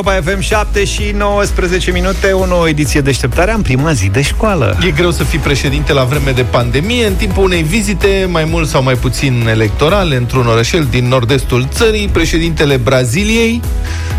Europa 0.00 0.30
FM 0.30 0.40
7 0.40 0.84
și 0.84 1.12
19 1.16 1.90
minute, 1.90 2.32
o 2.32 2.46
nouă 2.46 2.68
ediție 2.68 3.00
deșteptare 3.00 3.52
în 3.52 3.62
prima 3.62 3.92
zi 3.92 4.08
de 4.08 4.22
școală. 4.22 4.78
E 4.86 4.90
greu 4.90 5.10
să 5.10 5.24
fii 5.24 5.38
președinte 5.38 5.92
la 5.92 6.04
vreme 6.04 6.30
de 6.30 6.42
pandemie, 6.42 7.06
în 7.06 7.14
timpul 7.14 7.44
unei 7.44 7.62
vizite, 7.62 8.28
mai 8.30 8.44
mult 8.44 8.68
sau 8.68 8.82
mai 8.82 8.94
puțin 8.94 9.46
electorale, 9.48 10.16
într-un 10.16 10.46
orășel 10.46 10.86
din 10.90 11.08
nord-estul 11.08 11.68
țării, 11.72 12.08
președintele 12.08 12.76
Braziliei, 12.76 13.60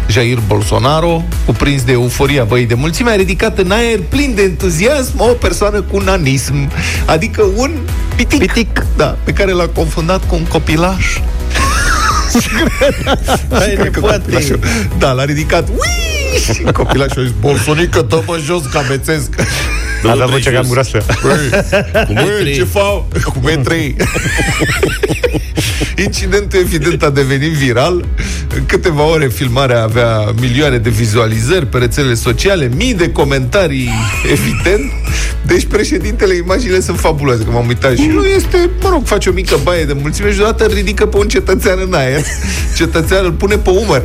Jair 0.09 0.39
Bolsonaro, 0.47 1.23
cuprins 1.45 1.83
de 1.83 1.91
euforia 1.91 2.43
băii 2.43 2.65
de 2.65 2.73
mulțime, 2.73 3.11
a 3.11 3.15
ridicat 3.15 3.57
în 3.57 3.71
aer, 3.71 3.99
plin 4.09 4.35
de 4.35 4.41
entuziasm, 4.41 5.19
o 5.19 5.25
persoană 5.25 5.81
cu 5.81 5.99
nanism, 5.99 6.71
adică 7.05 7.43
un 7.55 7.71
pitic, 8.15 8.39
pitic 8.39 8.85
da, 8.97 9.17
pe 9.23 9.33
care 9.33 9.51
l-a 9.51 9.67
confundat 9.67 10.27
cu 10.27 10.35
un 10.35 10.43
copilaș. 10.43 11.17
Da, 14.97 15.11
l-a 15.11 15.25
ridicat. 15.25 15.69
Ui! 15.69 15.77
Și 16.53 16.61
copilașul 16.73 17.21
a 17.21 17.25
zis, 17.25 17.33
Bolsonică, 17.39 18.01
dă-mă 18.01 18.39
jos, 18.45 18.65
ca 18.65 18.81
mețesc. 18.89 19.29
Avea 20.09 20.25
vocea 20.25 20.51
cam 20.51 20.65
groasă. 20.69 21.05
Cum 22.07 22.17
e, 22.17 22.51
ce 22.53 22.63
fac? 22.63 23.21
Cum 23.23 23.47
e 23.47 23.55
trei? 23.55 23.95
Incidentul, 26.05 26.59
evident, 26.59 27.03
a 27.03 27.09
devenit 27.09 27.51
viral. 27.51 28.05
În 28.55 28.65
câteva 28.65 29.03
ore 29.03 29.27
filmarea 29.27 29.83
avea 29.83 30.33
milioane 30.39 30.77
de 30.77 30.89
vizualizări 30.89 31.65
pe 31.65 31.77
rețelele 31.77 32.13
sociale, 32.13 32.71
mii 32.75 32.93
de 32.93 33.11
comentarii, 33.11 33.89
evident. 34.31 34.91
Deci 35.45 35.65
președintele, 35.65 36.35
imaginile 36.35 36.79
sunt 36.79 36.99
fabuloase, 36.99 37.43
că 37.43 37.51
m-am 37.51 37.67
uitat 37.67 37.97
și 37.97 38.05
nu 38.05 38.25
este, 38.25 38.69
mă 38.81 38.89
rog, 38.89 39.05
face 39.05 39.29
o 39.29 39.33
mică 39.33 39.57
baie 39.63 39.85
de 39.85 39.93
mulțime 40.01 40.31
și 40.31 40.37
deodată 40.37 40.65
îl 40.65 40.73
ridică 40.73 41.05
pe 41.05 41.17
un 41.17 41.27
cetățean 41.27 41.79
în 41.85 41.93
aer. 41.93 42.21
Cetățeanul 42.77 43.25
îl 43.25 43.31
pune 43.31 43.57
pe 43.57 43.69
umăr. 43.69 44.03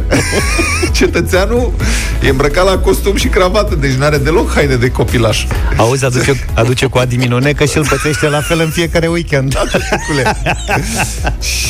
Cetățeanul 0.93 1.73
e 2.23 2.29
îmbrăcat 2.29 2.65
la 2.65 2.79
costum 2.79 3.17
și 3.17 3.27
cravată, 3.29 3.75
deci 3.75 3.93
nu 3.93 4.05
are 4.05 4.17
deloc 4.17 4.53
haine 4.53 4.75
de 4.75 4.91
copilaș. 4.91 5.45
Auzi, 5.87 6.05
aduce, 6.05 6.45
aduce 6.55 6.87
cu 6.87 6.99
Adi 6.99 7.17
Minune 7.17 7.53
că 7.53 7.65
și 7.65 7.77
îl 7.77 7.87
pățește 7.87 8.29
la 8.29 8.41
fel 8.41 8.61
în 8.61 8.71
fiecare 8.71 9.07
weekend. 9.07 9.59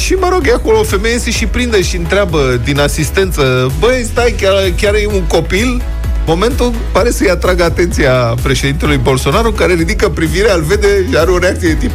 și 0.05 0.13
mă 0.13 0.29
rog, 0.31 0.47
e 0.47 0.53
acolo 0.53 0.79
o 0.79 0.83
femeie 0.83 1.19
se 1.19 1.31
și 1.31 1.47
prinde 1.47 1.83
și 1.83 1.97
întreabă 1.97 2.61
din 2.65 2.81
asistență, 2.81 3.73
băi, 3.79 4.07
stai, 4.13 4.35
chiar, 4.41 4.55
chiar 4.81 4.95
e 4.95 5.07
un 5.07 5.23
copil? 5.23 5.83
Momentul 6.27 6.73
pare 6.93 7.11
să-i 7.11 7.29
atragă 7.29 7.65
atenția 7.65 8.13
președintelui 8.43 8.97
Bolsonaro, 8.97 9.51
care 9.51 9.75
ridică 9.75 10.09
privirea, 10.09 10.55
îl 10.55 10.63
vede 10.63 11.07
și 11.09 11.17
are 11.17 11.31
o 11.31 11.39
reacție 11.39 11.69
de 11.69 11.75
tip 11.75 11.91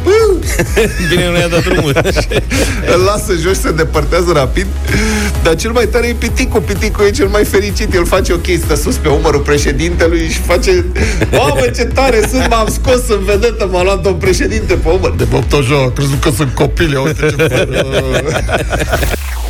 Bine, 1.10 1.28
nu 1.28 1.38
i-a 1.38 1.48
dat 1.48 1.64
drumul. 1.64 1.92
îl 2.94 3.00
lasă 3.04 3.32
jos, 3.40 3.60
se 3.60 3.70
depărtează 3.70 4.32
rapid. 4.32 4.66
Dar 5.42 5.54
cel 5.54 5.70
mai 5.70 5.86
tare 5.86 6.06
e 6.06 6.12
Piticu. 6.12 6.60
Piticu 6.60 7.02
e 7.02 7.10
cel 7.10 7.28
mai 7.28 7.44
fericit. 7.44 7.94
El 7.94 8.06
face 8.06 8.32
o 8.32 8.36
chestie 8.36 8.76
sus 8.76 8.96
pe 8.96 9.08
umărul 9.08 9.40
președintelui 9.40 10.28
și 10.28 10.38
face 10.38 10.84
Mamă, 11.30 11.66
ce 11.76 11.84
tare 11.84 12.20
sunt, 12.30 12.46
m-am 12.48 12.68
scos 12.70 13.08
în 13.08 13.24
vedetă, 13.24 13.68
m-a 13.70 13.82
luat 13.82 14.06
un 14.06 14.14
președinte 14.14 14.74
pe 14.74 14.88
umăr. 14.88 15.14
De 15.16 15.26
fapt, 15.30 15.52
așa, 15.52 15.82
a 15.86 15.90
crezut 15.90 16.20
că 16.20 16.30
sunt 16.30 16.54
copile, 16.54 16.98
uite 16.98 17.34
ce 17.36 17.68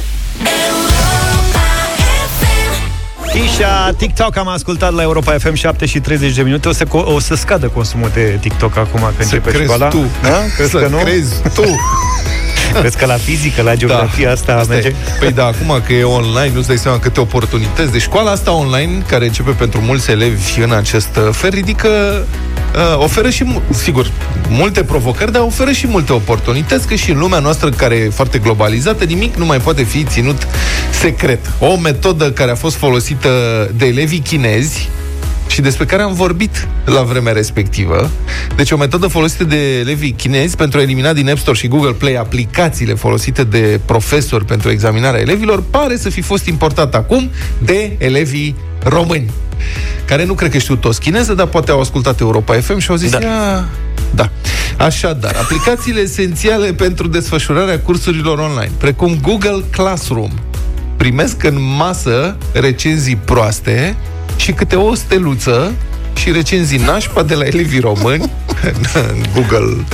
Isha, 3.34 3.92
TikTok 3.97 4.36
am 4.36 4.48
ascultat 4.48 4.92
la 4.92 5.02
Europa 5.02 5.33
FM 5.38 5.55
7 5.55 5.86
și 5.86 6.00
30 6.00 6.34
de 6.34 6.42
minute. 6.42 6.69
O 6.69 6.72
să, 6.72 6.84
o 6.91 7.19
să 7.19 7.34
scadă 7.34 7.69
consumul 7.69 8.11
de 8.14 8.39
TikTok 8.41 8.77
acum 8.77 9.00
când 9.00 9.28
să 9.28 9.34
începe 9.34 9.50
crezi 9.50 9.64
școala. 9.64 9.89
tu. 9.89 10.05
Da? 10.22 10.39
Crezi 10.56 10.70
să 10.70 10.78
că 10.78 10.89
nu? 10.89 10.97
crezi 10.97 11.34
tu. 11.55 11.62
Crezi 12.80 12.97
că 12.97 13.06
la 13.06 13.16
fizică, 13.16 13.62
la 13.62 13.74
geografie 13.74 14.24
da. 14.24 14.30
asta, 14.30 14.52
asta 14.52 14.72
merge? 14.72 14.89
E. 14.89 14.94
Păi 15.19 15.33
da, 15.33 15.47
acum 15.47 15.83
că 15.86 15.92
e 15.92 16.02
online, 16.02 16.50
nu-ți 16.55 16.66
dai 16.66 16.77
seama 16.77 16.98
câte 16.98 17.20
oportunități. 17.20 17.92
Deci 17.92 18.00
școala 18.00 18.30
asta 18.30 18.52
online, 18.52 19.02
care 19.08 19.24
începe 19.24 19.51
pentru 19.51 19.80
mulți 19.80 20.11
elevi 20.11 20.61
în 20.61 20.73
acest 20.73 21.18
fel, 21.30 21.51
ridică 21.51 21.89
uh, 21.89 22.98
oferă 22.98 23.30
și, 23.30 23.61
sigur, 23.70 24.11
multe 24.52 24.85
provocări, 24.85 25.33
dar 25.33 25.42
oferă 25.42 25.73
și 25.73 25.86
multe 25.86 26.13
oportunități, 26.13 26.86
că 26.86 26.95
și 26.95 27.11
în 27.11 27.18
lumea 27.18 27.39
noastră, 27.39 27.70
care 27.70 27.95
e 27.95 28.08
foarte 28.08 28.39
globalizată, 28.39 29.05
nimic 29.05 29.35
nu 29.36 29.45
mai 29.45 29.58
poate 29.58 29.83
fi 29.83 30.05
ținut 30.05 30.46
secret. 31.01 31.51
O 31.58 31.77
metodă 31.77 32.30
care 32.30 32.51
a 32.51 32.55
fost 32.55 32.77
folosită 32.77 33.29
de 33.77 33.86
elevii 33.86 34.18
chinezi, 34.18 34.90
și 35.46 35.61
despre 35.61 35.85
care 35.85 36.02
am 36.02 36.13
vorbit 36.14 36.68
la 36.85 37.02
vremea 37.02 37.33
respectivă. 37.33 38.11
Deci 38.57 38.70
o 38.70 38.77
metodă 38.77 39.07
folosită 39.07 39.45
de 39.45 39.79
elevii 39.79 40.11
chinezi 40.11 40.57
pentru 40.57 40.79
a 40.79 40.83
elimina 40.83 41.13
din 41.13 41.30
App 41.30 41.39
Store 41.39 41.57
și 41.57 41.69
Google 41.69 41.92
Play 41.92 42.14
aplicațiile 42.14 42.95
folosite 42.95 43.45
de 43.45 43.80
profesori 43.84 44.45
pentru 44.45 44.70
examinarea 44.70 45.20
elevilor 45.20 45.63
pare 45.70 45.96
să 45.96 46.11
fi 46.11 46.20
fost 46.20 46.46
importată 46.46 46.96
acum 46.96 47.30
de 47.58 47.96
elevii 47.98 48.57
români 48.83 49.30
care 50.05 50.24
nu 50.24 50.34
cred 50.34 50.51
că 50.51 50.58
știu 50.58 50.77
toți 50.77 51.01
chineză, 51.01 51.34
dar 51.34 51.46
poate 51.46 51.70
au 51.70 51.80
ascultat 51.80 52.20
Europa 52.20 52.55
FM 52.55 52.79
și 52.79 52.90
au 52.90 52.96
zis, 52.96 53.11
Da. 53.11 53.19
da. 53.19 53.64
Da. 54.14 54.30
Așadar, 54.78 55.34
aplicațiile 55.36 56.00
esențiale 56.00 56.73
pentru 56.73 57.08
desfășurarea 57.08 57.80
cursurilor 57.80 58.39
online, 58.39 58.70
precum 58.78 59.18
Google 59.23 59.64
Classroom, 59.70 60.30
primesc 60.96 61.45
în 61.45 61.56
masă 61.77 62.36
recenzii 62.52 63.17
proaste 63.17 63.96
și 64.36 64.52
câte 64.52 64.77
o 64.77 64.95
steluță 64.95 65.72
și 66.14 66.33
recenzii 66.33 66.78
nașpa 66.78 67.22
de 67.22 67.34
la 67.34 67.45
elevii 67.45 67.80
români 67.80 68.30
în 69.11 69.24
Google 69.34 69.84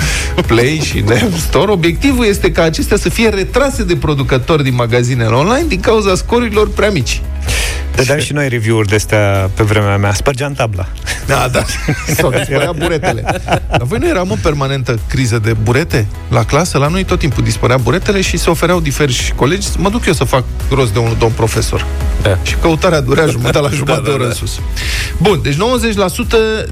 Play 0.47 0.81
și 0.85 0.99
în 0.99 1.13
App 1.13 1.37
Store. 1.39 1.71
Obiectivul 1.71 2.25
este 2.25 2.53
ca 2.53 2.63
acestea 2.63 2.97
să 2.97 3.09
fie 3.09 3.29
retrase 3.29 3.85
de 3.85 3.97
producători 3.97 4.63
din 4.63 4.75
magazinele 4.75 5.35
online 5.35 5.65
din 5.69 5.81
cauza 5.81 6.15
scorurilor 6.15 6.71
prea 6.71 6.91
mici. 6.91 7.23
Dădeam 7.95 8.19
și 8.19 8.33
noi 8.33 8.49
review-uri 8.49 8.89
de 8.89 8.95
astea 8.95 9.51
pe 9.55 9.63
vremea 9.63 9.97
mea. 9.97 10.13
Spărgeam 10.13 10.53
tabla. 10.53 10.87
Da, 11.27 11.49
da. 11.53 11.65
Sau 12.15 12.31
dispărea 12.31 12.73
buretele. 12.73 13.25
Dar 13.71 13.83
voi 13.83 13.99
nu 13.99 14.09
eram 14.09 14.31
în 14.31 14.39
permanentă 14.43 14.99
criză 15.09 15.39
de 15.39 15.53
burete 15.63 16.07
la 16.29 16.45
clasă? 16.45 16.79
La 16.79 16.89
noi 16.89 17.05
tot 17.05 17.19
timpul 17.19 17.45
dispărea 17.45 17.77
buretele 17.77 18.21
și 18.21 18.37
se 18.37 18.51
ofereau 18.51 18.81
diversi 18.81 19.33
colegi. 19.33 19.67
Mă 19.79 19.89
duc 19.91 20.07
eu 20.07 20.13
să 20.13 20.25
fac 20.25 20.45
rost 20.71 20.93
de 20.93 20.99
un 20.99 21.17
domn 21.19 21.33
profesor. 21.37 21.87
Da. 22.23 22.39
Și 22.43 22.55
căutarea 22.61 23.01
durea 23.01 23.27
jumătate 23.27 23.59
la 23.59 23.69
jumătate 23.81 24.01
Da, 24.01 24.05
de 24.05 24.09
da, 24.09 24.15
oră 24.15 24.23
da. 24.23 24.29
în 24.29 24.35
sus. 24.35 24.61
Bun, 25.19 25.41
deci 25.43 25.55
90% 25.55 25.59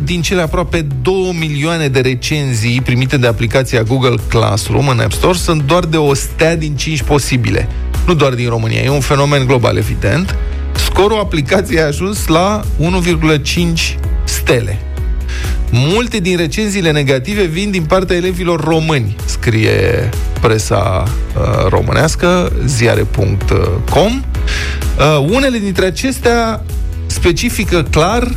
din 0.03 0.23
cele 0.23 0.43
aproape 0.43 0.87
2 1.03 1.37
milioane 1.39 1.89
de 1.89 2.01
recenzii 2.01 2.81
primite 2.81 3.17
de 3.17 3.27
aplicația 3.57 3.95
Google 3.95 4.23
Classroom 4.29 4.89
în 4.89 5.01
App 5.01 5.13
Store 5.13 5.37
sunt 5.37 5.63
doar 5.63 5.85
de 5.85 5.97
o 5.97 6.15
stea 6.15 6.57
din 6.57 6.77
5 6.77 7.03
posibile. 7.03 7.69
Nu 8.07 8.15
doar 8.15 8.33
din 8.33 8.49
România, 8.49 8.81
e 8.81 8.89
un 8.89 9.01
fenomen 9.01 9.47
global, 9.47 9.77
evident. 9.77 10.37
Scorul 10.75 11.19
aplicației 11.19 11.81
a 11.81 11.87
ajuns 11.87 12.27
la 12.27 12.61
1,5 12.81 13.99
stele. 14.25 14.79
Multe 15.71 16.19
din 16.19 16.37
recenziile 16.37 16.91
negative 16.91 17.43
vin 17.43 17.71
din 17.71 17.85
partea 17.85 18.17
elevilor 18.17 18.65
români, 18.65 19.17
scrie 19.25 20.09
presa 20.41 21.05
uh, 21.37 21.67
românească, 21.69 22.53
ziare.com. 22.65 24.23
Uh, 24.99 25.27
unele 25.29 25.59
dintre 25.59 25.87
acestea 25.87 26.63
specifică 27.07 27.87
clar 27.91 28.29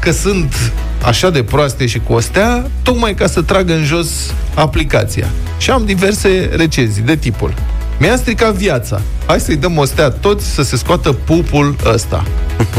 că 0.00 0.10
sunt 0.10 0.72
așa 1.04 1.30
de 1.30 1.42
proaste 1.42 1.86
și 1.86 1.98
cu 1.98 2.12
o 2.12 2.20
stea, 2.20 2.66
tocmai 2.82 3.14
ca 3.14 3.26
să 3.26 3.42
tragă 3.42 3.72
în 3.72 3.84
jos 3.84 4.08
aplicația. 4.54 5.26
Și 5.58 5.70
am 5.70 5.84
diverse 5.84 6.50
recenzii 6.56 7.02
de 7.02 7.16
tipul. 7.16 7.54
Mi-a 7.98 8.16
stricat 8.16 8.54
viața. 8.54 9.00
Hai 9.26 9.40
să-i 9.40 9.56
dăm 9.56 9.78
o 9.78 9.84
stea 9.84 10.10
toți 10.10 10.46
să 10.46 10.62
se 10.62 10.76
scoată 10.76 11.12
pupul 11.12 11.76
ăsta. 11.84 12.24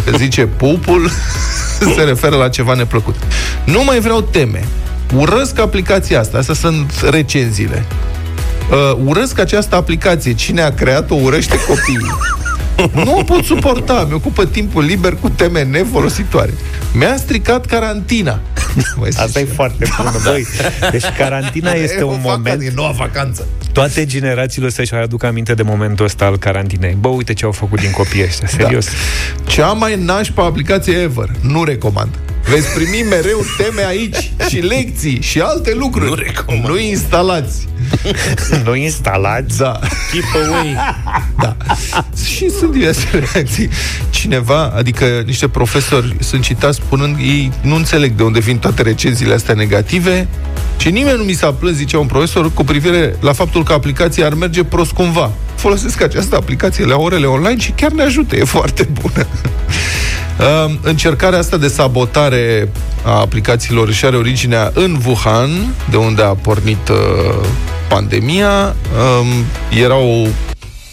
Că 0.05 0.17
zice 0.17 0.45
pupul, 0.45 1.09
se 1.95 2.01
referă 2.01 2.35
la 2.35 2.49
ceva 2.49 2.73
neplăcut. 2.73 3.15
Nu 3.65 3.83
mai 3.83 3.99
vreau 3.99 4.21
teme. 4.21 4.63
Urăsc 5.15 5.59
aplicația 5.59 6.19
asta. 6.19 6.37
Astea 6.37 6.55
sunt 6.55 6.91
recenziile. 7.09 7.85
Uh, 8.71 8.97
urăsc 9.05 9.39
această 9.39 9.75
aplicație. 9.75 10.33
Cine 10.33 10.61
a 10.61 10.73
creat-o 10.73 11.15
urăște 11.15 11.55
copiii. 11.67 12.11
Nu 12.93 13.17
o 13.17 13.23
pot 13.23 13.43
suporta, 13.43 14.05
mi 14.07 14.13
ocupă 14.13 14.45
timpul 14.45 14.83
liber 14.83 15.15
cu 15.21 15.29
teme 15.29 15.63
nefolositoare. 15.63 16.53
Mi-a 16.93 17.15
stricat 17.17 17.65
carantina. 17.65 18.39
Mai 18.99 19.09
Asta 19.09 19.39
e 19.39 19.43
zice. 19.43 19.53
foarte 19.55 19.85
bună, 19.97 20.11
băi. 20.23 20.45
Deci 20.91 21.03
carantina 21.17 21.71
este 21.71 21.97
E 21.99 22.01
o 22.01 22.07
un 22.07 22.21
vacanță, 22.21 22.37
moment... 22.49 22.61
E 22.61 22.71
noua 22.75 22.91
vacanță. 22.91 23.47
Toate 23.71 24.05
generațiile 24.05 24.69
să-și 24.69 24.93
aducă 24.93 25.25
aminte 25.27 25.53
de 25.53 25.61
momentul 25.63 26.05
ăsta 26.05 26.25
al 26.25 26.37
carantinei. 26.37 26.97
Bă, 26.99 27.07
uite 27.07 27.33
ce 27.33 27.45
au 27.45 27.51
făcut 27.51 27.79
din 27.79 27.91
copiii 27.91 28.23
ăștia, 28.23 28.47
serios. 28.47 28.85
Da. 28.85 28.91
Cea 29.51 29.67
mai 29.71 29.95
nașpa 29.95 30.45
aplicație 30.45 30.93
ever. 31.01 31.29
Nu 31.41 31.63
recomand. 31.63 32.09
Veți 32.49 32.67
primi 32.73 33.05
mereu 33.09 33.45
teme 33.57 33.85
aici 33.85 34.31
și 34.49 34.57
lecții 34.57 35.21
și 35.21 35.39
alte 35.39 35.73
lucruri. 35.73 36.09
Nu 36.09 36.15
recomand. 36.15 36.67
Nu 36.67 36.77
instalați. 36.79 37.67
Nu 38.65 38.75
instalați. 38.75 39.57
Da. 39.57 39.79
Keep 40.11 40.47
away. 40.47 40.75
Da. 41.39 41.55
Și 42.25 42.49
sunt 42.49 42.71
diverse 42.71 43.07
reacții. 43.33 43.69
Cineva, 44.09 44.73
adică 44.75 45.23
niște 45.25 45.47
profesori 45.47 46.15
sunt 46.19 46.41
citați 46.41 46.77
spunând 46.77 47.17
ei 47.17 47.51
nu 47.61 47.75
înțeleg 47.75 48.11
de 48.11 48.23
unde 48.23 48.39
vin 48.39 48.57
toate 48.57 48.81
recenziile 48.81 49.33
astea 49.33 49.53
negative 49.53 50.27
și 50.77 50.89
nimeni 50.89 51.17
nu 51.17 51.23
mi 51.23 51.33
s-a 51.33 51.51
plâns, 51.53 51.75
zicea 51.75 51.99
un 51.99 52.05
profesor, 52.05 52.53
cu 52.53 52.63
privire 52.63 53.15
la 53.19 53.33
faptul 53.33 53.63
că 53.63 53.73
aplicația 53.73 54.25
ar 54.25 54.33
merge 54.33 54.63
prost 54.63 54.91
cumva. 54.91 55.31
Folosesc 55.55 56.01
această 56.01 56.35
aplicație 56.35 56.85
la 56.85 56.95
orele 56.95 57.25
online 57.25 57.59
și 57.59 57.71
chiar 57.71 57.91
ne 57.91 58.03
ajută, 58.03 58.35
e 58.35 58.43
foarte 58.43 58.87
bună. 59.01 59.27
Uh, 60.41 60.73
încercarea 60.81 61.39
asta 61.39 61.57
de 61.57 61.67
sabotare 61.67 62.71
a 63.03 63.19
aplicațiilor 63.19 63.87
își 63.87 64.05
are 64.05 64.15
originea 64.15 64.71
în 64.73 64.99
Wuhan, 65.05 65.49
de 65.89 65.97
unde 65.97 66.21
a 66.21 66.33
pornit 66.33 66.89
uh, 66.89 67.47
pandemia. 67.89 68.75
Um, 69.19 69.27
erau 69.83 70.27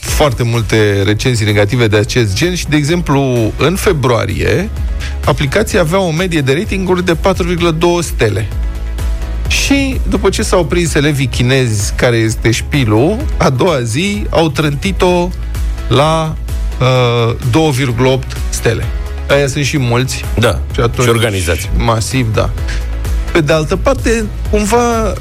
foarte 0.00 0.42
multe 0.42 1.02
recenzii 1.04 1.46
negative 1.46 1.86
de 1.86 1.96
acest 1.96 2.34
gen 2.34 2.54
și, 2.54 2.68
de 2.68 2.76
exemplu, 2.76 3.52
în 3.56 3.76
februarie, 3.76 4.70
aplicația 5.24 5.80
avea 5.80 6.00
o 6.00 6.10
medie 6.10 6.40
de 6.40 6.52
ratinguri 6.52 7.04
de 7.04 7.16
4,2 7.16 7.78
stele. 8.00 8.48
Și 9.48 10.00
după 10.08 10.28
ce 10.28 10.42
s-au 10.42 10.64
prins 10.64 10.94
elevii 10.94 11.26
chinezi 11.26 11.92
care 11.94 12.16
este 12.16 12.50
șpilul, 12.50 13.16
a 13.36 13.50
doua 13.50 13.82
zi 13.82 14.26
au 14.30 14.48
trântit-o 14.48 15.28
la 15.88 16.36
uh, 16.80 17.34
2,8 18.18 18.18
stele. 18.50 18.84
Aia 19.28 19.46
sunt 19.46 19.64
și 19.64 19.78
mulți. 19.78 20.24
Da, 20.38 20.60
și, 20.72 20.80
atunci, 20.80 21.02
și 21.02 21.08
organizați. 21.08 21.70
Masiv, 21.76 22.34
da. 22.34 22.50
Pe 23.32 23.40
de 23.40 23.52
altă 23.52 23.76
parte, 23.76 24.24
cumva, 24.50 25.12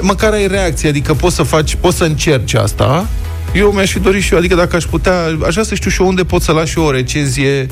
măcar 0.00 0.32
ai 0.32 0.46
reacție, 0.46 0.88
adică 0.88 1.14
poți 1.14 1.34
să 1.34 1.42
faci, 1.42 1.74
poți 1.74 1.96
să 1.96 2.04
încerci 2.04 2.54
asta. 2.54 3.08
Eu 3.54 3.70
mi-aș 3.70 3.90
fi 3.90 3.98
dorit 3.98 4.22
și 4.22 4.32
eu, 4.32 4.38
adică 4.38 4.54
dacă 4.54 4.76
aș 4.76 4.84
putea, 4.84 5.24
aș 5.46 5.52
vrea 5.52 5.64
să 5.64 5.74
știu 5.74 5.90
și 5.90 6.00
eu 6.00 6.08
unde 6.08 6.24
pot 6.24 6.42
să 6.42 6.52
las 6.52 6.68
și 6.68 6.78
eu 6.78 6.84
o 6.84 6.90
recenzie 6.90 7.66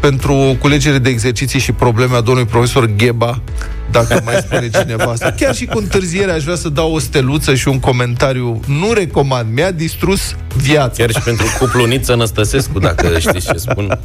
pentru 0.00 0.56
culegere 0.58 0.98
de 0.98 1.08
exerciții 1.08 1.60
și 1.60 1.72
probleme 1.72 2.14
a 2.16 2.20
domnului 2.20 2.50
profesor 2.50 2.90
Gheba, 2.96 3.40
dacă 3.90 4.20
mai 4.24 4.34
spune 4.38 4.68
cineva 4.68 5.04
asta. 5.04 5.34
Chiar 5.36 5.54
și 5.54 5.66
cu 5.66 5.78
întârziere 5.78 6.32
aș 6.32 6.42
vrea 6.42 6.56
să 6.56 6.68
dau 6.68 6.92
o 6.92 6.98
steluță 6.98 7.54
și 7.54 7.68
un 7.68 7.80
comentariu. 7.80 8.60
Nu 8.66 8.92
recomand, 8.92 9.54
mi-a 9.54 9.70
distrus 9.70 10.36
viața. 10.56 10.92
Chiar 10.96 11.10
și 11.10 11.20
pentru 11.20 11.46
cupluniță 11.58 12.14
Năstăsescu, 12.14 12.78
dacă 12.78 13.18
știți 13.18 13.46
ce 13.46 13.56
spun. 13.56 13.98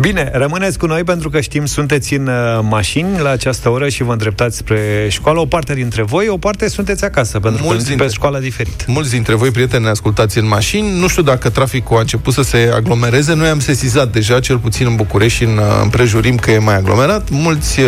Bine, 0.00 0.30
rămâneți 0.32 0.78
cu 0.78 0.86
noi 0.86 1.04
pentru 1.04 1.30
că 1.30 1.40
știm 1.40 1.66
sunteți 1.66 2.14
în 2.14 2.26
uh, 2.26 2.58
mașini 2.68 3.18
la 3.18 3.30
această 3.30 3.68
oră 3.68 3.88
și 3.88 4.02
vă 4.02 4.12
îndreptați 4.12 4.56
spre 4.56 5.06
școală. 5.10 5.40
O 5.40 5.46
parte 5.46 5.74
dintre 5.74 6.02
voi, 6.02 6.28
o 6.28 6.36
parte 6.36 6.68
sunteți 6.68 7.04
acasă, 7.04 7.40
pentru 7.40 7.64
mulți 7.64 7.82
că 7.82 7.88
dintre, 7.88 8.06
pe 8.06 8.12
școala 8.12 8.38
diferit. 8.38 8.86
Mulți 8.86 9.10
dintre 9.10 9.34
voi, 9.34 9.50
prieteni, 9.50 9.84
ne 9.84 9.90
ascultați 9.90 10.38
în 10.38 10.46
mașini. 10.46 10.98
Nu 10.98 11.08
știu 11.08 11.22
dacă 11.22 11.48
traficul 11.48 11.96
a 11.96 12.00
început 12.00 12.32
să 12.32 12.42
se 12.42 12.70
aglomereze. 12.74 13.34
Noi 13.34 13.48
am 13.48 13.60
sesizat 13.60 14.12
deja, 14.12 14.40
cel 14.40 14.58
puțin 14.58 14.86
în 14.86 14.96
București 14.96 15.38
și 15.38 15.44
în 15.44 15.56
uh, 15.56 15.64
împrejurim, 15.82 16.36
că 16.36 16.50
e 16.50 16.58
mai 16.58 16.76
aglomerat. 16.76 17.30
Mulți 17.30 17.80
uh, 17.80 17.86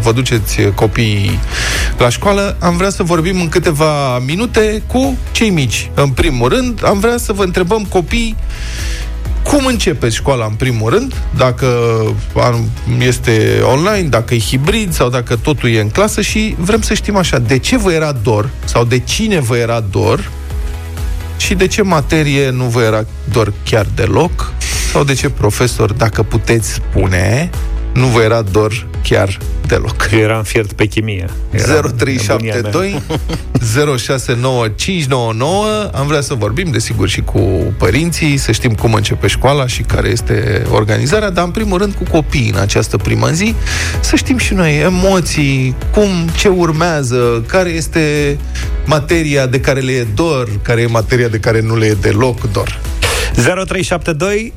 vă 0.00 0.12
duceți 0.18 0.60
copiii 0.74 1.38
la 1.98 2.08
școală. 2.08 2.56
Am 2.60 2.76
vrea 2.76 2.90
să 2.90 3.02
vorbim 3.02 3.40
în 3.40 3.48
câteva 3.48 4.18
minute 4.18 4.82
cu 4.86 5.16
cei 5.32 5.50
mici. 5.50 5.90
În 5.94 6.10
primul 6.10 6.48
rând, 6.48 6.84
am 6.84 6.98
vrea 6.98 7.16
să 7.16 7.32
vă 7.32 7.42
întrebăm 7.42 7.86
copii 7.88 8.36
cum 9.42 9.66
începeți 9.66 10.16
școala 10.16 10.44
în 10.44 10.52
primul 10.52 10.90
rând, 10.90 11.14
dacă 11.36 11.66
este 12.98 13.60
online, 13.62 14.08
dacă 14.08 14.34
e 14.34 14.38
hibrid 14.38 14.92
sau 14.92 15.08
dacă 15.08 15.36
totul 15.36 15.68
e 15.68 15.80
în 15.80 15.88
clasă 15.88 16.20
și 16.20 16.54
vrem 16.58 16.80
să 16.80 16.94
știm 16.94 17.16
așa, 17.16 17.38
de 17.38 17.58
ce 17.58 17.76
vă 17.76 17.92
era 17.92 18.12
dor 18.12 18.50
sau 18.64 18.84
de 18.84 18.98
cine 18.98 19.40
vă 19.40 19.56
era 19.56 19.80
dor 19.80 20.30
și 21.36 21.54
de 21.54 21.66
ce 21.66 21.82
materie 21.82 22.50
nu 22.50 22.64
vă 22.64 22.82
era 22.82 23.04
dor 23.32 23.52
chiar 23.64 23.86
deloc 23.94 24.52
sau 24.92 25.04
de 25.04 25.14
ce 25.14 25.28
profesor, 25.28 25.92
dacă 25.92 26.22
puteți 26.22 26.72
spune, 26.72 27.50
nu 27.98 28.06
vă 28.06 28.22
era 28.22 28.42
dor 28.42 28.86
chiar 29.02 29.38
deloc. 29.66 30.08
Eu 30.12 30.18
eram 30.18 30.42
fiert 30.42 30.72
pe 30.72 30.86
chimie. 30.86 31.26
0372 31.50 33.02
069599 33.50 35.90
Am 35.94 36.06
vrea 36.06 36.20
să 36.20 36.34
vorbim, 36.34 36.70
desigur, 36.70 37.08
și 37.08 37.20
cu 37.20 37.40
părinții, 37.78 38.36
să 38.36 38.52
știm 38.52 38.74
cum 38.74 38.94
începe 38.94 39.26
școala 39.26 39.66
și 39.66 39.82
care 39.82 40.08
este 40.08 40.66
organizarea, 40.70 41.30
dar 41.30 41.44
în 41.44 41.50
primul 41.50 41.78
rând 41.78 41.94
cu 41.94 42.02
copiii 42.10 42.50
în 42.54 42.60
această 42.60 42.96
primă 42.96 43.28
zi, 43.28 43.54
să 44.00 44.16
știm 44.16 44.38
și 44.38 44.54
noi 44.54 44.78
emoții, 44.78 45.74
cum, 45.92 46.08
ce 46.36 46.48
urmează, 46.48 47.44
care 47.46 47.68
este 47.68 48.38
materia 48.84 49.46
de 49.46 49.60
care 49.60 49.80
le 49.80 49.92
e 49.92 50.06
dor, 50.14 50.48
care 50.62 50.80
e 50.80 50.86
materia 50.86 51.28
de 51.28 51.38
care 51.38 51.60
nu 51.60 51.76
le 51.76 51.86
e 51.86 51.96
deloc 52.00 52.52
dor. 52.52 52.80
0372 53.38 54.52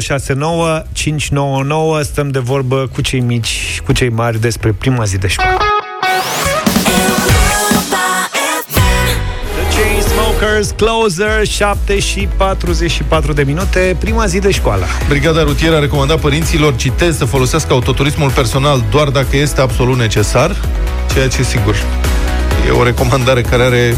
069 0.00 0.82
599 0.92 2.02
Stăm 2.02 2.28
de 2.28 2.38
vorbă 2.38 2.88
cu 2.92 3.00
cei 3.00 3.20
mici, 3.20 3.80
cu 3.84 3.92
cei 3.92 4.08
mari 4.08 4.40
despre 4.40 4.72
prima 4.72 5.04
zi 5.04 5.18
de 5.18 5.26
școală. 5.26 5.58
Smokers 10.00 10.70
Closer 10.70 11.46
7 11.46 11.98
și 11.98 12.28
44 12.36 13.32
de 13.32 13.42
minute 13.42 13.96
Prima 13.98 14.26
zi 14.26 14.38
de 14.38 14.50
școală 14.50 14.84
Brigada 15.08 15.42
rutieră 15.42 15.76
a 15.76 15.78
recomandat 15.78 16.20
părinților 16.20 16.76
Citez 16.76 17.16
să 17.16 17.24
folosească 17.24 17.72
autoturismul 17.72 18.30
personal 18.30 18.84
Doar 18.90 19.08
dacă 19.08 19.36
este 19.36 19.60
absolut 19.60 19.98
necesar 19.98 20.56
Ceea 21.12 21.28
ce 21.28 21.42
sigur 21.42 21.74
E 22.66 22.70
o 22.70 22.82
recomandare 22.82 23.40
care 23.40 23.62
are 23.62 23.94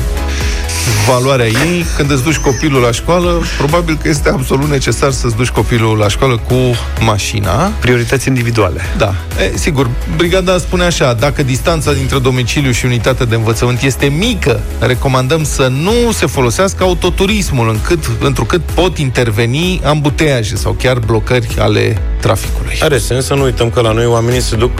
valoarea 1.07 1.47
ei. 1.47 1.85
Când 1.97 2.11
îți 2.11 2.23
duci 2.23 2.37
copilul 2.37 2.81
la 2.81 2.91
școală, 2.91 3.43
probabil 3.57 3.99
că 4.03 4.09
este 4.09 4.29
absolut 4.29 4.69
necesar 4.69 5.11
să-ți 5.11 5.37
duci 5.37 5.49
copilul 5.49 5.97
la 5.97 6.09
școală 6.09 6.41
cu 6.49 6.55
mașina. 7.01 7.73
Priorități 7.81 8.29
individuale. 8.29 8.81
Da. 8.99 9.15
E, 9.43 9.57
sigur, 9.57 9.91
brigada 10.17 10.59
spune 10.59 10.85
așa, 10.85 11.13
dacă 11.13 11.43
distanța 11.43 11.93
dintre 11.93 12.19
domiciliu 12.19 12.71
și 12.71 12.85
unitatea 12.85 13.27
de 13.27 13.35
învățământ 13.35 13.83
este 13.83 14.07
mică, 14.07 14.61
recomandăm 14.79 15.45
să 15.45 15.69
nu 15.83 16.13
se 16.13 16.27
folosească 16.27 16.83
autoturismul, 16.83 17.69
încât, 17.69 18.11
întrucât 18.21 18.61
pot 18.75 18.99
interveni 18.99 19.81
ambuteiaje 19.85 20.57
sau 20.57 20.73
chiar 20.73 20.99
blocări 20.99 21.49
ale 21.59 22.01
traficului. 22.21 22.79
Are 22.81 22.99
sens 22.99 23.25
să 23.25 23.35
nu 23.35 23.43
uităm 23.43 23.71
că 23.71 23.81
la 23.81 23.93
noi 23.93 24.07
oamenii 24.07 24.41
se 24.41 24.57
duc 24.57 24.71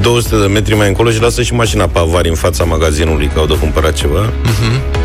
200 0.00 0.36
de 0.36 0.46
metri 0.46 0.74
mai 0.74 0.88
încolo 0.88 1.10
și 1.10 1.20
lasă 1.20 1.42
și 1.42 1.54
mașina 1.54 1.86
pe 1.86 1.98
avari 1.98 2.28
în 2.28 2.34
fața 2.34 2.64
magazinului 2.64 3.30
că 3.32 3.38
au 3.38 3.46
de 3.46 3.56
cumpărat 3.58 3.92
ceva. 3.92 4.28
Uh-huh 4.28 4.99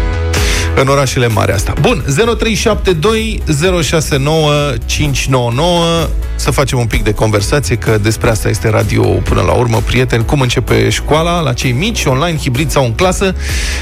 în 0.75 0.88
orașele 0.88 1.27
mari 1.27 1.51
asta. 1.51 1.74
Bun, 1.81 2.04
0372 2.38 3.44
069 3.81 4.51
599 4.86 6.07
să 6.36 6.51
facem 6.51 6.80
un 6.80 6.86
pic 6.86 7.04
de 7.04 7.13
conversație, 7.13 7.75
că 7.75 7.98
despre 8.01 8.30
asta 8.30 8.50
este 8.50 8.69
radio 8.69 9.04
până 9.04 9.42
la 9.42 9.51
urmă, 9.51 9.81
prieteni, 9.86 10.25
cum 10.25 10.42
începe 10.42 10.89
școala 10.89 11.39
la 11.39 11.54
cei 11.54 11.72
mici, 11.72 12.06
online, 12.06 12.38
hibrid 12.38 12.69
sau 12.69 12.86
în 12.86 12.94
clasă 12.94 13.36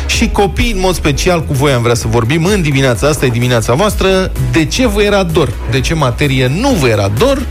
și 0.06 0.30
copii, 0.30 0.72
în 0.72 0.80
mod 0.80 0.96
special, 0.96 1.44
cu 1.44 1.54
voi 1.54 1.72
am 1.72 1.82
vrea 1.82 1.96
să 1.96 2.08
vorbim 2.08 2.46
în 2.46 2.62
dimineața 2.62 3.08
asta, 3.08 3.26
e 3.26 3.30
dimineața 3.30 3.74
voastră, 3.74 4.32
de 4.52 4.66
ce 4.66 4.88
vă 4.88 5.02
era 5.02 5.24
dor, 5.24 5.50
de 5.72 5.80
ce 5.80 5.94
materie 5.94 6.52
nu 6.60 6.70
vă 6.70 6.88
era 6.88 7.08
dor 7.18 7.42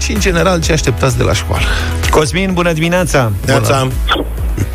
și, 0.00 0.12
în 0.12 0.20
general, 0.20 0.60
ce 0.60 0.72
așteptați 0.72 1.16
de 1.16 1.22
la 1.22 1.32
școală. 1.32 1.64
Cosmin, 2.10 2.50
bună 2.52 2.72
dimineața! 2.72 3.32
Bună! 3.44 3.90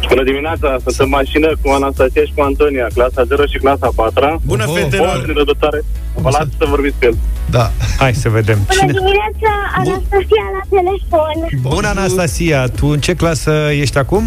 Bună 0.07 0.23
dimineața, 0.23 0.77
sunt 0.83 0.97
în 0.99 1.09
mașină 1.09 1.49
cu 1.61 1.67
Anastasia 1.69 2.23
și 2.27 2.33
cu 2.35 2.41
Antonia, 2.41 2.87
clasa 2.93 3.23
0 3.23 3.45
și 3.45 3.57
clasa 3.57 3.89
4 3.95 4.41
Bună, 4.45 4.65
oh, 4.67 4.73
fetelor! 4.75 5.07
Foarte 5.07 5.31
rădătoare. 5.35 5.79
Vă 6.15 6.29
las 6.29 6.47
să 6.57 6.65
vorbiți 6.69 6.95
cu 6.99 7.05
el. 7.05 7.15
Da. 7.49 7.71
Hai 7.97 8.13
să 8.13 8.29
vedem. 8.29 8.59
Bună 8.67 8.79
Cine... 8.79 8.91
dimineața, 8.91 9.51
Anastasia 9.77 10.45
la 10.55 10.63
telefon. 10.75 11.37
Bună, 11.61 11.87
Anastasia! 11.87 12.67
Tu 12.67 12.87
în 12.87 12.99
ce 12.99 13.13
clasă 13.13 13.51
ești 13.71 13.97
acum? 13.97 14.23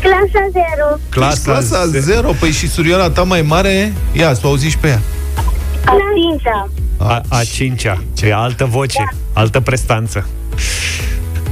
Clasa 0.00 0.42
0. 0.52 0.98
Clasa, 1.08 1.52
clasa 1.52 1.86
0? 1.86 2.30
Păi 2.40 2.50
și 2.50 2.68
surioara 2.68 3.10
ta 3.10 3.22
mai 3.22 3.42
mare? 3.42 3.92
Ia, 4.12 4.34
să 4.34 4.40
o 4.44 4.48
auzi 4.48 4.68
și 4.68 4.78
pe 4.78 4.88
ea. 4.88 5.00
A 5.84 5.94
cincea. 6.14 6.68
A, 6.98 7.22
a 7.28 7.44
cincea. 7.44 8.02
Ce 8.16 8.32
altă 8.32 8.64
voce, 8.64 8.98
da. 8.98 9.40
altă 9.40 9.60
prestanță. 9.60 10.26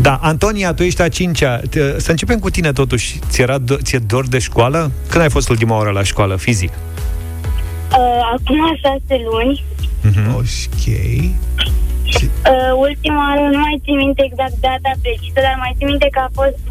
Da, 0.00 0.18
Antonia, 0.22 0.74
tu 0.74 0.82
ești 0.82 1.02
a 1.02 1.08
cincea. 1.08 1.60
Să 1.96 2.10
începem 2.10 2.38
cu 2.38 2.50
tine 2.50 2.72
totuși. 2.72 3.18
Ți 3.28 3.40
era 3.40 3.58
do- 3.58 3.82
ți-e 3.82 3.98
dor 3.98 4.28
de 4.28 4.38
școală? 4.38 4.90
Când 5.08 5.22
ai 5.22 5.30
fost 5.30 5.48
ultima 5.48 5.76
oră 5.78 5.90
la 5.90 6.02
școală, 6.02 6.36
fizic? 6.36 6.72
Uh, 6.72 8.20
acum 8.34 8.78
șase 8.82 9.20
luni. 9.30 9.64
Uh-huh. 10.08 10.34
Ok. 10.34 10.84
Uh, 12.06 12.72
ultima 12.86 13.22
oară 13.28 13.48
nu 13.52 13.58
mai 13.58 13.80
țin 13.84 13.96
minte 13.96 14.22
exact 14.30 14.56
data 14.60 14.90
precisă, 15.02 15.38
dar 15.46 15.56
mai 15.58 15.74
țin 15.78 15.86
minte 15.86 16.08
că 16.10 16.20
a 16.26 16.30
fost 16.32 16.62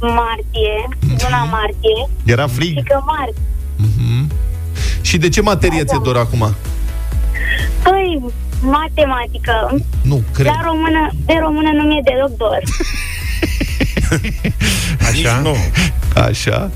martie, 0.00 0.74
luna 1.22 1.42
martie. 1.58 1.98
Era 2.24 2.46
frig? 2.46 2.76
Și 2.76 2.82
că 2.82 2.98
martie. 3.14 3.42
Uh-huh. 3.86 4.22
Și 5.00 5.16
de 5.18 5.28
ce 5.28 5.40
materie 5.40 5.82
da, 5.82 5.88
ți-e 5.88 6.00
dor 6.02 6.16
acum? 6.16 6.54
Păi, 7.82 8.22
matematică. 8.60 9.76
Nu, 10.02 10.22
cred. 10.32 10.46
La 10.46 10.60
română, 10.64 11.10
de 11.26 11.34
română 11.40 11.70
nu 11.72 11.82
mi-e 11.82 12.00
deloc 12.04 12.36
dor. 12.36 12.62
Așa? 15.08 15.38
Nu. 15.38 15.56
Așa? 16.14 16.70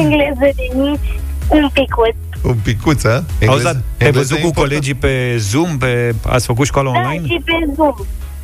Engleză 0.00 0.48
de 0.56 0.78
nici 0.78 1.20
un 1.48 1.68
picuț. 1.72 2.14
Un 2.42 2.56
picuț, 2.62 3.04
a? 3.04 3.24
Auzi, 3.46 3.66
ai 4.00 4.12
văzut 4.12 4.38
cu 4.38 4.50
colegii 4.50 4.94
pe 4.94 5.36
Zoom? 5.38 5.78
Pe... 5.78 6.14
Ați 6.26 6.46
făcut 6.46 6.66
școală 6.66 6.90
da, 6.92 6.98
online? 6.98 7.26
Da, 7.26 7.34
și 7.34 7.40
pe 7.44 7.72
Zoom. 7.74 7.94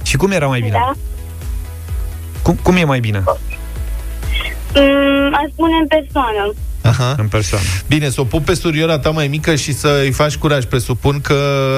Și 0.03 0.17
cum 0.17 0.31
era 0.31 0.47
mai 0.47 0.61
bine? 0.61 0.73
Da. 0.73 0.93
Cum, 2.43 2.59
cum 2.63 2.77
e 2.77 2.85
mai 2.85 3.01
bine? 3.01 3.23
Mm, 4.75 5.35
aș 5.35 5.51
spune 5.53 5.77
în 5.81 5.87
persoană. 5.87 6.53
Aha. 6.83 7.15
În 7.19 7.29
persoană. 7.29 7.65
Bine, 7.89 8.09
să 8.09 8.21
o 8.21 8.25
pup 8.25 8.45
pe 8.45 8.55
surioara 8.55 8.99
ta 8.99 9.11
mai 9.11 9.29
mică 9.29 9.55
și 9.55 9.73
să-i 9.73 10.11
faci 10.11 10.37
curaj. 10.37 10.65
Presupun 10.65 11.21
că 11.21 11.35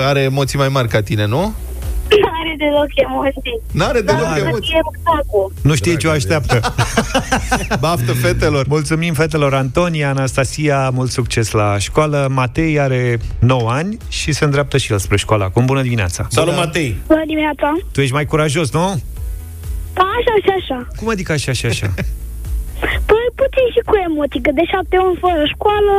are 0.06 0.20
emoții 0.20 0.58
mai 0.58 0.68
mari 0.68 0.88
ca 0.88 1.00
tine, 1.02 1.26
nu? 1.26 1.54
Are 2.40 2.54
deloc 2.58 2.86
emoții. 2.96 3.60
N-are 3.72 4.00
deloc 4.00 4.22
Dar 4.22 4.38
să 4.38 4.44
emoții. 4.44 4.70
fie 4.70 4.80
sacul. 5.04 5.52
Nu 5.62 5.74
știe 5.74 5.96
ce 5.96 6.06
o 6.06 6.10
așteaptă. 6.10 6.74
Baftă 7.80 8.12
fetelor. 8.12 8.66
Mulțumim 8.66 9.14
fetelor 9.14 9.54
Antonia, 9.54 10.08
Anastasia, 10.08 10.90
mult 10.90 11.10
succes 11.10 11.50
la 11.50 11.78
școală. 11.78 12.28
Matei 12.30 12.80
are 12.80 13.18
9 13.38 13.70
ani 13.70 13.96
și 14.08 14.32
se 14.32 14.44
îndreaptă 14.44 14.76
și 14.78 14.92
el 14.92 14.98
spre 14.98 15.16
școală 15.16 15.44
acum. 15.44 15.64
Bună 15.64 15.82
dimineața! 15.82 16.26
Salut, 16.30 16.54
Matei! 16.56 16.96
Bună 17.06 17.22
dimineața. 17.26 17.72
Tu 17.92 18.00
ești 18.00 18.12
mai 18.14 18.24
curajos, 18.24 18.70
nu? 18.72 19.00
Da, 19.92 20.02
așa 20.02 20.34
și 20.42 20.50
așa. 20.62 20.86
Cum 20.96 21.08
adică 21.08 21.32
așa 21.32 21.52
și 21.52 21.66
așa? 21.66 21.94
Păi 23.10 23.26
puțin 23.42 23.66
și 23.74 23.80
cu 23.90 23.94
emoții, 24.08 24.40
că 24.46 24.50
de 24.58 24.64
șapte 24.72 24.96
luni 25.02 25.18
fără 25.24 25.42
școală, 25.54 25.94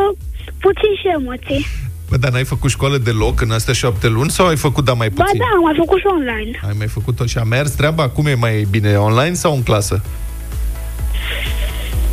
puțin 0.65 0.91
și 1.01 1.07
emoții. 1.19 1.61
Bă, 2.09 2.17
dar 2.17 2.31
n-ai 2.31 2.43
făcut 2.53 2.69
școală 2.69 2.97
deloc 2.97 3.41
în 3.41 3.51
astea 3.51 3.73
șapte 3.73 4.07
luni 4.07 4.29
sau 4.37 4.45
ai 4.47 4.55
făcut, 4.67 4.83
dar 4.85 4.95
mai 4.95 5.09
Ba 5.09 5.23
puțin? 5.23 5.39
da, 5.39 5.45
am 5.57 5.63
mai 5.69 5.75
făcut 5.77 5.99
și 5.99 6.07
online. 6.17 6.51
Ai 6.67 6.75
mai 6.77 6.87
făcut-o 6.97 7.25
și 7.25 7.37
a 7.37 7.43
mers 7.43 7.71
treaba? 7.71 8.09
Cum 8.09 8.25
e 8.25 8.33
mai 8.33 8.67
bine, 8.69 8.95
online 8.97 9.33
sau 9.33 9.51
în 9.55 9.63
clasă? 9.63 9.95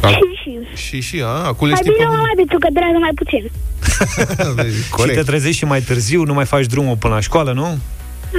A, 0.02 0.08
Și 0.08 0.18
și. 0.42 0.52
și 0.86 1.00
și, 1.00 1.22
a, 1.24 1.26
acum 1.50 1.66
le 1.66 1.72
Mai 1.72 1.80
știi 1.82 1.92
bine 1.96 2.04
pe 2.06 2.10
online 2.12 2.34
pentru 2.36 2.58
că 2.58 2.68
durează 2.72 2.98
mai 3.06 3.14
puțin. 3.14 3.44
Și 4.76 4.84
te 4.84 4.86
Corect. 4.90 5.24
trezești 5.24 5.56
și 5.58 5.64
mai 5.64 5.80
târziu, 5.80 6.22
nu 6.24 6.34
mai 6.34 6.44
faci 6.44 6.66
drumul 6.66 6.96
până 6.96 7.14
la 7.14 7.20
școală, 7.20 7.52
nu? 7.52 7.78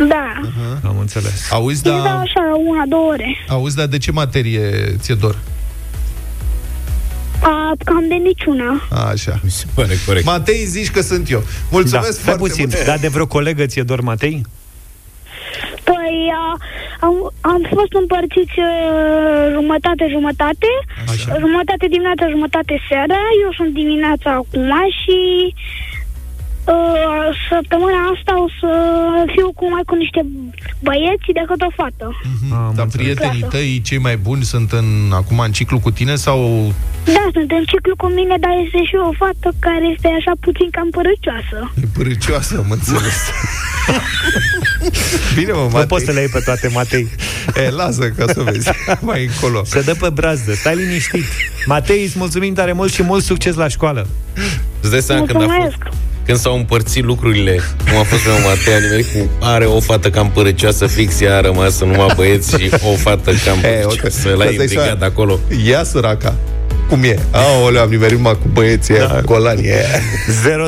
Da. 0.08 0.42
Am 0.90 0.98
înțeles. 1.00 1.52
Auzi, 1.52 1.82
Deci 1.84 1.92
da, 1.92 1.98
da, 2.02 2.20
așa, 2.20 2.42
la 2.50 2.56
una, 2.56 2.84
două 2.90 3.12
ore. 3.12 3.38
auzi, 3.48 3.76
da, 3.76 3.86
de 3.86 3.98
ce 3.98 4.12
materie 4.12 4.96
ți-e 5.00 5.14
dor? 5.16 5.38
A, 7.42 7.72
cam 7.86 8.08
de 8.08 8.14
niciuna. 8.16 8.82
A, 8.92 9.08
așa. 9.10 9.40
Mi 9.44 9.50
se 9.50 9.66
pare 9.76 9.94
corect. 10.06 10.26
Matei, 10.26 10.66
zici 10.66 10.92
că 10.92 11.02
sunt 11.02 11.30
eu. 11.30 11.40
Da, 11.40 11.46
Mulțumesc 11.72 12.12
stai 12.12 12.24
foarte 12.24 12.42
puțin. 12.48 12.66
mult. 12.74 12.86
Dar 12.86 12.98
de 12.98 13.08
vreo 13.08 13.28
colegă 13.28 13.66
ți-e 13.66 13.84
dor, 13.84 14.02
Matei? 14.02 14.42
Păi 15.84 16.32
a, 16.44 16.58
am, 17.08 17.16
am 17.42 17.62
fost 17.76 17.94
împărțiți 18.02 18.58
uh, 18.60 19.52
jumătate-jumătate, 19.56 20.70
Așa. 21.12 21.36
jumătate 21.40 21.86
dimineața, 21.96 22.26
jumătate 22.36 22.74
seara. 22.90 23.20
Eu 23.46 23.52
sunt 23.60 23.72
dimineața 23.74 24.30
acum 24.42 24.72
și 25.02 25.20
uh, 26.66 27.28
săptămâna 27.50 28.00
asta 28.14 28.34
o 28.46 28.48
să 28.60 28.70
fiu 29.36 29.48
cu 29.60 29.66
mai 29.74 29.84
cu 29.86 29.96
niște 29.96 30.22
băieți 30.86 31.30
decât 31.40 31.62
o 31.68 31.72
fată. 31.80 32.08
Am 32.54 32.72
Dar 32.76 32.86
înțeles. 32.86 32.94
prietenii 32.96 33.46
tăi, 33.54 33.82
cei 33.88 33.98
mai 34.08 34.18
buni, 34.18 34.44
sunt 34.44 34.72
în, 34.72 34.88
acum 35.22 35.40
în 35.40 35.52
ciclu 35.52 35.80
cu 35.80 35.92
tine 35.92 36.16
sau... 36.16 36.38
Da, 37.16 37.24
sunt 37.36 37.52
în 37.60 37.64
ciclu 37.72 37.94
cu 38.02 38.08
mine, 38.20 38.36
dar 38.44 38.54
este 38.66 38.80
și 38.90 38.96
o 39.10 39.12
fată 39.22 39.48
care 39.60 39.86
este 39.94 40.08
așa 40.20 40.34
puțin 40.46 40.70
cam 40.76 40.90
părăcioasă. 40.98 41.58
E 41.84 41.86
părâcioasă, 41.98 42.54
am 42.64 42.72
înțeles. 42.78 43.20
Bine, 45.38 45.52
mă, 45.52 45.58
Nu 45.58 45.70
Matei. 45.72 45.88
poți 45.88 46.06
să 46.06 46.12
le 46.12 46.20
iei 46.20 46.30
pe 46.30 46.40
toate, 46.46 46.70
Matei. 46.74 47.08
E, 47.66 47.70
lasă 47.70 48.10
ca 48.10 48.26
să 48.34 48.42
vezi. 48.42 48.70
Mai 49.10 49.26
încolo. 49.26 49.64
Se 49.64 49.82
dă 49.82 49.96
pe 50.00 50.10
brazdă, 50.10 50.54
stai 50.54 50.76
liniștit. 50.76 51.24
Matei, 51.66 52.04
îți 52.04 52.18
mulțumim 52.18 52.54
tare 52.54 52.72
mult 52.74 52.92
și 52.94 53.04
mult 53.04 53.24
succes 53.24 53.56
la 53.56 53.68
școală. 53.68 54.08
Îți 54.82 54.92
dai 54.92 55.02
seama 55.02 55.26
când 55.26 55.42
a 55.42 55.46
fost 55.46 55.58
Mulțumesc! 55.60 56.11
Când 56.26 56.38
s-au 56.38 56.56
împărțit 56.56 57.04
lucrurile, 57.04 57.60
cum 57.90 58.00
a 58.00 58.04
fost 58.04 58.26
meu 58.26 58.36
Matei, 58.44 58.74
a 58.74 58.80
nimerit 58.80 59.06
cu 59.14 59.30
are 59.40 59.66
o 59.66 59.80
fată 59.80 60.10
cam 60.10 60.30
părăcioasă 60.30 60.88
fix, 60.88 61.22
ea 61.22 61.38
a 61.38 61.42
rămas 61.42 61.80
numai 61.80 62.14
băieți 62.16 62.58
și 62.58 62.70
o 62.92 62.96
fată 62.96 63.32
cam 63.46 63.58
E, 63.72 63.84
părăcioasă, 63.84 64.26
ok. 64.26 64.38
la 64.38 64.44
Asta-i 64.44 64.56
implicat 64.56 64.86
soare. 64.86 65.06
acolo. 65.06 65.40
Ia 65.68 65.84
săraca. 65.84 66.36
Cum 66.90 67.04
e? 67.04 67.20
Aoleu, 67.32 67.82
am 67.82 67.90
nimerit 67.90 68.20
mă 68.20 68.30
cu 68.30 68.48
băieții 68.54 68.98
da. 68.98 69.06
cu 69.06 69.22
golanii. 69.26 69.68
E. 69.68 69.86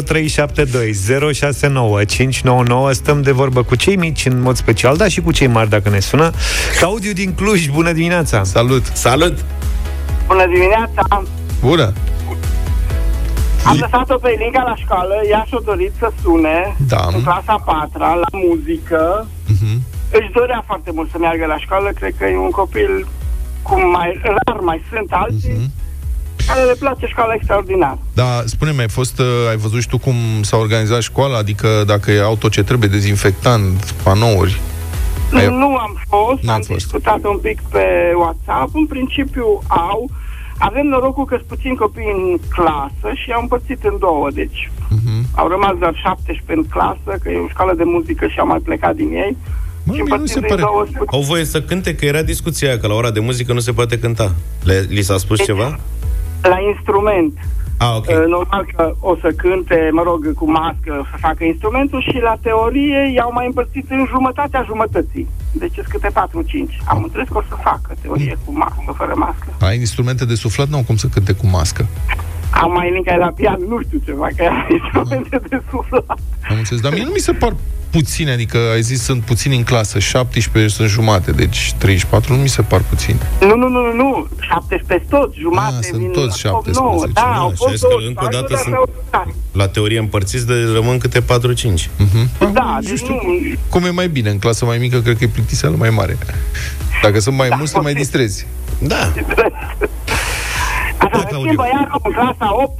0372 0.05 0.93
069 1.33 2.03
599 2.03 2.91
Stăm 2.91 3.21
de 3.21 3.31
vorbă 3.31 3.63
cu 3.63 3.75
cei 3.75 3.95
mici 3.95 4.25
în 4.25 4.41
mod 4.41 4.55
special, 4.55 4.97
dar 4.97 5.09
și 5.09 5.21
cu 5.21 5.31
cei 5.31 5.47
mari 5.47 5.69
dacă 5.69 5.89
ne 5.89 5.99
sună. 5.99 6.31
Claudiu 6.79 7.13
din 7.13 7.33
Cluj, 7.33 7.67
bună 7.67 7.91
dimineața! 7.91 8.43
Salut! 8.43 8.85
Salut! 8.93 9.37
Bună 10.27 10.45
dimineața! 10.53 11.23
Bună! 11.61 11.93
Am 13.65 13.77
lăsat-o 13.79 14.17
pe 14.17 14.29
Elinca 14.39 14.63
la 14.63 14.75
școală, 14.75 15.13
ea 15.29 15.43
și-a 15.47 15.59
dorit 15.65 15.91
să 15.99 16.11
sune 16.21 16.75
Da. 16.87 17.07
în 17.13 17.23
clasa 17.23 17.55
4 17.65 17.97
la 17.99 18.37
muzică. 18.47 19.27
Mhm. 19.47 19.81
Își 20.11 20.31
dorea 20.33 20.63
foarte 20.67 20.91
mult 20.93 21.09
să 21.11 21.17
meargă 21.19 21.45
la 21.45 21.57
școală, 21.57 21.89
cred 21.99 22.13
că 22.17 22.25
e 22.25 22.37
un 22.37 22.49
copil 22.49 23.07
cum 23.61 23.89
mai 23.91 24.21
rar 24.23 24.59
mai 24.59 24.81
sunt 24.93 25.11
alții, 25.11 25.51
Mhm. 25.53 25.71
care 26.47 26.61
le 26.63 26.75
place 26.79 27.05
școala 27.05 27.33
extraordinar. 27.33 27.97
Da, 28.13 28.41
spune-mi, 28.45 28.79
ai 28.79 28.89
fost, 28.89 29.19
uh, 29.19 29.25
ai 29.49 29.55
văzut 29.57 29.81
și 29.81 29.87
tu 29.87 29.97
cum 29.97 30.15
s-a 30.41 30.57
organizat 30.57 31.01
școala? 31.01 31.37
Adică 31.37 31.67
dacă 31.85 32.11
e 32.11 32.21
auto 32.21 32.49
ce 32.49 32.63
trebuie, 32.63 32.89
dezinfectant, 32.89 33.91
panouri? 34.03 34.61
Ai- 35.33 35.47
Nu 35.47 35.75
am 35.75 35.97
fost, 36.09 36.41
N-am 36.43 36.55
am 36.55 36.61
fost. 36.61 36.77
discutat 36.79 37.19
un 37.23 37.37
pic 37.37 37.61
pe 37.61 37.85
WhatsApp. 38.17 38.75
În 38.75 38.85
principiu 38.85 39.45
au. 39.67 40.09
Avem 40.57 40.85
norocul 40.87 41.25
că 41.25 41.35
sunt 41.35 41.47
puțini 41.47 41.75
copii 41.75 42.11
în 42.15 42.37
clasă 42.49 43.13
și 43.23 43.31
au 43.31 43.41
împărțit 43.41 43.83
în 43.83 43.95
două, 43.99 44.27
deci 44.33 44.71
Mhm. 44.89 45.25
au 45.35 45.47
rămas 45.47 45.75
doar 45.79 45.95
17 46.03 46.53
în 46.57 46.63
clasă, 46.63 47.19
că 47.21 47.29
e 47.29 47.37
o 47.37 47.47
școală 47.49 47.73
de 47.73 47.83
muzică 47.83 48.27
și 48.27 48.39
au 48.39 48.47
mai 48.47 48.59
plecat 48.59 48.95
din 48.95 49.11
ei. 49.13 49.37
Mă, 49.83 49.93
și 49.93 50.01
mie 50.01 50.15
nu 50.17 50.25
se 50.25 50.37
împărțind 50.37 50.43
în 50.43 50.49
pare... 50.49 50.61
două 50.61 50.85
sunt 50.85 51.07
Au 51.09 51.21
voie 51.21 51.43
să 51.45 51.61
cânte, 51.61 51.95
că 51.95 52.05
era 52.05 52.21
discuția 52.21 52.67
aia, 52.67 52.79
că 52.79 52.87
la 52.87 52.93
ora 52.93 53.11
de 53.11 53.19
muzică 53.19 53.53
nu 53.53 53.59
se 53.59 53.71
poate 53.71 53.99
cânta. 53.99 54.35
Le, 54.63 54.85
li 54.89 55.01
s-a 55.01 55.17
spus 55.17 55.43
ceva? 55.43 55.79
la 56.41 56.57
instrument. 56.75 57.33
Ah, 57.77 57.95
ok. 57.97 58.07
Uh, 58.07 58.25
Normal 58.27 58.65
că 58.75 58.95
o 58.99 59.15
să 59.21 59.29
cânte, 59.37 59.89
mă 59.91 60.01
rog, 60.03 60.33
cu 60.33 60.51
mască, 60.51 61.07
să 61.11 61.17
facă 61.19 61.43
instrumentul 61.43 62.01
și 62.01 62.19
la 62.21 62.35
teorie 62.41 63.11
i-au 63.15 63.31
mai 63.33 63.45
împărțit 63.45 63.85
în 63.89 64.05
jumătatea 64.09 64.63
jumătății. 64.65 65.27
Deci 65.51 65.73
sunt 65.73 65.85
câte 65.87 66.09
4-5. 66.09 66.13
Am 66.85 67.03
înțeles 67.03 67.27
că 67.27 67.37
o 67.37 67.43
să 67.49 67.55
facă 67.63 67.93
teorie 68.01 68.37
cu 68.45 68.57
mască, 68.57 68.93
fără 68.97 69.13
mască. 69.15 69.47
Ai 69.59 69.77
instrumente 69.77 70.25
de 70.25 70.35
suflat? 70.35 70.67
Nu 70.67 70.75
au 70.75 70.83
cum 70.83 70.95
să 70.95 71.07
cânte 71.07 71.33
cu 71.33 71.47
mască. 71.47 71.85
Am 72.49 72.71
mai 72.71 72.91
linka 72.91 73.15
la 73.15 73.31
pian, 73.35 73.59
nu 73.67 73.81
știu 73.81 73.99
ceva, 74.05 74.27
că 74.35 74.43
era 74.43 74.67
instrumente 74.79 75.41
de 75.49 75.61
suflat. 75.69 76.19
Am 76.49 76.57
înțeles, 76.57 76.81
dar 76.81 76.93
mie 76.93 77.03
nu 77.03 77.09
mi 77.11 77.19
se 77.19 77.31
par 77.31 77.55
puține, 77.97 78.31
adică 78.31 78.57
ai 78.73 78.81
zis 78.81 79.03
sunt 79.03 79.23
puțini 79.23 79.55
în 79.55 79.63
clasă, 79.63 79.99
17 79.99 80.73
sunt 80.75 80.89
jumate, 80.89 81.31
deci 81.31 81.73
34 81.77 82.33
nu 82.35 82.41
mi 82.41 82.47
se 82.49 82.61
par 82.61 82.81
puțini. 82.89 83.17
Nu, 83.39 83.55
nu, 83.55 83.67
nu, 83.67 83.79
nu, 83.81 83.93
nu, 83.93 84.27
17 84.39 85.07
toți, 85.09 85.39
jumate 85.39 85.75
Ah, 85.79 85.83
sunt 85.89 86.01
vin 86.01 86.11
toți 86.11 86.47
8, 86.47 86.67
9, 86.67 86.91
17, 86.91 87.11
da, 87.13 87.21
da, 87.21 87.39
au 87.39 87.49
și 87.49 87.55
fost 87.55 87.69
vezi 87.69 87.81
că 87.81 87.87
toți, 87.93 88.05
încă 88.07 88.21
o 88.23 88.25
au 88.25 88.31
dată 88.31 88.53
ajuns 88.53 88.61
sunt- 88.61 88.75
la 88.75 89.17
tare. 89.17 89.35
La 89.51 89.67
teorie 89.67 89.99
împărțiți 89.99 90.47
de 90.47 90.53
rămân 90.73 90.97
câte 90.97 91.21
4-5. 91.21 91.89
Mhm. 91.97 92.53
Da, 92.53 92.77
nu 92.81 92.87
deci 92.87 92.97
știu 92.97 93.13
nu, 93.13 93.19
cum 93.69 93.83
e 93.85 93.89
mai 93.89 94.07
bine, 94.07 94.29
în 94.29 94.39
clasă 94.39 94.65
mai 94.65 94.77
mică 94.77 94.99
cred 95.01 95.17
că 95.17 95.23
e 95.23 95.27
plictiseală 95.27 95.75
mai 95.75 95.89
mare. 95.89 96.17
Dacă 97.03 97.19
sunt 97.19 97.35
mai 97.37 97.49
mulți, 97.57 97.73
te 97.73 97.79
mai 97.79 97.93
distrezi. 97.93 98.45
Da. 98.79 98.95
Așa, 100.97 101.17
în 101.17 101.23
Claudiu. 101.27 101.39
schimb, 101.39 101.55
băiatul 101.55 102.01
în 102.03 102.11
clasa 102.11 102.53
8 102.63 102.79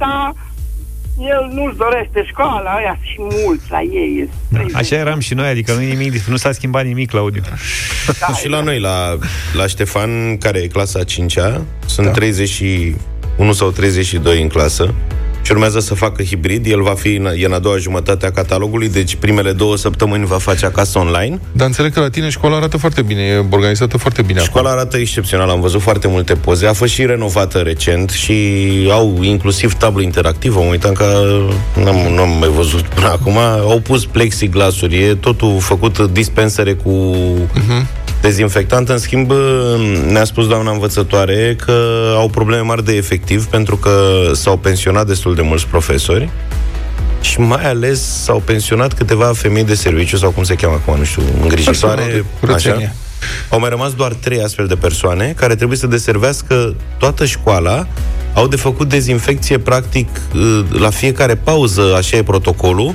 el 1.18 1.50
nu-și 1.52 1.76
dorește 1.76 2.24
școala, 2.28 2.76
ăia 2.78 2.98
și 3.02 3.16
mulți 3.18 3.64
la 3.70 3.80
ei. 3.80 4.28
Da, 4.48 4.60
este 4.60 4.76
așa 4.76 4.96
eram 4.96 5.18
și 5.18 5.34
noi, 5.34 5.48
adică 5.48 5.72
nu, 5.72 5.80
nimic, 5.80 6.22
nu 6.24 6.36
s-a 6.36 6.52
schimbat 6.52 6.84
nimic, 6.84 7.10
Claudiu. 7.10 7.42
Da, 8.20 8.34
și 8.34 8.48
la 8.48 8.60
noi, 8.60 8.80
la, 8.80 9.18
la 9.52 9.66
Ștefan, 9.66 10.36
care 10.38 10.58
e 10.58 10.66
clasa 10.66 11.00
5-a, 11.00 11.62
sunt 11.86 12.06
da. 12.06 12.12
31 12.12 13.52
sau 13.52 13.70
32 13.70 14.42
în 14.42 14.48
clasă 14.48 14.94
și 15.44 15.52
urmează 15.52 15.80
să 15.80 15.94
facă 15.94 16.22
hibrid. 16.22 16.66
El 16.66 16.82
va 16.82 16.94
fi 16.94 17.14
în, 17.14 17.28
e 17.36 17.44
în 17.44 17.52
a 17.52 17.58
doua 17.58 17.76
jumătate 17.76 18.26
a 18.26 18.30
catalogului, 18.30 18.88
deci 18.88 19.14
primele 19.14 19.52
două 19.52 19.76
săptămâni 19.76 20.24
va 20.26 20.38
face 20.38 20.66
acasă 20.66 20.98
online. 20.98 21.40
Dar 21.52 21.66
înțeleg 21.66 21.92
că 21.92 22.00
la 22.00 22.08
tine 22.08 22.28
școala 22.28 22.56
arată 22.56 22.76
foarte 22.76 23.02
bine, 23.02 23.20
e 23.22 23.44
organizată 23.50 23.96
foarte 23.96 24.22
bine 24.22 24.40
Școala 24.40 24.70
arată 24.70 24.96
excepțional, 24.96 25.48
am 25.48 25.60
văzut 25.60 25.80
foarte 25.80 26.08
multe 26.08 26.34
poze, 26.34 26.66
a 26.66 26.72
fost 26.72 26.92
și 26.92 27.06
renovată 27.06 27.58
recent 27.58 28.10
și 28.10 28.34
au 28.90 29.18
inclusiv 29.22 29.72
tablu 29.74 30.02
interactiv, 30.02 30.56
am 30.56 30.66
uitat 30.66 30.92
că 30.92 31.38
n-am, 31.82 31.96
n-am 32.14 32.36
mai 32.38 32.48
văzut 32.48 32.80
până 32.80 33.06
acum, 33.06 33.38
au 33.38 33.80
pus 33.80 34.06
plexiglasuri, 34.06 35.02
e 35.02 35.14
totul 35.14 35.60
făcut 35.60 35.98
dispensere 35.98 36.72
cu 36.72 36.90
dezinfectant, 38.28 38.88
în 38.88 38.98
schimb 38.98 39.32
ne-a 40.10 40.24
spus 40.24 40.46
doamna 40.46 40.70
învățătoare 40.70 41.56
că 41.64 41.72
au 42.16 42.28
probleme 42.28 42.62
mari 42.62 42.84
de 42.84 42.92
efectiv 42.96 43.44
pentru 43.46 43.76
că 43.76 44.30
s-au 44.32 44.56
pensionat 44.56 45.06
destul 45.06 45.34
de 45.34 45.42
mulți 45.42 45.66
profesori 45.66 46.30
și 47.20 47.40
mai 47.40 47.64
ales 47.64 48.22
s-au 48.22 48.42
pensionat 48.44 48.92
câteva 48.92 49.32
femei 49.34 49.64
de 49.64 49.74
serviciu 49.74 50.16
sau 50.16 50.30
cum 50.30 50.42
se 50.42 50.54
cheamă 50.54 50.74
acum, 50.74 50.98
nu 50.98 51.04
știu, 51.04 51.22
Personal 51.22 51.38
de 51.38 51.42
îngrijitoare, 51.42 52.24
curățenie. 52.40 52.84
așa. 52.84 52.94
Au 53.48 53.60
mai 53.60 53.68
rămas 53.68 53.92
doar 53.92 54.12
trei 54.12 54.42
astfel 54.42 54.66
de 54.66 54.74
persoane 54.76 55.32
care 55.36 55.54
trebuie 55.54 55.78
să 55.78 55.86
deservească 55.86 56.74
toată 56.98 57.24
școala. 57.24 57.86
Au 58.34 58.46
de 58.48 58.56
făcut 58.56 58.88
dezinfecție 58.88 59.58
practic 59.58 60.08
la 60.78 60.90
fiecare 60.90 61.34
pauză, 61.34 61.94
așa 61.96 62.16
e 62.16 62.22
protocolul. 62.22 62.94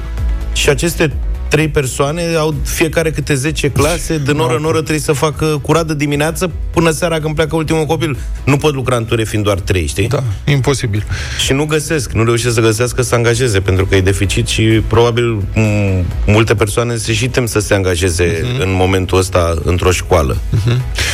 Și 0.54 0.70
aceste 0.70 1.12
trei 1.50 1.68
persoane, 1.68 2.22
au 2.38 2.56
fiecare 2.64 3.12
câte 3.12 3.34
10 3.34 3.70
clase, 3.70 4.18
din 4.26 4.40
oră 4.40 4.56
în 4.56 4.64
oră 4.66 4.78
trebuie 4.78 5.00
să 5.00 5.12
facă 5.12 5.60
curat 5.62 5.88
de 5.88 5.96
dimineață 5.96 6.52
până 6.72 6.90
seara 6.92 7.20
când 7.20 7.36
pleacă 7.36 7.56
ultimul 7.56 7.86
copil. 7.86 8.18
Nu 8.44 8.58
pot 8.58 8.74
lucra 8.74 8.96
în 8.96 9.06
ture 9.06 9.24
fiind 9.24 9.44
doar 9.44 9.60
trei, 9.60 9.88
știi? 9.88 10.08
Da, 10.08 10.24
imposibil. 10.46 11.04
Și 11.46 11.54
nu 11.54 11.66
găsesc, 11.66 12.12
nu 12.12 12.24
reușesc 12.24 12.54
să 12.54 12.62
găsească 12.62 13.02
să 13.02 13.16
angajeze, 13.16 13.60
pentru 13.60 13.86
că 13.86 13.96
e 13.96 14.02
deficit 14.02 14.48
și 14.48 14.64
probabil 14.88 15.42
m- 15.42 16.04
multe 16.26 16.56
persoane 16.56 16.96
se 16.96 17.14
și 17.14 17.30
tem 17.30 17.46
să 17.46 17.60
se 17.60 17.74
angajeze 17.74 18.42
uh-huh. 18.42 18.62
în 18.62 18.74
momentul 18.74 19.18
ăsta 19.18 19.56
într-o 19.64 19.92
școală. 19.92 20.38
Uh-huh 20.38 21.08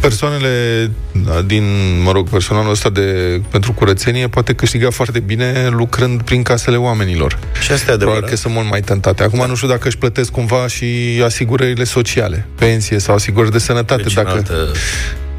persoanele 0.00 0.90
din, 1.46 1.64
mă 2.02 2.12
rog, 2.12 2.28
personalul 2.28 2.70
ăsta 2.70 2.90
de, 2.90 3.40
pentru 3.50 3.72
curățenie 3.72 4.28
poate 4.28 4.52
câștiga 4.52 4.90
foarte 4.90 5.20
bine 5.20 5.68
lucrând 5.70 6.22
prin 6.22 6.42
casele 6.42 6.76
oamenilor. 6.76 7.38
Și 7.60 7.72
asta 7.72 7.90
e 7.90 7.94
adevărat. 7.94 7.98
Probabil 7.98 8.28
că 8.28 8.36
sunt 8.36 8.54
mult 8.54 8.70
mai 8.70 8.80
tentate. 8.80 9.22
Acum 9.22 9.38
da. 9.38 9.46
nu 9.46 9.54
știu 9.54 9.68
dacă 9.68 9.88
își 9.88 9.98
plătesc 9.98 10.30
cumva 10.30 10.66
și 10.66 10.86
asigurările 11.24 11.84
sociale, 11.84 12.46
pensie 12.54 12.98
sau 12.98 13.14
asigurări 13.14 13.52
de 13.52 13.58
sănătate. 13.58 14.02
Deci 14.02 14.12
dacă... 14.12 14.30
Altă 14.30 14.72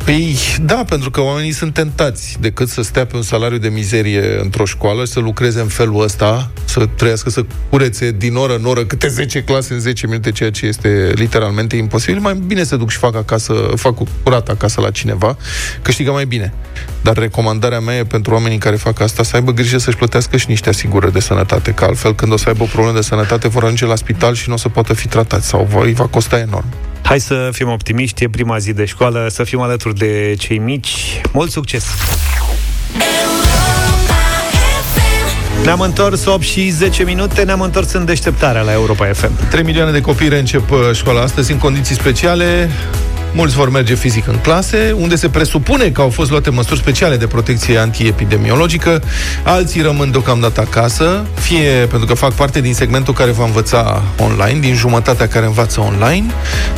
Păi, 0.09 0.37
da, 0.61 0.83
pentru 0.87 1.11
că 1.11 1.21
oamenii 1.21 1.51
sunt 1.51 1.73
tentați 1.73 2.37
decât 2.39 2.69
să 2.69 2.81
stea 2.81 3.05
pe 3.05 3.15
un 3.15 3.21
salariu 3.21 3.57
de 3.57 3.67
mizerie 3.67 4.39
într-o 4.41 4.65
școală 4.65 5.05
și 5.05 5.11
să 5.11 5.19
lucreze 5.19 5.59
în 5.59 5.67
felul 5.67 6.03
ăsta, 6.03 6.51
să 6.65 6.85
trăiască 6.95 7.29
să 7.29 7.45
curețe 7.69 8.11
din 8.11 8.35
oră 8.35 8.55
în 8.55 8.65
oră 8.65 8.85
câte 8.85 9.07
10 9.07 9.43
clase 9.43 9.73
în 9.73 9.79
10 9.79 10.07
minute, 10.07 10.31
ceea 10.31 10.51
ce 10.51 10.65
este 10.65 11.11
literalmente 11.15 11.75
imposibil. 11.75 12.19
Mai 12.19 12.41
bine 12.45 12.63
să 12.63 12.75
duc 12.75 12.89
și 12.89 12.97
fac 12.97 13.15
acasă, 13.15 13.53
fac 13.75 13.93
curat 14.23 14.49
acasă 14.49 14.81
la 14.81 14.91
cineva, 14.91 15.37
câștigă 15.81 16.11
mai 16.11 16.25
bine. 16.25 16.53
Dar 17.01 17.17
recomandarea 17.17 17.79
mea 17.79 17.97
e 17.97 18.03
pentru 18.03 18.33
oamenii 18.33 18.57
care 18.57 18.75
fac 18.75 18.99
asta 18.99 19.23
să 19.23 19.35
aibă 19.35 19.51
grijă 19.51 19.77
să-și 19.77 19.97
plătească 19.97 20.37
și 20.37 20.45
niște 20.49 20.69
asigurări 20.69 21.13
de 21.13 21.19
sănătate, 21.19 21.71
că 21.71 21.83
altfel 21.83 22.15
când 22.15 22.31
o 22.31 22.37
să 22.37 22.45
aibă 22.47 22.63
o 22.63 22.67
problemă 22.67 22.95
de 22.95 23.03
sănătate 23.03 23.47
vor 23.47 23.63
ajunge 23.63 23.85
la 23.85 23.95
spital 23.95 24.33
și 24.33 24.47
nu 24.47 24.53
o 24.53 24.57
să 24.57 24.69
poată 24.69 24.93
fi 24.93 25.07
tratați 25.07 25.47
sau 25.47 25.69
îi 25.83 25.93
va 25.93 26.05
costa 26.05 26.39
enorm. 26.39 26.88
Hai 27.01 27.19
să 27.19 27.49
fim 27.51 27.69
optimiști, 27.69 28.23
e 28.23 28.29
prima 28.29 28.57
zi 28.57 28.73
de 28.73 28.85
școală, 28.85 29.27
să 29.29 29.43
fim 29.43 29.59
alături 29.59 29.95
de 29.95 30.35
cei 30.37 30.57
mici. 30.57 31.21
Mult 31.31 31.51
succes! 31.51 31.85
Ne-am 35.63 35.79
întors 35.79 36.25
8 36.25 36.41
și 36.41 36.69
10 36.69 37.03
minute, 37.03 37.43
ne-am 37.43 37.61
întors 37.61 37.93
în 37.93 38.05
deșteptarea 38.05 38.61
la 38.61 38.71
Europa 38.71 39.05
FM. 39.05 39.49
3 39.49 39.63
milioane 39.63 39.91
de 39.91 40.01
copii 40.01 40.29
reîncep 40.29 40.71
uh, 40.71 40.79
școala 40.93 41.21
astăzi 41.21 41.51
în 41.51 41.57
condiții 41.57 41.95
speciale. 41.95 42.69
Mulți 43.33 43.55
vor 43.55 43.69
merge 43.69 43.95
fizic 43.95 44.27
în 44.27 44.37
clase, 44.41 44.95
unde 44.97 45.15
se 45.15 45.29
presupune 45.29 45.89
că 45.89 46.01
au 46.01 46.09
fost 46.09 46.29
luate 46.29 46.49
măsuri 46.49 46.79
speciale 46.79 47.17
de 47.17 47.27
protecție 47.27 47.77
antiepidemiologică. 47.77 49.01
Alții 49.43 49.81
rămân 49.81 50.11
deocamdată 50.11 50.61
acasă, 50.61 51.25
fie 51.33 51.69
pentru 51.89 52.07
că 52.07 52.13
fac 52.13 52.33
parte 52.33 52.61
din 52.61 52.73
segmentul 52.73 53.13
care 53.13 53.31
va 53.31 53.43
învăța 53.43 54.03
online, 54.17 54.59
din 54.59 54.75
jumătatea 54.75 55.27
care 55.27 55.45
învață 55.45 55.81
online, 55.81 56.25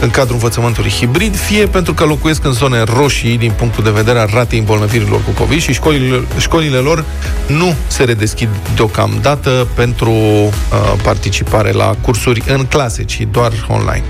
în 0.01 0.10
cadrul 0.10 0.34
învățământului 0.34 0.89
hibrid, 0.89 1.36
fie 1.36 1.65
pentru 1.65 1.93
că 1.93 2.03
locuiesc 2.03 2.46
în 2.46 2.51
zone 2.51 2.84
roșii 2.84 3.38
din 3.38 3.51
punctul 3.51 3.84
de 3.84 3.89
vedere 3.89 4.20
al 4.20 4.29
ratei 4.34 4.60
îmbolnăvirilor 4.60 5.22
cu 5.24 5.31
COVID 5.31 5.62
și 5.62 5.74
școlile, 5.74 6.22
școlile 6.38 6.77
lor 6.77 7.05
nu 7.48 7.75
se 7.88 8.03
redeschid 8.03 8.50
deocamdată 8.75 9.67
pentru 9.75 10.12
uh, 10.12 10.51
participare 11.03 11.72
la 11.72 11.96
cursuri 12.01 12.43
în 12.48 12.65
clase, 12.65 13.03
ci 13.03 13.27
doar 13.31 13.51
online. 13.67 14.03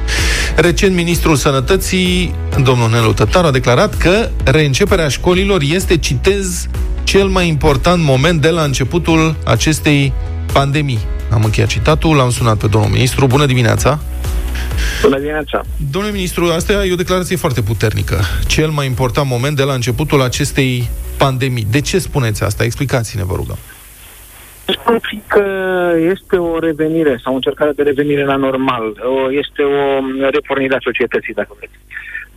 Recent, 0.56 0.96
Ministrul 0.96 1.36
Sănătății 1.36 2.31
domnul 2.64 2.90
Nelu 2.90 3.14
Tătaru 3.14 3.48
a 3.48 3.52
declarat 3.52 3.98
că 3.98 4.30
reînceperea 4.44 5.08
școlilor 5.08 5.62
este, 5.74 5.98
citez, 5.98 6.68
cel 7.04 7.28
mai 7.28 7.48
important 7.48 8.04
moment 8.04 8.42
de 8.42 8.50
la 8.50 8.64
începutul 8.64 9.36
acestei 9.46 10.14
pandemii. 10.54 11.00
Am 11.32 11.44
încheiat 11.44 11.70
citatul, 11.70 12.16
l-am 12.16 12.30
sunat 12.30 12.58
pe 12.58 12.68
domnul 12.68 12.90
ministru. 12.90 13.28
Bună 13.28 13.46
dimineața! 13.46 14.00
Bună 15.02 15.18
dimineața! 15.18 15.66
Domnule 15.92 16.14
ministru, 16.14 16.46
asta 16.46 16.86
e 16.86 16.92
o 16.92 16.96
declarație 16.96 17.36
foarte 17.36 17.62
puternică. 17.62 18.20
Cel 18.48 18.70
mai 18.70 18.86
important 18.86 19.28
moment 19.30 19.56
de 19.56 19.64
la 19.64 19.74
începutul 19.74 20.22
acestei 20.22 20.90
pandemii. 21.18 21.68
De 21.72 21.82
ce 21.82 22.00
spuneți 22.00 22.44
asta? 22.44 22.64
Explicați-ne, 22.64 23.24
vă 23.24 23.36
rugăm. 23.36 23.58
Spun 24.66 25.00
că 25.28 25.46
este 26.12 26.36
o 26.36 26.60
revenire 26.60 27.20
sau 27.24 27.32
o 27.32 27.36
încercare 27.36 27.72
de 27.72 27.84
revenire 27.84 28.26
la 28.26 28.36
normal. 28.36 28.84
Este 29.32 29.62
o 29.62 30.29
repornire 30.32 30.75
a 30.75 30.79
societății, 30.82 31.34
dacă 31.34 31.55
vreți 31.58 31.74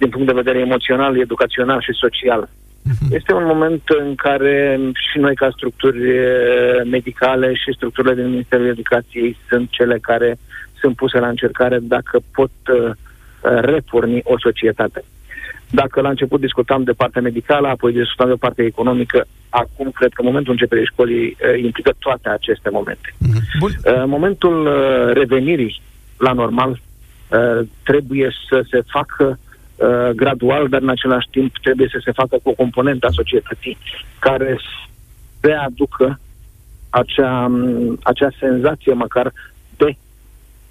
din 0.04 0.12
punct 0.12 0.26
de 0.26 0.42
vedere 0.42 0.58
emoțional, 0.58 1.20
educațional 1.20 1.80
și 1.80 2.00
social. 2.04 2.48
Mhm. 2.82 3.14
Este 3.14 3.32
un 3.32 3.46
moment 3.46 3.82
în 3.86 4.14
care 4.14 4.78
și 5.10 5.18
noi, 5.18 5.34
ca 5.34 5.48
structuri 5.56 6.00
medicale 6.90 7.54
și 7.54 7.72
structurile 7.76 8.14
din 8.14 8.28
Ministerul 8.28 8.66
Educației, 8.66 9.36
sunt 9.48 9.70
cele 9.70 9.98
care 9.98 10.38
sunt 10.80 10.96
puse 10.96 11.18
la 11.18 11.28
încercare 11.28 11.78
dacă 11.82 12.20
pot 12.32 12.50
uh, 12.68 12.90
reporni 13.60 14.20
o 14.24 14.38
societate. 14.38 15.04
Dacă 15.70 16.00
la 16.00 16.08
început 16.08 16.40
discutam 16.40 16.82
de 16.82 16.92
partea 16.92 17.22
medicală, 17.22 17.68
apoi 17.68 17.92
discutam 17.92 18.28
de 18.28 18.44
partea 18.44 18.64
economică, 18.64 19.26
acum 19.48 19.90
cred 19.90 20.12
că 20.12 20.22
momentul 20.22 20.52
începerii 20.52 20.92
școlii 20.92 21.26
uh, 21.26 21.62
implică 21.62 21.92
toate 21.98 22.28
aceste 22.28 22.70
momente. 22.70 23.14
Mhm. 23.18 23.40
Bun. 23.58 23.70
Uh, 23.70 24.02
momentul 24.06 24.56
revenirii 25.12 25.80
la 26.18 26.32
normal 26.32 26.80
trebuie 27.82 28.30
să 28.48 28.64
se 28.70 28.80
facă 28.86 29.26
Uh, 29.28 29.53
gradual, 30.14 30.68
dar 30.68 30.80
în 30.80 30.88
același 30.88 31.28
timp 31.30 31.58
trebuie 31.58 31.88
să 31.90 32.00
se 32.04 32.12
facă 32.12 32.38
cu 32.42 32.48
o 32.48 32.52
componentă 32.52 33.06
a 33.06 33.10
societății 33.10 33.76
care 34.18 34.58
să 35.40 35.58
aducă 35.64 36.18
acea, 36.94 37.44
um, 37.44 37.98
acea 38.02 38.28
senzație 38.38 38.92
măcar 38.92 39.32
de 39.76 39.96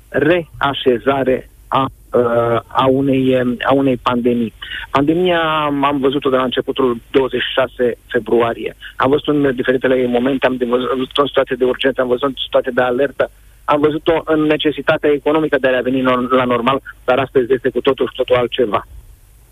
reașezare 0.10 1.50
a, 1.68 1.86
uh, 2.12 2.60
a, 2.68 2.86
unei, 2.86 3.42
um, 3.42 3.58
a 3.64 3.74
unei 3.74 3.98
pandemii. 3.98 4.54
Pandemia 4.90 5.42
am 5.84 5.98
văzut-o 6.00 6.30
de 6.30 6.36
la 6.36 6.44
începutul 6.44 6.98
26 7.12 7.98
februarie. 8.08 8.76
Am 8.96 9.10
văzut 9.10 9.28
în 9.28 9.56
diferitele 9.56 10.08
momente, 10.08 10.46
am 10.46 10.58
văzut 10.58 11.18
o 11.18 11.28
situație 11.28 11.56
de 11.56 11.66
urgență, 11.66 12.02
am 12.02 12.08
văzut 12.08 12.36
o 12.36 12.42
situație 12.44 12.72
de 12.76 12.82
alertă, 12.82 13.32
am 13.66 13.80
văzut-o 13.80 14.22
în 14.26 14.42
necesitatea 14.42 15.10
economică 15.12 15.58
de 15.62 15.68
a 15.68 15.70
reveni 15.70 16.02
la 16.30 16.44
normal, 16.44 16.82
dar 17.06 17.20
astăzi 17.20 17.54
este 17.54 17.70
cu 17.70 17.82
totul 17.82 18.08
și 18.08 18.16
totul 18.16 18.36
altceva. 18.36 18.88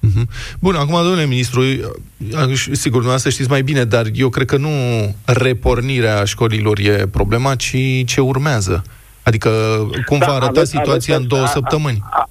Uh-huh. 0.07 0.25
Bun, 0.59 0.75
acum, 0.75 0.93
domnule 0.93 1.25
ministru, 1.25 1.61
sigur, 2.71 2.91
dumneavoastră 2.91 3.29
știți 3.29 3.49
mai 3.49 3.61
bine, 3.61 3.83
dar 3.83 4.05
eu 4.13 4.29
cred 4.29 4.47
că 4.47 4.57
nu 4.57 4.69
repornirea 5.25 6.23
școlilor 6.23 6.79
e 6.79 7.07
problema, 7.11 7.55
ci 7.55 7.75
ce 8.05 8.21
urmează. 8.21 8.83
Adică, 9.23 9.49
cum 10.05 10.17
da, 10.17 10.25
va 10.25 10.31
arăta 10.31 10.49
aveți, 10.49 10.69
situația 10.69 11.15
aveți, 11.15 11.21
în 11.21 11.27
două 11.27 11.43
a, 11.43 11.45
săptămâni? 11.45 11.97
A, 12.01 12.17
a, 12.17 12.29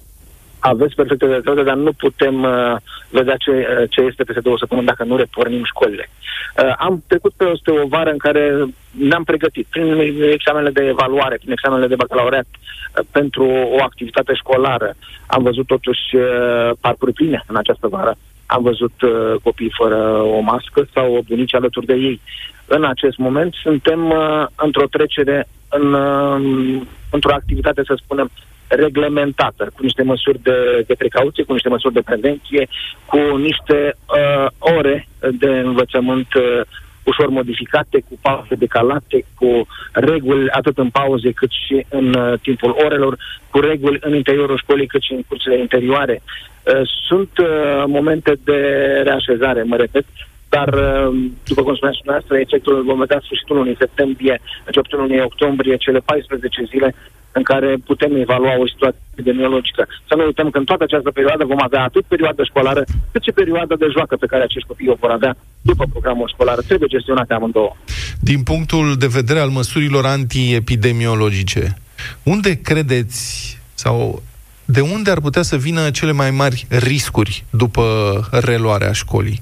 aveți 0.61 0.95
perfectă 0.95 1.25
dreptate, 1.25 1.63
dar 1.63 1.75
nu 1.75 1.91
putem 1.91 2.43
uh, 2.43 2.75
vedea 3.09 3.35
ce, 3.35 3.51
uh, 3.51 3.89
ce 3.89 4.01
este 4.01 4.23
peste 4.23 4.41
două 4.41 4.57
săptămâni 4.57 4.87
dacă 4.87 5.03
nu 5.03 5.15
repornim 5.15 5.63
școlile. 5.63 6.09
Uh, 6.09 6.73
am 6.77 7.03
trecut 7.07 7.33
peste 7.37 7.71
o 7.71 7.87
vară 7.87 8.09
în 8.09 8.17
care 8.17 8.65
ne-am 8.91 9.23
pregătit 9.23 9.65
prin 9.69 9.85
examenele 10.31 10.69
de 10.69 10.87
evaluare, 10.87 11.35
prin 11.35 11.51
examenele 11.51 11.87
de 11.87 11.95
bacalaureat, 11.95 12.45
uh, 12.49 13.05
pentru 13.11 13.45
o 13.77 13.83
activitate 13.83 14.33
școlară. 14.33 14.95
Am 15.25 15.43
văzut 15.43 15.67
totuși 15.67 16.15
uh, 16.15 16.71
parcuri 16.79 17.13
pline 17.13 17.43
în 17.47 17.55
această 17.55 17.87
vară. 17.87 18.15
Am 18.45 18.63
văzut 18.63 19.01
uh, 19.01 19.35
copii 19.43 19.73
fără 19.77 19.97
o 20.21 20.39
mască 20.39 20.87
sau 20.93 21.23
bunici 21.27 21.55
alături 21.55 21.85
de 21.85 21.93
ei. 21.93 22.21
În 22.65 22.83
acest 22.83 23.17
moment 23.17 23.53
suntem 23.53 24.09
uh, 24.09 24.45
într-o 24.55 24.85
trecere 24.85 25.47
în, 25.69 25.93
uh, 25.93 26.81
într-o 27.11 27.33
activitate, 27.33 27.81
să 27.85 27.99
spunem, 28.03 28.29
reglementată, 28.75 29.71
cu 29.75 29.83
niște 29.83 30.03
măsuri 30.03 30.39
de, 30.43 30.83
de 30.87 30.93
precauție, 30.93 31.43
cu 31.43 31.53
niște 31.53 31.69
măsuri 31.69 31.93
de 31.93 32.01
prevenție, 32.01 32.67
cu 33.05 33.37
niște 33.37 33.95
uh, 33.95 34.47
ore 34.59 35.07
de 35.31 35.47
învățământ 35.47 36.33
uh, 36.33 36.61
ușor 37.03 37.29
modificate, 37.29 38.03
cu 38.09 38.19
pauze 38.21 38.55
decalate, 38.55 39.25
cu 39.35 39.67
reguli 39.91 40.49
atât 40.49 40.77
în 40.77 40.89
pauze 40.89 41.31
cât 41.31 41.49
și 41.65 41.85
în 41.89 42.13
uh, 42.13 42.39
timpul 42.41 42.75
orelor, 42.85 43.17
cu 43.49 43.59
reguli 43.59 43.97
în 44.01 44.15
interiorul 44.15 44.57
școlii 44.57 44.87
cât 44.87 45.01
și 45.01 45.13
în 45.13 45.23
cursurile 45.27 45.61
interioare. 45.61 46.21
Uh, 46.21 46.81
sunt 47.07 47.37
uh, 47.37 47.83
momente 47.87 48.33
de 48.43 48.59
reașezare, 49.03 49.63
mă 49.63 49.75
repet, 49.75 50.05
dar, 50.49 50.67
uh, 50.67 51.15
după 51.45 51.61
cum 51.63 51.75
spuneați 51.75 52.01
dumneavoastră, 52.01 52.37
efectul 52.37 52.83
vom 52.83 52.99
vedea 52.99 53.21
sfârșitul 53.23 53.55
lunii 53.55 53.75
septembrie, 53.79 54.41
începutul 54.65 54.99
lunii 54.99 55.21
octombrie, 55.21 55.75
cele 55.75 55.99
14 55.99 56.63
zile 56.63 56.95
în 57.31 57.43
care 57.43 57.77
putem 57.85 58.15
evalua 58.15 58.53
o 58.57 58.67
situație 58.67 58.99
epidemiologică. 59.11 59.87
Să 60.07 60.15
nu 60.15 60.25
uităm 60.25 60.49
că 60.49 60.57
în 60.57 60.63
toată 60.65 60.83
această 60.83 61.11
perioadă 61.11 61.45
vom 61.45 61.61
avea 61.61 61.83
atât 61.83 62.05
perioada 62.05 62.43
școlară, 62.43 62.83
cât 63.11 63.23
și 63.23 63.31
perioada 63.31 63.75
de 63.75 63.87
joacă 63.91 64.15
pe 64.15 64.25
care 64.25 64.43
acești 64.43 64.67
copii 64.67 64.89
o 64.89 64.95
vor 64.99 65.11
avea 65.11 65.37
după 65.61 65.85
programul 65.91 66.27
școlar. 66.33 66.57
Trebuie 66.67 66.89
gestionate 66.89 67.33
amândouă. 67.33 67.75
Din 68.19 68.43
punctul 68.43 68.95
de 68.97 69.07
vedere 69.07 69.39
al 69.39 69.49
măsurilor 69.49 70.05
antiepidemiologice, 70.05 71.75
unde 72.23 72.61
credeți 72.61 73.57
sau 73.73 74.21
de 74.65 74.81
unde 74.81 75.11
ar 75.11 75.19
putea 75.19 75.41
să 75.41 75.55
vină 75.57 75.89
cele 75.89 76.11
mai 76.11 76.31
mari 76.31 76.65
riscuri 76.69 77.43
după 77.49 77.83
reluarea 78.31 78.91
școlii? 78.91 79.41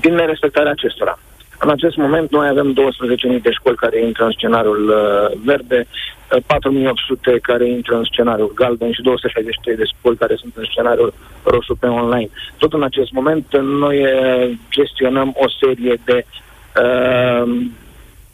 Din 0.00 0.14
nerespectarea 0.14 0.70
acestora. 0.70 1.18
În 1.64 1.70
acest 1.70 1.96
moment 1.96 2.30
noi 2.30 2.48
avem 2.48 2.74
12.000 3.36 3.42
de 3.42 3.50
școli 3.50 3.76
care 3.76 4.04
intră 4.06 4.24
în 4.24 4.30
scenariul 4.30 4.88
uh, 4.88 5.38
verde, 5.44 5.86
uh, 5.86 6.42
4.800 7.36 7.40
care 7.42 7.68
intră 7.68 7.96
în 7.96 8.04
scenariul 8.04 8.52
galben 8.54 8.92
și 8.92 9.02
263 9.02 9.76
de 9.76 9.84
școli 9.84 10.16
care 10.16 10.34
sunt 10.36 10.52
în 10.56 10.64
scenariul 10.70 11.14
roșu 11.42 11.74
pe 11.74 11.86
online. 11.86 12.28
Tot 12.58 12.72
în 12.72 12.82
acest 12.82 13.10
moment 13.12 13.56
noi 13.60 13.98
uh, 14.02 14.50
gestionăm 14.70 15.34
o 15.36 15.48
serie 15.60 16.00
de 16.04 16.24
uh, 16.82 17.44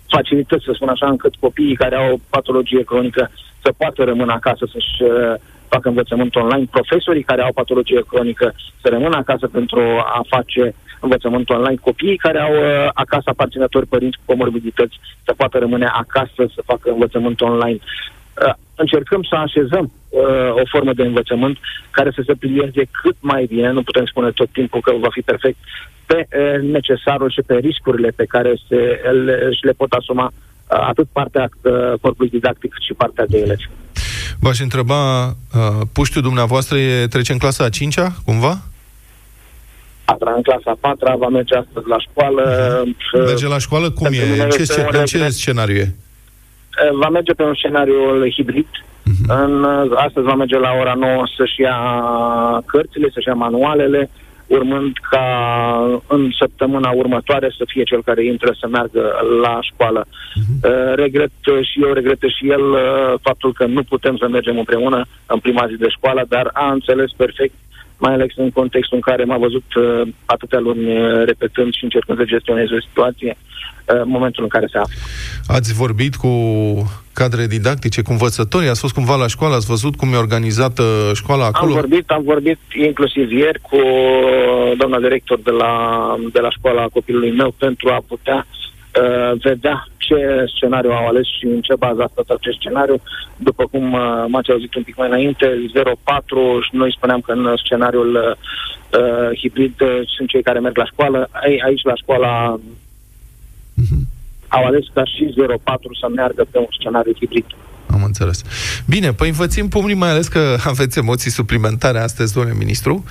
facilități, 0.09 0.65
să 0.65 0.73
spun 0.75 0.89
așa, 0.89 1.07
încât 1.09 1.35
copiii 1.41 1.77
care 1.83 1.97
au 1.97 2.13
o 2.13 2.21
patologie 2.31 2.83
cronică 2.83 3.31
să 3.63 3.73
poată 3.77 4.05
rămâne 4.05 4.33
acasă 4.33 4.65
să-și 4.73 5.03
uh, 5.03 5.35
facă 5.69 5.89
învățământ 5.89 6.35
online, 6.35 6.67
profesorii 6.71 7.23
care 7.23 7.43
au 7.43 7.53
patologie 7.53 8.03
cronică 8.09 8.55
să 8.83 8.89
rămână 8.89 9.17
acasă 9.17 9.47
pentru 9.47 9.81
a 10.17 10.21
face 10.29 10.75
învățământ 11.01 11.51
online, 11.51 11.79
copiii 11.81 12.17
care 12.17 12.39
au 12.41 12.53
uh, 12.53 12.89
acasă 12.95 13.29
aparținători 13.31 13.87
părinți 13.87 14.17
cu 14.17 14.33
comorbidități 14.33 15.01
să 15.25 15.33
poată 15.37 15.59
rămâne 15.59 15.87
acasă 15.87 16.43
să 16.55 16.63
facă 16.65 16.91
învățământ 16.91 17.41
online. 17.41 17.79
Uh, 18.47 18.55
încercăm 18.75 19.23
să 19.23 19.35
așezăm 19.35 19.93
uh, 20.09 20.53
o 20.63 20.63
formă 20.71 20.93
de 20.93 21.03
învățământ 21.03 21.59
care 21.91 22.11
să 22.15 22.23
se 22.27 22.35
plieze 22.35 22.83
cât 23.03 23.17
mai 23.21 23.45
bine, 23.45 23.71
nu 23.71 23.83
putem 23.83 24.05
spune 24.07 24.31
tot 24.31 24.49
timpul 24.53 24.81
că 24.81 24.93
va 25.01 25.09
fi 25.11 25.21
perfect, 25.21 25.59
pe 26.07 26.27
uh, 26.29 26.71
necesarul 26.71 27.31
și 27.31 27.43
pe 27.47 27.55
riscurile 27.55 28.11
pe 28.17 28.25
care 28.25 28.55
se, 28.69 29.01
le, 29.25 29.49
și 29.53 29.65
le 29.65 29.73
pot 29.73 29.93
asuma 29.93 30.33
uh, 30.33 30.79
atât 30.89 31.09
partea 31.13 31.49
uh, 31.63 31.73
corpului 32.01 32.31
didactic 32.31 32.73
cât 32.73 32.83
și 32.83 32.95
partea 32.95 33.27
de 33.27 33.39
elevi. 33.39 33.69
V-aș 34.41 34.61
întreba, 34.61 35.27
uh, 35.27 35.33
puștiul 35.93 36.23
dumneavoastră 36.23 36.79
e, 36.79 37.07
trece 37.07 37.33
în 37.33 37.39
clasa 37.39 37.65
a 37.65 37.69
5-a, 37.69 38.13
cumva? 38.25 38.63
Patra, 40.11 40.33
în 40.37 40.43
clasa 40.43 40.71
a 40.71 40.77
patra, 40.81 41.17
va 41.17 41.29
merge 41.29 41.55
astăzi 41.57 41.87
la 41.89 41.99
școală. 41.99 42.43
Uh-huh. 42.43 43.25
Merge 43.27 43.49
la 43.49 43.59
școală? 43.59 43.91
Cum 43.91 44.07
e? 44.13 44.43
În 44.43 44.51
ce, 44.51 44.65
ce, 44.65 44.89
în 44.93 45.05
ce 45.05 45.29
scenariu 45.29 45.77
e? 45.77 45.89
Uh, 45.89 46.97
va 47.03 47.09
merge 47.09 47.33
pe 47.33 47.43
un 47.43 47.55
scenariu 47.55 48.29
hibrid. 48.37 48.67
Uh-huh. 48.71 49.27
În, 49.29 49.65
uh, 49.65 49.93
astăzi 49.95 50.27
va 50.27 50.35
merge 50.35 50.59
la 50.59 50.73
ora 50.81 50.95
9 50.95 51.23
să-și 51.37 51.61
ia 51.61 51.79
cărțile, 52.67 53.09
să-și 53.13 53.29
ia 53.29 53.35
manualele, 53.35 54.11
urmând 54.47 54.93
ca 55.11 55.27
în 56.07 56.31
săptămâna 56.39 56.91
următoare 56.91 57.49
să 57.59 57.65
fie 57.67 57.83
cel 57.83 58.03
care 58.03 58.25
intră 58.25 58.57
să 58.61 58.67
meargă 58.69 59.03
la 59.43 59.59
școală. 59.61 60.05
Uh-huh. 60.05 60.95
Regret 60.95 61.31
și 61.63 61.83
eu, 61.83 61.93
regretă 61.93 62.27
și 62.27 62.51
el 62.51 62.71
uh, 62.71 63.15
faptul 63.23 63.53
că 63.53 63.65
nu 63.67 63.83
putem 63.83 64.17
să 64.17 64.29
mergem 64.29 64.59
împreună 64.59 65.07
în 65.27 65.39
prima 65.39 65.67
zi 65.67 65.77
de 65.77 65.89
școală, 65.89 66.25
dar 66.29 66.51
a 66.53 66.73
înțeles 66.73 67.11
perfect 67.17 67.55
mai 68.01 68.13
ales 68.13 68.33
în 68.37 68.51
contextul 68.51 68.97
în 68.97 69.03
care 69.11 69.25
m-a 69.25 69.39
văzut 69.39 69.75
uh, 69.75 70.09
atâtea 70.25 70.59
luni 70.59 70.85
uh, 70.99 71.25
repetând 71.25 71.75
și 71.75 71.85
încercând 71.85 72.19
să 72.19 72.25
gestioneze 72.25 72.75
o 72.75 72.87
situație 72.89 73.37
uh, 73.37 74.01
în 74.05 74.09
momentul 74.09 74.43
în 74.43 74.49
care 74.49 74.67
se 74.73 74.79
află. 74.79 74.95
Ați 75.47 75.75
vorbit 75.75 76.15
cu 76.15 76.33
cadre 77.13 77.47
didactice, 77.47 78.03
cu 78.03 78.11
învățători? 78.11 78.69
Ați 78.69 78.81
fost 78.81 78.95
cumva 78.95 79.17
la 79.17 79.27
școală? 79.27 79.55
Ați 79.55 79.67
văzut 79.67 79.97
cum 79.97 80.13
e 80.13 80.17
organizată 80.17 80.83
școala 81.15 81.45
acolo? 81.47 81.73
Am 81.73 81.81
vorbit, 81.81 82.11
am 82.11 82.23
vorbit 82.23 82.59
inclusiv 82.87 83.31
ieri 83.33 83.61
cu 83.61 83.79
doamna 84.77 84.99
director 84.99 85.39
de 85.41 85.51
la, 85.51 85.73
de 86.33 86.41
la 86.41 86.51
școala 86.51 86.87
copilului 86.93 87.33
meu 87.33 87.55
pentru 87.59 87.89
a 87.89 88.05
putea 88.09 88.47
uh, 88.47 89.41
vedea 89.43 89.87
ce 90.11 90.45
scenariu 90.55 90.91
au 90.91 91.07
ales 91.07 91.27
și 91.39 91.45
în 91.45 91.61
ce 91.61 91.75
bază 91.85 92.03
a 92.03 92.13
stat 92.13 92.29
acest 92.29 92.57
scenariu. 92.59 92.97
După 93.37 93.65
cum 93.73 93.93
uh, 93.93 94.25
m-ați 94.29 94.51
auzit 94.51 94.75
un 94.75 94.83
pic 94.83 94.97
mai 94.97 95.09
înainte, 95.09 95.47
04 96.05 96.61
și 96.67 96.71
noi 96.73 96.95
spuneam 96.97 97.21
că 97.21 97.33
în 97.33 97.55
scenariul 97.65 98.11
uh, 98.17 99.39
hibrid 99.41 99.81
uh, 99.81 100.01
sunt 100.17 100.29
cei 100.29 100.43
care 100.43 100.59
merg 100.59 100.77
la 100.77 100.91
școală. 100.93 101.29
Ai, 101.31 101.63
aici 101.67 101.83
la 101.83 101.95
școala 101.95 102.61
uh-huh. 103.81 104.03
au 104.49 104.65
ales 104.65 104.85
ca 104.95 105.05
și 105.05 105.35
04 105.65 105.95
să 106.01 106.07
meargă 106.15 106.47
pe 106.51 106.59
un 106.59 106.71
scenariu 106.79 107.13
hibrid. 107.21 107.47
Am 107.93 108.03
înțeles. 108.05 108.43
Bine, 108.87 109.13
păi 109.13 109.29
învățim 109.29 109.69
pumnii, 109.69 109.95
mai 109.95 110.11
ales 110.11 110.29
că 110.29 110.57
aveți 110.73 110.99
emoții 110.99 111.31
suplimentare 111.31 111.99
astăzi, 111.99 112.35
domnule 112.35 112.57
ministru. 112.59 113.05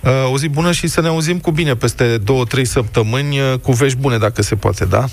Uh, 0.00 0.32
o 0.32 0.38
zi 0.38 0.48
bună 0.48 0.72
și 0.72 0.86
să 0.86 1.00
ne 1.00 1.08
auzim 1.08 1.38
cu 1.38 1.50
bine 1.50 1.74
peste 1.74 2.18
două, 2.18 2.44
trei 2.44 2.64
săptămâni, 2.64 3.38
uh, 3.38 3.58
cu 3.62 3.72
vești 3.72 3.98
bune, 3.98 4.18
dacă 4.18 4.42
se 4.42 4.54
poate, 4.54 4.84
da? 4.84 5.04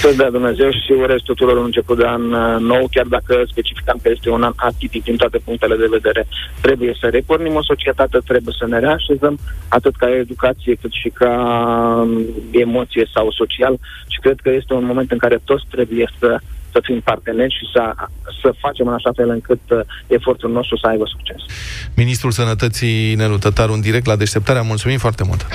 Să 0.00 0.12
dea 0.16 0.30
Dumnezeu 0.30 0.70
și 0.70 0.92
urez 0.92 1.20
tuturor 1.24 1.56
un 1.56 1.64
început 1.64 1.96
de 1.98 2.06
an 2.06 2.32
uh, 2.32 2.60
nou, 2.60 2.88
chiar 2.90 3.06
dacă 3.06 3.42
specificam 3.50 3.98
că 4.02 4.08
este 4.12 4.30
un 4.30 4.42
an 4.42 4.52
atipic 4.56 5.02
din 5.04 5.16
toate 5.16 5.38
punctele 5.38 5.76
de 5.76 5.86
vedere. 5.90 6.26
Trebuie 6.60 6.96
să 7.00 7.06
repornim 7.06 7.54
o 7.54 7.62
societate, 7.62 8.18
trebuie 8.26 8.54
să 8.58 8.66
ne 8.66 8.78
reașezăm, 8.78 9.38
atât 9.68 9.96
ca 9.96 10.16
educație, 10.16 10.74
cât 10.80 10.92
și 10.92 11.08
ca 11.08 11.32
um, 12.02 12.24
emoție 12.50 13.06
sau 13.14 13.30
social 13.30 13.74
și 14.08 14.18
cred 14.20 14.38
că 14.42 14.50
este 14.50 14.74
un 14.74 14.84
moment 14.84 15.10
în 15.10 15.18
care 15.18 15.40
toți 15.44 15.64
trebuie 15.70 16.12
să 16.18 16.40
să 16.72 16.80
fim 16.82 17.00
parteneri 17.00 17.54
și 17.58 17.64
să, 17.72 17.94
să 18.42 18.54
facem 18.58 18.86
în 18.86 18.94
așa 18.94 19.10
fel 19.16 19.28
încât 19.28 19.60
uh, 19.70 19.80
efortul 20.06 20.50
nostru 20.50 20.76
să 20.76 20.86
aibă 20.86 21.04
succes. 21.06 21.36
Ministrul 21.94 22.30
Sănătății 22.30 23.14
Nelu 23.14 23.38
Tătaru, 23.38 23.72
în 23.72 23.80
direct 23.80 24.06
la 24.06 24.16
deșteptarea. 24.16 24.62
Mulțumim 24.62 24.98
foarte 24.98 25.24
mult! 25.24 25.46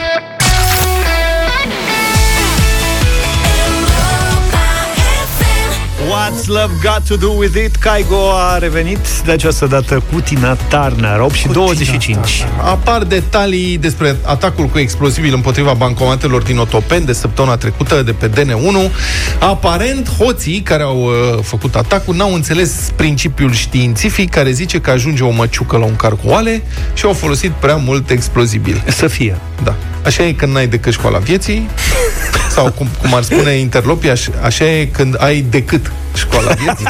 What's 6.09 6.45
Love 6.47 6.73
Got 6.81 7.07
To 7.07 7.15
Do 7.15 7.31
With 7.37 7.55
It? 7.65 7.75
Caigo 7.75 8.31
a 8.33 8.57
revenit 8.57 9.21
de 9.25 9.31
această 9.31 9.65
dată 9.65 10.03
cu 10.11 10.19
Tina 10.19 10.53
Turner, 10.53 11.19
8 11.19 11.33
și 11.33 11.47
25. 11.47 12.45
Apar 12.61 13.03
detalii 13.03 13.77
despre 13.77 14.15
atacul 14.23 14.65
cu 14.65 14.79
explozibil 14.79 15.33
împotriva 15.33 15.73
bancomatelor 15.73 16.41
din 16.41 16.57
Otopen 16.57 17.05
de 17.05 17.13
săptămâna 17.13 17.57
trecută 17.57 18.01
de 18.01 18.11
pe 18.11 18.29
DN1. 18.29 18.91
Aparent, 19.39 20.09
hoții 20.17 20.61
care 20.61 20.83
au 20.83 21.03
uh, 21.03 21.43
făcut 21.43 21.75
atacul 21.75 22.15
n-au 22.15 22.33
înțeles 22.33 22.91
principiul 22.95 23.53
științific 23.53 24.29
care 24.29 24.51
zice 24.51 24.79
că 24.81 24.89
ajunge 24.89 25.23
o 25.23 25.29
măciucă 25.29 25.77
la 25.77 25.85
un 25.85 25.95
car 25.95 26.11
cu 26.11 26.27
oale 26.27 26.63
și 26.93 27.05
au 27.05 27.13
folosit 27.13 27.51
prea 27.51 27.75
mult 27.75 28.09
explozibil. 28.09 28.83
Să 28.87 29.07
fie. 29.07 29.37
Da. 29.63 29.75
Așa 30.05 30.23
e 30.23 30.31
când 30.31 30.53
n-ai 30.53 30.67
decât 30.67 30.93
școala 30.93 31.17
vieții, 31.17 31.69
sau 32.55 32.71
cum, 32.71 32.87
cum 33.01 33.13
ar 33.13 33.23
spune 33.23 33.51
interlopii, 33.51 34.09
așa, 34.09 34.31
așa 34.41 34.65
e 34.65 34.85
când 34.85 35.15
ai 35.17 35.41
decât 35.41 35.91
școala 36.15 36.51
vieții. 36.51 36.85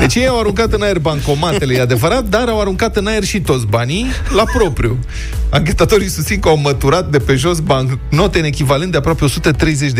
Deci 0.00 0.14
ei 0.14 0.26
au 0.26 0.38
aruncat 0.38 0.72
în 0.72 0.82
aer 0.82 0.98
bancomatele, 0.98 1.74
e 1.74 1.80
adevărat, 1.80 2.24
dar 2.24 2.48
au 2.48 2.60
aruncat 2.60 2.96
în 2.96 3.06
aer 3.06 3.24
și 3.24 3.40
toți 3.40 3.66
banii 3.66 4.06
la 4.34 4.44
propriu. 4.54 4.98
Anchetatorii 5.50 6.08
susțin 6.08 6.40
că 6.40 6.48
au 6.48 6.56
măturat 6.56 7.10
de 7.10 7.18
pe 7.18 7.34
jos 7.34 7.58
note 8.08 8.38
în 8.38 8.44
echivalent 8.44 8.90
de 8.90 8.96
aproape 8.96 9.24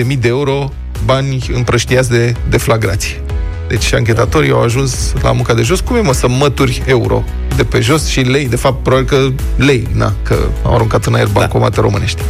130.000 0.06 0.18
de 0.18 0.28
euro 0.28 0.72
bani 1.04 1.50
împrăștiați 1.52 2.10
de 2.10 2.34
deflagrație. 2.48 3.20
Deci 3.68 3.92
anchetatorii 3.92 4.50
au 4.50 4.62
ajuns 4.62 5.12
la 5.22 5.32
munca 5.32 5.54
de 5.54 5.62
jos. 5.62 5.80
Cum 5.80 5.96
e, 5.96 6.00
mă, 6.00 6.12
să 6.12 6.28
mături 6.28 6.82
euro 6.86 7.24
de 7.56 7.64
pe 7.64 7.80
jos 7.80 8.06
și 8.06 8.20
lei? 8.20 8.48
De 8.48 8.56
fapt, 8.56 8.82
probabil 8.82 9.06
că 9.06 9.28
lei, 9.56 9.88
na, 9.92 10.12
că 10.22 10.36
au 10.64 10.74
aruncat 10.74 11.04
în 11.04 11.14
aer 11.14 11.26
da. 11.26 11.32
bancomate 11.32 11.76
da. 11.76 11.82
românești. 11.82 12.22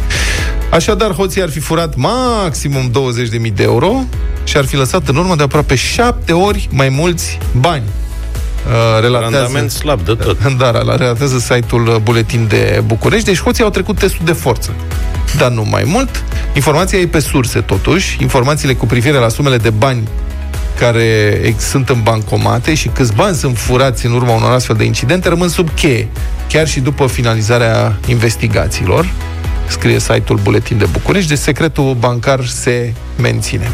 Așadar, 0.71 1.11
hoții 1.11 1.41
ar 1.41 1.49
fi 1.49 1.59
furat 1.59 1.95
maximum 1.95 2.91
20.000 3.45 3.53
de 3.53 3.63
euro 3.63 4.03
și 4.43 4.57
ar 4.57 4.65
fi 4.65 4.75
lăsat 4.75 5.07
în 5.07 5.15
urmă 5.15 5.35
de 5.35 5.43
aproape 5.43 5.75
șapte 5.75 6.33
ori 6.33 6.69
mai 6.71 6.89
mulți 6.89 7.37
bani. 7.59 7.83
Uh, 7.83 9.01
relatează, 9.01 9.35
Randament 9.35 9.71
slab 9.71 10.01
de 10.01 10.13
tot. 10.13 10.37
Da, 10.57 10.71
la 10.71 10.95
relatează 10.95 11.39
site-ul 11.39 12.01
Buletin 12.03 12.47
de 12.47 12.83
București. 12.85 13.25
Deci 13.25 13.41
hoții 13.41 13.63
au 13.63 13.69
trecut 13.69 13.99
testul 13.99 14.25
de 14.25 14.31
forță. 14.31 14.73
Dar 15.37 15.51
nu 15.51 15.65
mai 15.69 15.83
mult. 15.85 16.23
Informația 16.53 16.99
e 16.99 17.07
pe 17.07 17.19
surse, 17.19 17.59
totuși. 17.59 18.17
Informațiile 18.21 18.73
cu 18.73 18.85
privire 18.85 19.17
la 19.17 19.29
sumele 19.29 19.57
de 19.57 19.69
bani 19.69 20.07
care 20.79 21.55
sunt 21.57 21.89
în 21.89 22.01
bancomate 22.03 22.73
și 22.73 22.87
câți 22.87 23.13
bani 23.13 23.35
sunt 23.35 23.57
furați 23.57 24.05
în 24.05 24.11
urma 24.11 24.35
unor 24.35 24.51
astfel 24.51 24.75
de 24.75 24.83
incidente 24.83 25.29
rămân 25.29 25.49
sub 25.49 25.69
cheie, 25.73 26.07
chiar 26.49 26.67
și 26.67 26.79
după 26.79 27.07
finalizarea 27.07 27.97
investigațiilor 28.07 29.09
scrie 29.71 29.99
site-ul 29.99 30.39
Buletin 30.43 30.77
de 30.77 30.85
București, 30.91 31.29
deci 31.29 31.37
secretul 31.37 31.93
bancar 31.99 32.45
se 32.45 32.93
menține. 33.21 33.71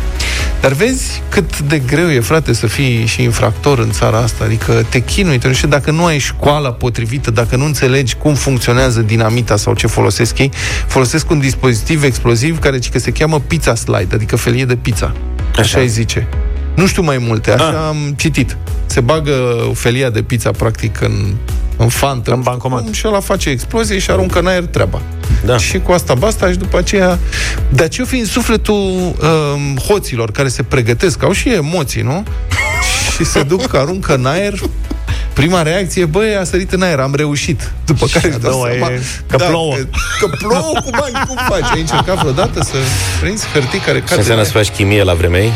Dar 0.62 0.71
vezi 0.71 1.21
cât 1.29 1.60
de 1.60 1.79
greu 1.79 2.10
e, 2.10 2.19
frate, 2.19 2.53
să 2.53 2.67
fii 2.67 3.05
și 3.05 3.23
infractor 3.23 3.79
în 3.79 3.91
țara 3.91 4.17
asta. 4.17 4.43
Adică 4.43 4.86
te 4.89 4.99
chinui, 4.99 5.38
te 5.38 5.53
și 5.53 5.67
dacă 5.67 5.91
nu 5.91 6.05
ai 6.05 6.17
școala 6.17 6.71
potrivită, 6.71 7.31
dacă 7.31 7.55
nu 7.55 7.65
înțelegi 7.65 8.15
cum 8.15 8.33
funcționează 8.33 9.01
dinamita 9.01 9.55
sau 9.55 9.73
ce 9.73 9.88
folosesc 9.88 10.38
ei, 10.38 10.51
folosesc 10.88 11.29
un 11.29 11.39
dispozitiv 11.39 12.03
exploziv 12.03 12.60
care 12.60 12.79
că 12.91 12.99
se 12.99 13.12
cheamă 13.12 13.39
pizza 13.39 13.75
slide, 13.75 14.15
adică 14.15 14.36
felie 14.36 14.65
de 14.65 14.75
pizza. 14.75 15.13
Așa, 15.51 15.62
Așa 15.62 15.79
îi 15.79 15.88
zice. 15.88 16.27
Nu 16.77 16.87
știu 16.87 17.01
mai 17.01 17.17
multe, 17.17 17.51
așa 17.51 17.67
ah. 17.67 17.87
am 17.87 18.13
citit. 18.17 18.57
Se 18.85 19.01
bagă 19.01 19.33
felia 19.73 20.09
de 20.09 20.21
pizza, 20.21 20.51
practic, 20.51 21.01
în, 21.01 21.33
în 21.77 21.87
fantă. 21.87 22.31
În 22.31 22.41
bancomat. 22.41 22.87
Și 22.91 23.07
ăla 23.07 23.19
face 23.19 23.49
explozie 23.49 23.99
și 23.99 24.11
aruncă 24.11 24.39
în 24.39 24.47
aer 24.47 24.65
treaba. 24.65 25.01
Da. 25.45 25.57
Și 25.57 25.79
cu 25.79 25.91
asta 25.91 26.13
basta 26.13 26.51
și 26.51 26.57
după 26.57 26.77
aceea... 26.77 27.19
Dar 27.69 27.87
ce 27.87 28.03
fi 28.03 28.17
în 28.17 28.25
sufletul 28.25 28.75
um, 28.75 29.77
hoților 29.87 30.31
care 30.31 30.47
se 30.47 30.63
pregătesc, 30.63 31.23
au 31.23 31.31
și 31.31 31.49
emoții, 31.49 32.01
nu? 32.01 32.23
și 33.15 33.23
se 33.23 33.43
duc, 33.43 33.73
aruncă 33.73 34.15
în 34.15 34.25
aer 34.25 34.53
Prima 35.33 35.61
reacție, 35.61 36.05
băi, 36.05 36.35
a 36.35 36.43
sărit 36.43 36.71
în 36.71 36.81
aer, 36.81 36.99
am 36.99 37.15
reușit. 37.15 37.71
După 37.85 38.05
care 38.11 38.27
își 38.27 38.37
dau 38.37 38.51
doua 38.51 38.67
seama, 38.69 38.91
e 38.91 39.01
că 39.27 39.37
plouă. 39.37 39.75
Că, 39.75 39.85
că 40.19 40.35
plouă 40.37 40.79
cu 40.83 40.89
bani, 40.89 41.25
cum 41.27 41.37
faci? 41.47 41.71
Ai 41.73 41.79
încercat 41.79 42.17
vreodată 42.17 42.63
să 42.63 42.75
prinzi 43.19 43.47
hârtii 43.53 43.79
care 43.79 43.99
Ce 43.99 44.03
cad 44.03 44.17
înseamnă 44.17 44.43
să 44.43 44.51
faci 44.51 44.69
chimie 44.69 45.03
la 45.03 45.13
vremea 45.13 45.41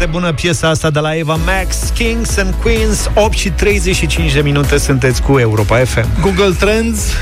Foarte 0.00 0.18
bună 0.18 0.32
piesa 0.32 0.68
asta 0.68 0.90
de 0.90 0.98
la 0.98 1.16
Eva 1.16 1.34
Max, 1.34 1.76
Kings 1.94 2.36
and 2.36 2.54
Queens, 2.62 3.10
8 3.14 3.32
și 3.32 3.50
35 3.50 4.32
de 4.32 4.40
minute 4.40 4.78
sunteți 4.78 5.22
cu 5.22 5.38
Europa 5.38 5.76
FM. 5.76 6.20
Google 6.20 6.54
Trends, 6.58 7.12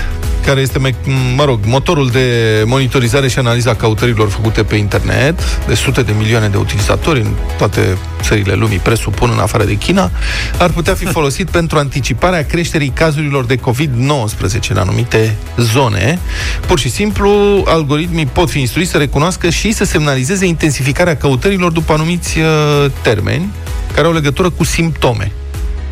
care 0.44 0.60
este, 0.60 0.78
me- 0.78 0.94
mă 1.36 1.44
rog, 1.44 1.58
motorul 1.64 2.08
de 2.10 2.62
monitorizare 2.66 3.28
și 3.28 3.38
analiza 3.38 3.74
căutărilor 3.74 4.28
făcute 4.28 4.62
pe 4.62 4.76
internet, 4.76 5.40
de 5.66 5.74
sute 5.74 6.02
de 6.02 6.12
milioane 6.18 6.48
de 6.48 6.56
utilizatori 6.56 7.20
în 7.20 7.34
toate 7.58 7.98
țările 8.22 8.54
lumii, 8.54 8.78
presupun, 8.78 9.30
în 9.32 9.38
afară 9.38 9.64
de 9.64 9.74
China, 9.74 10.10
ar 10.58 10.70
putea 10.70 10.94
fi 10.94 11.04
folosit 11.18 11.50
pentru 11.50 11.78
anticiparea 11.78 12.46
creșterii 12.46 12.88
cazurilor 12.88 13.44
de 13.44 13.56
COVID-19 13.56 14.68
în 14.68 14.76
anumite 14.76 15.36
zone. 15.56 16.18
Pur 16.66 16.78
și 16.78 16.90
simplu, 16.90 17.30
algoritmii 17.66 18.26
pot 18.26 18.50
fi 18.50 18.60
instruiți 18.60 18.90
să 18.90 18.96
recunoască 18.96 19.50
și 19.50 19.72
să 19.72 19.84
semnalizeze 19.84 20.46
intensificarea 20.46 21.16
căutărilor 21.16 21.72
după 21.72 21.92
anumiți 21.92 22.38
uh, 22.38 22.90
termeni 23.02 23.48
care 23.94 24.06
au 24.06 24.12
legătură 24.12 24.50
cu 24.50 24.64
simptome 24.64 25.32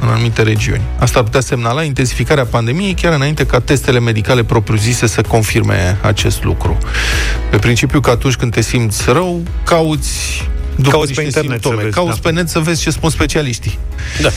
în 0.00 0.08
anumite 0.08 0.42
regiuni. 0.42 0.82
Asta 0.98 1.18
ar 1.18 1.24
putea 1.24 1.40
semnala 1.40 1.82
intensificarea 1.82 2.44
pandemiei 2.44 2.94
chiar 2.94 3.12
înainte 3.12 3.46
ca 3.46 3.60
testele 3.60 4.00
medicale 4.00 4.44
propriu-zise 4.44 5.06
să 5.06 5.20
confirme 5.20 5.98
acest 6.02 6.44
lucru. 6.44 6.78
Pe 7.50 7.56
principiu 7.56 8.00
că 8.00 8.10
atunci 8.10 8.34
când 8.34 8.52
te 8.52 8.60
simți 8.60 9.02
rău, 9.10 9.42
cauți 9.64 10.42
după 10.76 10.90
Cauți 10.90 11.12
pe 11.14 11.22
niște 11.22 11.38
internet 11.38 11.62
să 11.62 11.68
simptome. 11.68 11.82
vezi, 11.82 11.94
Cauți 11.94 12.20
da. 12.22 12.28
pe 12.28 12.34
net 12.34 12.48
să 12.48 12.58
vezi 12.58 12.82
ce 12.82 12.90
spun 12.90 13.10
specialiștii. 13.10 13.78
Da. 14.22 14.28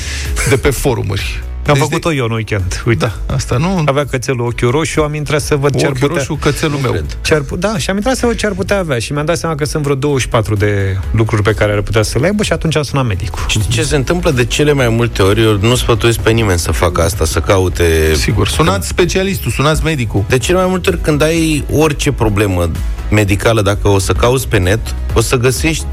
De 0.50 0.58
pe 0.58 0.70
forumuri. 0.70 1.44
Am 1.70 1.76
Deci 1.76 1.84
făcut-o 1.84 2.14
eu 2.14 2.26
în 2.26 2.32
weekend. 2.32 2.84
Uite. 2.86 3.06
Da, 3.28 3.34
asta 3.36 3.58
nu... 3.58 3.82
Avea 3.86 4.06
cățelul 4.06 4.46
ochiul 4.46 4.72
roșu, 4.72 5.02
am 5.02 5.14
intrat 5.14 5.42
să 5.42 5.56
văd 5.56 5.76
ce 5.76 5.86
ar 5.86 5.92
Ochiul 5.92 6.08
putea... 6.08 6.24
roșu, 6.28 6.40
cățelul 6.42 6.80
meu. 6.82 6.92
cred. 6.92 7.18
Ce 7.22 7.34
ar, 7.34 7.42
pu- 7.42 7.56
da, 7.58 7.78
și 7.78 7.90
am 7.90 7.96
intrat 7.96 8.16
să 8.16 8.26
văd 8.26 8.36
ce 8.36 8.46
ar 8.46 8.52
putea 8.52 8.78
avea 8.78 9.00
și 9.00 9.12
mi-am 9.12 9.26
dat 9.26 9.38
seama 9.38 9.56
că 9.56 9.66
sunt 9.66 9.84
vreo 9.84 9.96
24 9.96 10.56
de 10.56 10.98
lucruri 11.12 11.42
pe 11.42 11.54
care 11.54 11.72
ar 11.72 11.82
putea 11.82 12.02
să 12.02 12.20
le 12.20 12.26
aibă 12.26 12.44
și 12.44 12.54
atunci 12.54 12.76
am 12.76 12.84
sunat 12.84 13.06
medicul. 13.08 13.40
Știi 13.48 13.68
ce 13.70 13.84
se 13.84 13.96
întâmplă 13.96 14.32
de 14.32 14.46
cele 14.46 14.74
mai 14.74 14.90
multe 14.90 15.22
ori? 15.22 15.42
Eu 15.42 15.58
nu 15.62 15.76
sfătuiesc 15.76 16.20
pe 16.20 16.32
nimeni 16.32 16.60
să 16.60 16.72
facă 16.72 17.02
asta, 17.02 17.26
să 17.26 17.40
caute... 17.40 18.14
Sigur. 18.16 18.48
Sunați 18.48 18.88
specialistul, 18.88 19.52
sunați 19.52 19.84
medicul. 19.84 20.24
De 20.28 20.38
cele 20.38 20.58
mai 20.58 20.68
multe 20.68 20.90
ori 20.90 21.02
când 21.02 21.22
ai 21.22 21.64
orice 21.72 22.12
problemă 22.12 22.70
medicală, 23.12 23.62
dacă 23.62 23.88
o 23.88 24.00
să 24.00 24.14
cauți 24.14 24.48
pe 24.48 24.58
net, 24.58 24.80
o 25.14 25.22
să 25.22 25.36
găsești 25.38 25.86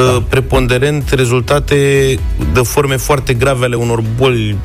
da. 0.00 0.22
preponderent 0.28 1.10
rezultate 1.10 1.74
de 2.52 2.60
forme 2.62 2.96
foarte 2.96 3.34
grave 3.34 3.64
ale 3.64 3.76
unor 3.76 4.02
boli. 4.16 4.56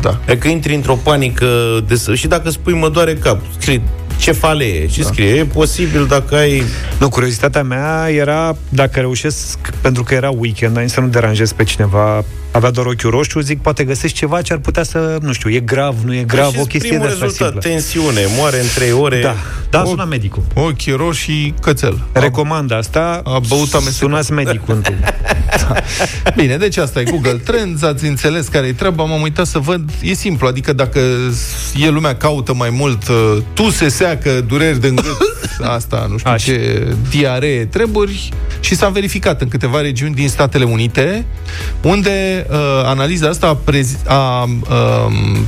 Da. 0.00 0.20
Adică 0.28 0.48
intri 0.48 0.74
într-o 0.74 0.94
panică 0.94 1.46
de 1.88 1.94
să... 1.94 2.14
și 2.14 2.26
dacă 2.26 2.50
spui 2.50 2.72
mă 2.72 2.88
doare 2.88 3.14
cap, 3.14 3.40
scrie 3.58 3.82
cefalee 4.16 4.86
și 4.86 5.00
da. 5.00 5.06
scrie, 5.06 5.34
e 5.34 5.44
posibil 5.44 6.06
dacă 6.06 6.34
ai... 6.34 6.62
Nu, 6.98 7.08
curiozitatea 7.08 7.62
mea 7.62 8.08
era 8.10 8.56
dacă 8.68 9.00
reușesc, 9.00 9.58
pentru 9.80 10.02
că 10.02 10.14
era 10.14 10.30
weekend, 10.36 10.74
dar 10.74 10.88
să 10.88 11.00
nu 11.00 11.06
deranjez 11.06 11.52
pe 11.52 11.64
cineva, 11.64 12.24
avea 12.52 12.70
doar 12.70 12.86
ochiul 12.86 13.10
roșu, 13.10 13.40
zic, 13.40 13.60
poate 13.62 13.84
găsești 13.84 14.16
ceva 14.16 14.42
ce 14.42 14.52
ar 14.52 14.58
putea 14.58 14.82
să, 14.82 15.18
nu 15.22 15.32
știu, 15.32 15.50
e 15.50 15.58
grav, 15.60 15.94
nu 16.04 16.14
e 16.14 16.22
grav, 16.22 16.52
Și 16.52 16.58
o 16.60 16.64
chestie 16.64 16.88
primul 16.88 17.06
de 17.06 17.12
asta 17.12 17.24
rezultat, 17.24 17.52
simplă. 17.52 17.70
tensiune, 17.70 18.20
moare 18.36 18.60
în 18.60 18.66
3 18.74 18.92
ore. 18.92 19.20
Da, 19.20 19.34
da, 19.70 19.78
am 19.78 19.84
O- 19.86 19.88
sunat 19.88 20.08
medicul. 20.08 20.42
Ochii 20.54 20.92
roșii, 20.92 21.54
cățel. 21.60 21.98
Recomand 22.12 22.72
asta. 22.72 23.20
a 23.24 23.38
băut 23.48 23.72
amestecat. 23.74 23.92
Sunați 23.92 24.32
medicul 24.32 24.74
întâi. 24.74 24.96
Bine, 26.36 26.56
deci 26.56 26.76
asta 26.76 27.00
e 27.00 27.04
Google 27.04 27.32
Trends, 27.44 27.82
ați 27.82 28.04
înțeles 28.06 28.46
care 28.48 28.66
e 28.66 28.72
treaba, 28.72 29.04
m-am 29.04 29.20
uitat 29.20 29.46
să 29.46 29.58
văd, 29.58 29.90
e 30.02 30.14
simplu, 30.14 30.46
adică 30.46 30.72
dacă 30.72 31.00
e 31.84 31.88
lumea 31.88 32.16
caută 32.16 32.54
mai 32.54 32.70
mult 32.70 33.08
uh, 33.08 33.36
tu 33.52 33.70
se 33.70 33.88
seacă, 33.88 34.30
dureri 34.46 34.80
de 34.80 34.88
gât, 34.90 35.16
asta, 35.76 36.06
nu 36.10 36.18
știu 36.18 36.30
Așa. 36.30 36.44
ce, 36.52 36.86
diaree, 37.10 37.64
treburi, 37.64 38.28
și 38.60 38.74
s-a 38.74 38.88
verificat 38.88 39.40
în 39.40 39.48
câteva 39.48 39.80
regiuni 39.80 40.14
din 40.14 40.28
Statele 40.28 40.64
Unite, 40.64 41.24
unde 41.82 42.41
uh, 42.50 42.56
analiza 42.84 43.28
asta 43.28 43.46
a, 43.46 43.54
prezi, 43.64 43.96
a 44.06 44.42
um, 44.42 44.52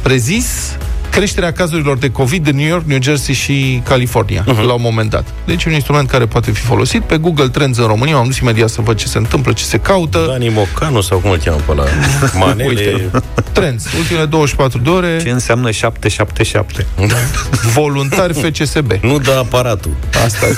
prezis 0.02 0.76
creșterea 1.10 1.52
cazurilor 1.52 1.96
de 1.96 2.10
COVID 2.10 2.46
în 2.46 2.56
New 2.56 2.66
York, 2.66 2.84
New 2.84 3.02
Jersey 3.02 3.34
și 3.34 3.82
California, 3.84 4.42
uh-huh. 4.42 4.64
la 4.66 4.72
un 4.72 4.80
moment 4.82 5.10
dat. 5.10 5.26
Deci 5.46 5.64
un 5.64 5.72
instrument 5.72 6.08
care 6.08 6.26
poate 6.26 6.50
fi 6.50 6.60
folosit 6.60 7.02
pe 7.02 7.16
Google 7.16 7.48
Trends 7.48 7.78
în 7.78 7.86
România. 7.86 8.14
M-am 8.14 8.26
dus 8.26 8.38
imediat 8.38 8.68
să 8.68 8.80
văd 8.80 8.96
ce 8.96 9.06
se 9.06 9.18
întâmplă, 9.18 9.52
ce 9.52 9.64
se 9.64 9.78
caută. 9.78 10.24
Dani 10.28 10.48
Mocanu 10.48 11.00
sau 11.00 11.18
cum 11.18 11.30
îl 11.30 11.36
cheamă 11.36 11.60
pe 11.66 11.74
la 11.74 11.84
manele. 12.46 12.68
Uite. 12.68 13.10
Trends, 13.52 13.84
ultimele 13.98 14.26
24 14.26 14.78
de 14.78 14.90
ore, 14.90 15.20
Ce 15.22 15.30
înseamnă 15.30 15.70
777? 15.70 16.86
voluntari 17.74 18.32
FCSB. 18.32 18.92
nu 19.02 19.18
dă 19.18 19.36
aparatul. 19.38 19.92
Asta 20.24 20.46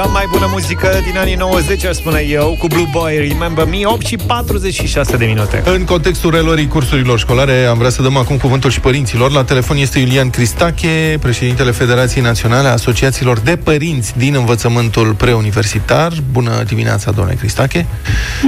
Cea 0.00 0.06
mai 0.06 0.24
bună 0.30 0.46
muzică 0.50 0.88
din 1.04 1.16
anii 1.16 1.34
90, 1.34 1.84
aș 1.84 1.94
spune 1.94 2.20
eu, 2.28 2.56
cu 2.58 2.66
Blue 2.66 2.88
Boy, 2.90 3.28
Remember 3.28 3.64
Me, 3.64 3.76
8 3.84 4.06
și 4.06 4.16
46 4.16 5.16
de 5.16 5.24
minute. 5.24 5.62
În 5.64 5.84
contextul 5.84 6.30
reluării 6.30 6.68
cursurilor 6.68 7.18
școlare, 7.18 7.64
am 7.64 7.78
vrea 7.78 7.90
să 7.90 8.02
dăm 8.02 8.16
acum 8.16 8.36
cuvântul 8.36 8.70
și 8.70 8.80
părinților. 8.80 9.30
La 9.30 9.44
telefon 9.44 9.76
este 9.76 9.98
Iulian 9.98 10.30
Cristache, 10.30 11.18
președintele 11.20 11.70
Federației 11.70 12.22
Naționale 12.22 12.68
a 12.68 12.72
Asociațiilor 12.72 13.38
de 13.38 13.56
Părinți 13.56 14.18
din 14.18 14.34
Învățământul 14.34 15.14
Preuniversitar. 15.14 16.12
Bună 16.32 16.62
dimineața, 16.66 17.10
domnule 17.10 17.36
Cristache. 17.36 17.86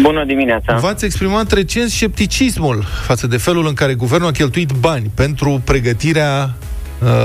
Bună 0.03 0.25
dimineața! 0.25 0.77
V-ați 0.77 1.05
exprimat 1.05 1.53
recent 1.53 1.91
scepticismul 1.91 2.85
față 3.07 3.27
de 3.27 3.37
felul 3.37 3.67
în 3.67 3.75
care 3.75 3.95
guvernul 3.95 4.29
a 4.29 4.33
cheltuit 4.33 4.71
bani 4.71 5.11
pentru 5.15 5.61
pregătirea 5.65 6.55
uh, 6.59 6.62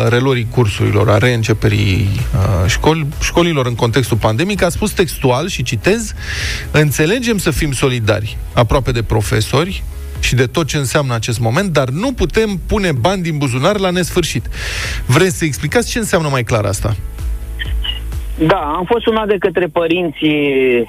reluării 0.09 0.47
cursurilor, 0.51 1.09
a 1.09 1.17
reînceperii 1.17 2.09
uh, 2.35 2.69
școli, 2.69 3.05
școlilor 3.21 3.65
în 3.65 3.75
contextul 3.75 4.17
pandemic. 4.17 4.63
A 4.63 4.69
spus 4.69 4.91
textual 4.91 5.47
și 5.47 5.63
citez 5.63 6.13
Înțelegem 6.71 7.37
să 7.37 7.51
fim 7.51 7.71
solidari 7.71 8.37
aproape 8.53 8.91
de 8.91 9.03
profesori 9.03 9.83
și 10.19 10.35
de 10.35 10.45
tot 10.45 10.67
ce 10.67 10.77
înseamnă 10.77 11.13
acest 11.13 11.39
moment, 11.39 11.69
dar 11.69 11.89
nu 11.89 12.11
putem 12.13 12.59
pune 12.67 12.91
bani 12.91 13.21
din 13.21 13.37
buzunar 13.37 13.77
la 13.79 13.89
nesfârșit. 13.89 14.45
Vreți 15.05 15.37
să 15.37 15.45
explicați 15.45 15.89
ce 15.89 15.97
înseamnă 15.97 16.27
mai 16.29 16.43
clar 16.43 16.65
asta? 16.65 16.95
Da, 18.37 18.73
am 18.77 18.85
fost 18.85 19.03
sunat 19.03 19.27
de 19.27 19.37
către 19.39 19.65
părinții 19.65 20.79
uh, 20.79 20.85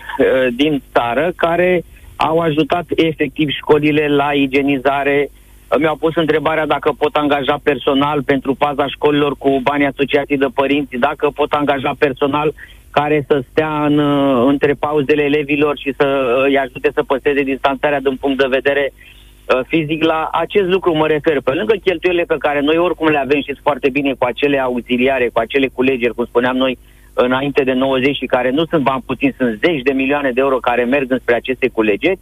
din 0.57 0.83
țară 0.93 1.33
care 1.37 1.85
au 2.17 2.39
ajutat 2.39 2.85
efectiv 2.95 3.49
școlile 3.49 4.09
la 4.09 4.33
igienizare. 4.33 5.31
Uh, 5.69 5.79
Mi-au 5.79 5.97
pus 5.97 6.15
întrebarea 6.17 6.67
dacă 6.67 6.93
pot 6.99 7.15
angaja 7.17 7.61
personal 7.63 8.23
pentru 8.23 8.55
paza 8.55 8.87
școlilor 8.87 9.37
cu 9.37 9.61
banii 9.63 9.87
asociații 9.87 10.37
de 10.37 10.47
părinți, 10.55 10.97
dacă 10.97 11.31
pot 11.35 11.53
angaja 11.53 11.95
personal 11.99 12.55
care 12.91 13.25
să 13.27 13.43
stea 13.51 13.85
în, 13.85 13.99
uh, 13.99 14.45
între 14.47 14.73
pauzele 14.73 15.23
elevilor 15.23 15.79
și 15.79 15.95
să 15.97 16.07
uh, 16.07 16.45
îi 16.45 16.59
ajute 16.59 16.91
să 16.95 17.03
păstreze 17.03 17.43
distanțarea 17.43 18.01
din 18.01 18.17
punct 18.17 18.39
de 18.39 18.47
vedere 18.59 18.93
uh, 18.93 19.61
fizic. 19.67 20.03
La 20.05 20.29
acest 20.33 20.69
lucru 20.69 20.97
mă 20.97 21.07
refer. 21.07 21.41
Pe 21.41 21.53
lângă 21.53 21.75
cheltuielile 21.85 22.25
pe 22.25 22.37
care 22.39 22.61
noi 22.61 22.77
oricum 22.77 23.09
le 23.09 23.19
avem 23.19 23.43
și 23.43 23.57
foarte 23.63 23.89
bine 23.91 24.13
cu 24.19 24.25
acele 24.25 24.59
auxiliare, 24.59 25.29
cu 25.33 25.39
acele 25.39 25.69
culegeri, 25.69 26.15
cum 26.15 26.25
spuneam 26.25 26.57
noi, 26.57 26.79
înainte 27.13 27.63
de 27.63 27.73
90 27.73 28.17
și 28.17 28.27
care 28.27 28.51
nu 28.51 28.65
sunt 28.65 28.83
bani 28.83 29.03
puțini, 29.07 29.35
sunt 29.37 29.59
zeci 29.65 29.83
de 29.83 29.93
milioane 29.93 30.31
de 30.31 30.41
euro 30.41 30.57
care 30.57 30.85
merg 30.85 31.11
înspre 31.11 31.35
aceste 31.35 31.69
culegeri. 31.69 32.19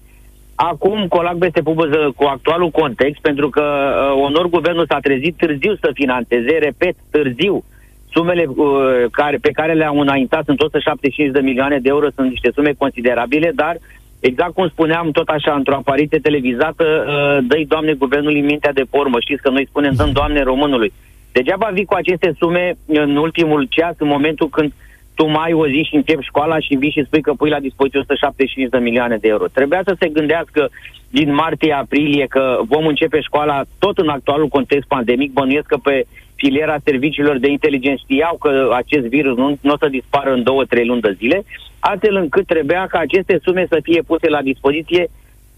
Acum 0.56 1.06
colac 1.08 1.38
peste 1.38 1.62
pubăză 1.62 2.12
cu 2.16 2.24
actualul 2.24 2.70
context, 2.70 3.20
pentru 3.20 3.50
că 3.50 3.62
uh, 3.62 4.22
onor 4.24 4.48
guvernul 4.48 4.86
s-a 4.88 4.98
trezit 4.98 5.36
târziu 5.36 5.74
să 5.80 5.90
financeze, 5.94 6.58
repet, 6.58 6.94
târziu, 7.10 7.64
sumele 8.10 8.44
uh, 8.46 8.66
care, 9.10 9.36
pe 9.36 9.50
care 9.50 9.72
le-au 9.72 10.00
înaintat 10.00 10.44
sunt 10.44 10.60
175 10.60 11.30
de 11.30 11.40
milioane 11.40 11.78
de 11.78 11.88
euro, 11.88 12.06
sunt 12.14 12.28
niște 12.28 12.50
sume 12.54 12.72
considerabile, 12.78 13.52
dar 13.54 13.76
exact 14.20 14.52
cum 14.54 14.68
spuneam, 14.68 15.10
tot 15.10 15.28
așa, 15.28 15.54
într-o 15.54 15.74
apariție 15.74 16.18
televizată, 16.18 16.84
uh, 17.06 17.44
dă-i, 17.48 17.66
Doamne, 17.66 17.92
guvernului 17.92 18.40
mintea 18.40 18.72
de 18.72 18.84
pormă. 18.90 19.20
Știți 19.20 19.42
că 19.42 19.50
noi 19.50 19.66
spunem, 19.66 19.92
dăm, 19.94 20.10
Doamne, 20.12 20.42
românului. 20.42 20.92
Degeaba 21.32 21.70
vii 21.72 21.84
cu 21.84 21.94
aceste 21.94 22.34
sume 22.38 22.76
în 22.86 23.16
ultimul 23.16 23.66
ceas, 23.70 23.94
în 23.98 24.08
momentul 24.08 24.48
când 24.48 24.72
tu 25.16 25.26
mai 25.26 25.44
ai 25.44 25.52
o 25.52 25.66
zi 25.66 25.86
și 25.88 25.94
începi 25.94 26.24
școala 26.30 26.58
și 26.58 26.74
vii 26.74 26.90
și 26.90 27.04
spui 27.04 27.20
că 27.20 27.32
pui 27.32 27.50
la 27.50 27.60
dispoziție 27.60 28.00
175 28.00 28.70
de 28.70 28.78
milioane 28.78 29.16
de 29.16 29.28
euro. 29.28 29.46
Trebuia 29.46 29.82
să 29.84 29.96
se 29.98 30.08
gândească 30.08 30.70
din 31.10 31.34
martie-aprilie 31.34 32.26
că 32.26 32.58
vom 32.68 32.86
începe 32.86 33.20
școala 33.20 33.62
tot 33.78 33.98
în 33.98 34.08
actualul 34.08 34.48
context 34.48 34.88
pandemic. 34.88 35.32
Bănuiesc 35.32 35.66
că 35.66 35.76
pe 35.76 36.06
filiera 36.34 36.76
serviciilor 36.84 37.38
de 37.38 37.50
inteligență 37.50 38.02
știau 38.04 38.36
că 38.36 38.70
acest 38.74 39.06
virus 39.06 39.36
nu, 39.36 39.58
nu 39.60 39.72
o 39.72 39.76
să 39.76 39.88
dispară 39.88 40.32
în 40.32 40.42
două, 40.42 40.64
trei 40.64 40.86
luni 40.86 41.00
de 41.00 41.16
zile, 41.18 41.44
astfel 41.78 42.16
încât 42.16 42.46
trebuia 42.46 42.86
ca 42.86 42.98
aceste 42.98 43.38
sume 43.42 43.66
să 43.68 43.78
fie 43.82 44.02
puse 44.02 44.28
la 44.28 44.42
dispoziție 44.42 45.08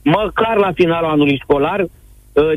măcar 0.03 0.57
la 0.57 0.73
finalul 0.75 1.11
anului 1.11 1.41
școlar, 1.43 1.81
uh, 1.81 2.53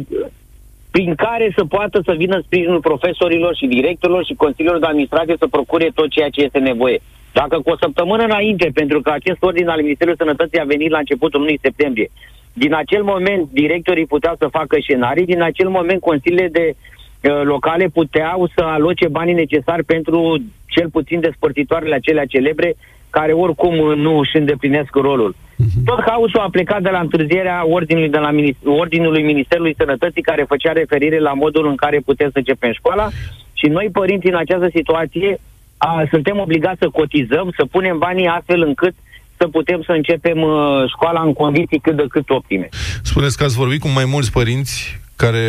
prin 0.91 1.15
care 1.15 1.51
să 1.56 1.65
poată 1.65 2.01
să 2.06 2.13
vină 2.17 2.36
în 2.36 2.41
sprijinul 2.41 2.80
profesorilor 2.80 3.56
și 3.56 3.65
directorilor 3.65 4.25
și 4.25 4.34
consiliilor 4.34 4.80
de 4.80 4.86
administrație 4.86 5.36
să 5.39 5.47
procure 5.47 5.91
tot 5.93 6.10
ceea 6.10 6.30
ce 6.30 6.41
este 6.41 6.60
nevoie. 6.60 6.99
Dacă 7.34 7.60
cu 7.60 7.69
o 7.69 7.77
săptămână 7.77 8.23
înainte, 8.23 8.71
pentru 8.73 9.01
că 9.01 9.12
acest 9.12 9.43
ordin 9.43 9.67
al 9.67 9.82
Ministerului 9.82 10.19
Sănătății 10.19 10.60
a 10.60 10.63
venit 10.63 10.89
la 10.89 10.97
începutul 10.97 11.39
lunii 11.39 11.60
septembrie, 11.62 12.12
din 12.54 12.73
acel 12.73 13.04
moment 13.04 13.49
directorii 13.51 14.06
puteau 14.06 14.36
să 14.39 14.47
facă 14.47 14.77
scenarii, 14.82 15.25
din 15.25 15.41
acel 15.41 15.69
moment 15.69 16.01
consiliile 16.01 16.47
de 16.47 16.73
uh, 16.75 17.41
locale 17.43 17.88
puteau 17.88 18.49
să 18.56 18.63
aloce 18.63 19.08
banii 19.08 19.34
necesari 19.34 19.84
pentru 19.84 20.38
cel 20.65 20.89
puțin 20.89 21.19
despărțitoarele 21.19 21.95
acelea 21.95 22.25
celebre 22.25 22.75
care 23.10 23.32
oricum 23.32 23.75
nu 23.75 24.17
își 24.17 24.38
îndeplinesc 24.38 24.95
rolul. 24.95 25.36
Uh-huh. 25.62 25.84
Tot 25.86 26.02
haosul 26.06 26.39
a 26.39 26.50
plecat 26.50 26.82
de 26.82 26.89
la 26.89 27.00
întârzierea 27.00 27.67
ordinului, 27.67 28.10
de 28.10 28.17
la 28.17 28.32
ordinului 28.63 29.24
Ministerului 29.24 29.76
Sănătății 29.78 30.21
care 30.21 30.45
făcea 30.47 30.71
referire 30.71 31.19
la 31.19 31.34
modul 31.34 31.67
în 31.67 31.76
care 31.76 32.00
putem 32.00 32.30
să 32.32 32.38
începem 32.38 32.71
școala 32.74 33.10
și 33.54 33.67
noi, 33.67 33.89
părinții, 33.91 34.30
în 34.30 34.36
această 34.36 34.69
situație, 34.74 35.39
a, 35.78 36.04
suntem 36.10 36.39
obligați 36.39 36.80
să 36.80 36.89
cotizăm, 36.89 37.54
să 37.58 37.65
punem 37.65 37.97
banii 37.97 38.28
astfel 38.28 38.62
încât 38.62 38.93
să 39.38 39.47
putem 39.47 39.82
să 39.86 39.91
începem 39.91 40.41
uh, 40.41 40.84
școala 40.88 41.21
în 41.21 41.34
condiții 41.34 41.80
cât 41.80 41.95
de 41.95 42.06
cât 42.10 42.30
optime. 42.30 42.69
Spuneți 43.04 43.38
că 43.38 43.43
ați 43.43 43.56
vorbit 43.56 43.80
cu 43.80 43.88
mai 43.88 44.06
mulți 44.06 44.32
părinți 44.32 45.00
care 45.23 45.45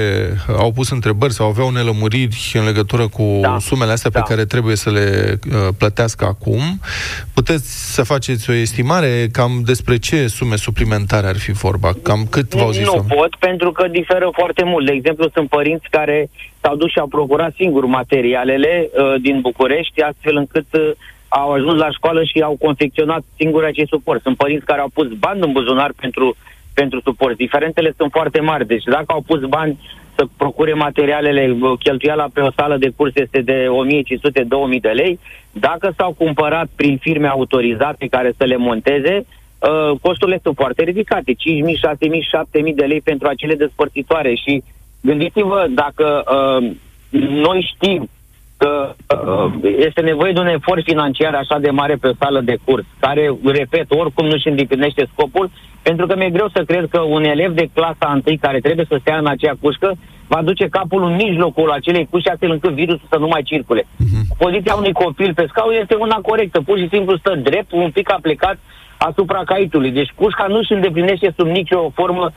au 0.65 0.71
pus 0.73 0.91
întrebări 0.91 1.33
sau 1.33 1.47
aveau 1.49 1.71
nelămuriri 1.71 2.53
în 2.55 2.65
legătură 2.65 3.09
cu 3.09 3.39
da. 3.41 3.57
sumele 3.59 3.93
astea 3.93 4.11
da. 4.11 4.21
pe 4.21 4.29
care 4.29 4.45
trebuie 4.45 4.77
să 4.77 4.91
le 4.91 5.07
uh, 5.47 5.69
plătească 5.79 6.25
acum. 6.25 6.63
Puteți 7.35 7.95
să 7.95 8.03
faceți 8.03 8.51
o 8.51 8.53
estimare 8.53 9.29
cam 9.33 9.53
despre 9.65 9.97
ce 9.99 10.27
sume 10.27 10.57
suplimentare 10.57 11.27
ar 11.27 11.39
fi 11.39 11.53
vorba? 11.53 11.91
Cam 12.03 12.27
cât 12.31 12.55
v-au 12.55 12.71
zis? 12.71 12.85
Nu 12.85 13.05
pot, 13.17 13.37
pentru 13.39 13.73
că 13.73 13.89
diferă 13.89 14.31
foarte 14.33 14.65
mult. 14.65 14.87
De 14.87 14.93
exemplu, 14.93 15.29
sunt 15.35 15.49
părinți 15.49 15.87
care 15.91 16.31
s-au 16.61 16.77
dus 16.77 16.91
și 16.91 16.99
au 16.99 17.07
procurat 17.07 17.53
singur 17.55 17.85
materialele 17.85 18.89
uh, 18.91 19.15
din 19.21 19.41
București, 19.41 20.01
astfel 20.01 20.37
încât 20.37 20.67
uh, 20.73 20.91
au 21.29 21.53
ajuns 21.53 21.79
la 21.79 21.91
școală 21.91 22.25
și 22.25 22.41
au 22.41 22.57
confecționat 22.61 23.23
singur 23.37 23.65
acest 23.65 23.89
suport. 23.89 24.23
Sunt 24.23 24.37
părinți 24.37 24.65
care 24.65 24.81
au 24.81 24.91
pus 24.95 25.09
bani 25.09 25.41
în 25.41 25.53
buzunar 25.53 25.93
pentru 26.01 26.37
pentru 26.75 27.01
suport. 27.05 27.37
Diferențele 27.37 27.95
sunt 27.97 28.11
foarte 28.11 28.41
mari, 28.41 28.67
deci 28.67 28.85
dacă 28.85 29.05
au 29.07 29.23
pus 29.27 29.41
bani 29.41 29.79
să 30.15 30.25
procure 30.37 30.73
materialele, 30.73 31.57
cheltuiala 31.79 32.27
pe 32.33 32.41
o 32.41 32.51
sală 32.57 32.77
de 32.77 32.93
curs 32.97 33.13
este 33.15 33.41
de 33.41 33.67
1500-2000 34.77 34.81
de 34.81 34.89
lei, 34.89 35.19
dacă 35.53 35.95
s-au 35.97 36.13
cumpărat 36.13 36.69
prin 36.77 36.97
firme 36.97 37.29
autorizate 37.29 38.07
care 38.07 38.33
să 38.37 38.45
le 38.45 38.57
monteze, 38.57 39.27
uh, 39.59 39.99
costurile 40.01 40.41
sunt 40.43 40.57
foarte 40.57 40.83
ridicate, 40.83 41.33
5.000, 41.33 41.37
6.000, 41.37 42.69
7.000 42.69 42.75
de 42.75 42.85
lei 42.85 43.01
pentru 43.01 43.29
acele 43.29 43.55
despărțitoare. 43.55 44.35
Și 44.35 44.63
gândiți-vă 45.01 45.67
dacă 45.71 46.25
uh, 46.27 46.71
noi 47.21 47.71
știm 47.75 48.09
că 48.63 48.95
uh, 49.27 49.53
este 49.89 50.01
nevoie 50.01 50.33
de 50.33 50.41
un 50.41 50.47
efort 50.47 50.83
financiar 50.83 51.35
așa 51.35 51.59
de 51.59 51.71
mare 51.71 51.95
pe 51.95 52.09
o 52.09 52.19
sală 52.19 52.41
de 52.41 52.57
curs, 52.65 52.85
care, 52.99 53.35
repet, 53.45 53.87
oricum 53.89 54.27
nu-și 54.27 54.49
îndeplinește 54.49 55.09
scopul, 55.13 55.51
pentru 55.83 56.07
că 56.07 56.17
mi-e 56.17 56.31
greu 56.31 56.49
să 56.55 56.63
cred 56.65 56.85
că 56.91 57.01
un 57.01 57.25
elev 57.25 57.53
de 57.55 57.71
clasa 57.75 58.21
1 58.27 58.37
care 58.41 58.59
trebuie 58.59 58.87
să 58.89 58.97
stea 59.01 59.19
în 59.19 59.27
acea 59.27 59.55
cușcă 59.61 59.95
va 60.27 60.43
duce 60.43 60.67
capul 60.69 61.03
în 61.05 61.15
mijlocul 61.15 61.71
acelei 61.71 62.09
cușe 62.11 62.31
astfel 62.31 62.51
încât 62.51 62.73
virusul 62.73 63.09
să 63.11 63.19
nu 63.19 63.27
mai 63.27 63.43
circule. 63.43 63.83
Uh-huh. 63.83 64.23
Poziția 64.39 64.75
unui 64.75 64.93
copil 64.93 65.35
pe 65.35 65.47
scaun 65.49 65.75
este 65.81 65.95
una 65.95 66.19
corectă, 66.29 66.61
pur 66.61 66.79
și 66.79 66.89
simplu 66.93 67.17
stă 67.17 67.35
drept, 67.43 67.73
un 67.73 67.91
pic 67.91 68.13
aplecat 68.13 68.59
asupra 68.99 69.43
caitului. 69.45 69.91
Deci 69.91 70.13
cușca 70.15 70.47
nu 70.49 70.59
își 70.59 70.73
îndeplinește 70.73 71.35
sub 71.37 71.47
nicio 71.47 71.91
formă 71.95 72.33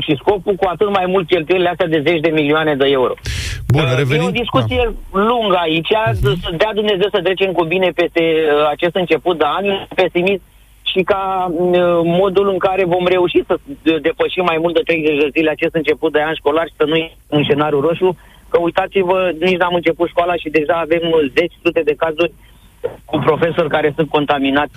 și 0.00 0.16
scopul, 0.16 0.54
cu 0.54 0.66
atât 0.68 0.90
mai 0.90 1.06
mult 1.06 1.26
cheltuielile 1.26 1.68
astea 1.68 1.86
de 1.86 2.02
zeci 2.06 2.20
de 2.20 2.30
milioane 2.30 2.74
de 2.74 2.86
euro. 2.88 3.14
Bun, 3.68 3.82
uh, 3.82 3.94
revenim... 3.96 4.22
E 4.22 4.26
o 4.26 4.40
discuție 4.42 4.82
ah. 4.86 4.92
lungă 5.10 5.58
aici, 5.60 5.92
uh-huh. 5.94 6.12
să 6.22 6.50
dea 6.56 6.70
Dumnezeu 6.74 7.08
să 7.12 7.20
trecem 7.22 7.52
cu 7.52 7.64
bine 7.64 7.90
peste 7.94 8.22
uh, 8.22 8.68
acest 8.70 8.94
început 8.94 9.38
de 9.38 9.44
an, 9.46 9.66
pesimist 9.94 10.42
și 10.82 11.02
ca 11.02 11.50
uh, 11.50 12.00
modul 12.20 12.48
în 12.48 12.58
care 12.58 12.84
vom 12.84 13.06
reuși 13.06 13.44
să 13.46 13.54
depășim 13.82 14.44
mai 14.44 14.58
mult 14.60 14.74
de 14.74 14.80
30 14.84 15.18
de 15.18 15.28
zile 15.36 15.50
acest 15.50 15.74
început 15.74 16.12
de 16.12 16.22
an 16.22 16.34
școlar 16.34 16.66
și 16.66 16.74
să 16.76 16.84
nu 16.84 17.10
în 17.28 17.42
scenariu 17.44 17.80
roșu, 17.80 18.16
că 18.48 18.58
uitați-vă, 18.60 19.32
nici 19.40 19.60
n-am 19.60 19.74
început 19.74 20.08
școala 20.08 20.34
și 20.36 20.48
deja 20.48 20.74
avem 20.74 21.02
zeci 21.36 21.54
sute 21.62 21.80
de 21.84 21.94
cazuri 21.94 22.32
cu 23.04 23.18
profesori 23.18 23.68
care 23.68 23.92
sunt 23.96 24.08
contaminați, 24.08 24.72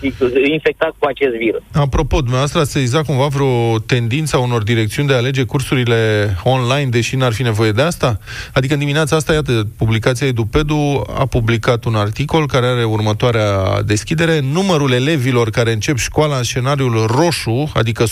infectați 0.51 0.95
cu 0.99 1.07
acest 1.07 1.35
virus. 1.35 1.61
Apropo, 1.73 2.17
dumneavoastră 2.17 2.59
ați 2.59 2.71
sezizat 2.71 3.05
cumva 3.05 3.27
vreo 3.27 3.79
tendință 3.79 4.35
a 4.35 4.39
unor 4.39 4.63
direcțiuni 4.63 5.07
de 5.07 5.13
a 5.13 5.17
alege 5.17 5.43
cursurile 5.43 6.29
online, 6.43 6.89
deși 6.89 7.15
n-ar 7.15 7.33
fi 7.33 7.43
nevoie 7.43 7.71
de 7.71 7.81
asta? 7.81 8.19
Adică 8.53 8.73
în 8.73 8.79
dimineața 8.79 9.15
asta, 9.15 9.33
iată, 9.33 9.67
publicația 9.77 10.27
Edupedu 10.27 11.01
a 11.17 11.25
publicat 11.25 11.83
un 11.83 11.95
articol 11.95 12.47
care 12.47 12.65
are 12.65 12.83
următoarea 12.83 13.81
deschidere. 13.85 14.39
Numărul 14.39 14.91
elevilor 14.91 15.49
care 15.49 15.71
încep 15.71 15.97
școala 15.97 16.37
în 16.37 16.43
scenariul 16.43 17.05
roșu, 17.05 17.71
adică 17.73 18.03
100% 18.03 18.07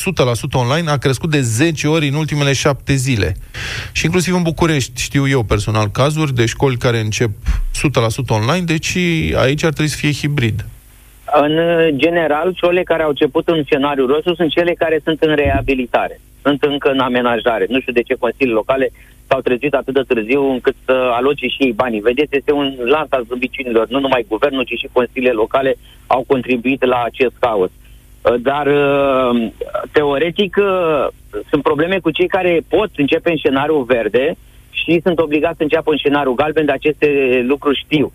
online, 0.52 0.90
a 0.90 0.98
crescut 0.98 1.30
de 1.30 1.42
10 1.42 1.88
ori 1.88 2.08
în 2.08 2.14
ultimele 2.14 2.54
7 2.54 2.96
zile. 2.96 3.36
Și 3.92 4.06
inclusiv 4.06 4.36
în 4.36 4.42
București 4.42 5.02
știu 5.02 5.28
eu 5.28 5.44
personal 5.44 5.88
cazuri 5.88 6.36
de 6.36 6.46
școli 6.46 6.78
care 6.78 7.00
încep 7.00 7.30
100% 7.30 8.28
online, 8.28 8.66
deci 8.66 8.98
aici 9.36 9.64
ar 9.64 9.72
trebui 9.72 9.83
să 9.88 9.98
fie 10.00 10.12
hibrid. 10.12 10.66
În 11.26 11.58
general, 11.98 12.54
cele 12.54 12.84
care 12.84 13.04
au 13.04 13.10
început 13.10 13.48
în 13.48 13.64
scenariu 13.64 14.06
roșu 14.06 14.34
sunt 14.36 14.50
cele 14.50 14.74
care 14.74 15.00
sunt 15.04 15.22
în 15.22 15.36
reabilitare, 15.36 16.20
sunt 16.42 16.64
încă 16.64 16.92
în 16.92 17.00
amenajare. 17.00 17.66
Nu 17.70 17.80
știu 17.80 17.94
de 17.94 18.02
ce 18.02 18.16
consiliile 18.20 18.54
locale 18.54 18.90
s-au 19.28 19.42
trezit 19.42 19.74
atât 19.74 19.94
de 19.94 20.02
târziu 20.08 20.52
încât 20.52 20.76
să 20.86 21.12
aloce 21.14 21.48
și 21.48 21.64
ei 21.64 21.72
banii. 21.72 22.00
Vedeți, 22.00 22.36
este 22.36 22.52
un 22.52 22.76
lans 22.84 23.08
al 23.10 23.26
zâmbiciunilor. 23.28 23.88
Nu 23.88 24.00
numai 24.00 24.26
guvernul, 24.28 24.64
ci 24.64 24.78
și 24.80 24.90
consiliile 24.92 25.34
locale 25.34 25.76
au 26.08 26.24
contribuit 26.28 26.86
la 26.86 27.02
acest 27.06 27.34
caos. 27.40 27.70
Dar, 28.40 28.68
teoretic, 29.92 30.58
sunt 31.50 31.64
probleme 31.64 32.00
cu 32.00 32.12
cei 32.12 32.28
care 32.28 32.62
pot 32.68 32.90
începe 32.96 33.30
în 33.30 33.38
scenariu 33.38 33.80
verde 33.80 34.36
și 34.72 35.00
sunt 35.04 35.20
obligați 35.20 35.58
să 35.58 35.64
înceapă 35.64 35.92
în 35.92 35.98
scenariu 35.98 36.34
galben, 36.34 36.66
de 36.66 36.72
aceste 36.72 37.08
lucruri 37.48 37.84
știu. 37.86 38.14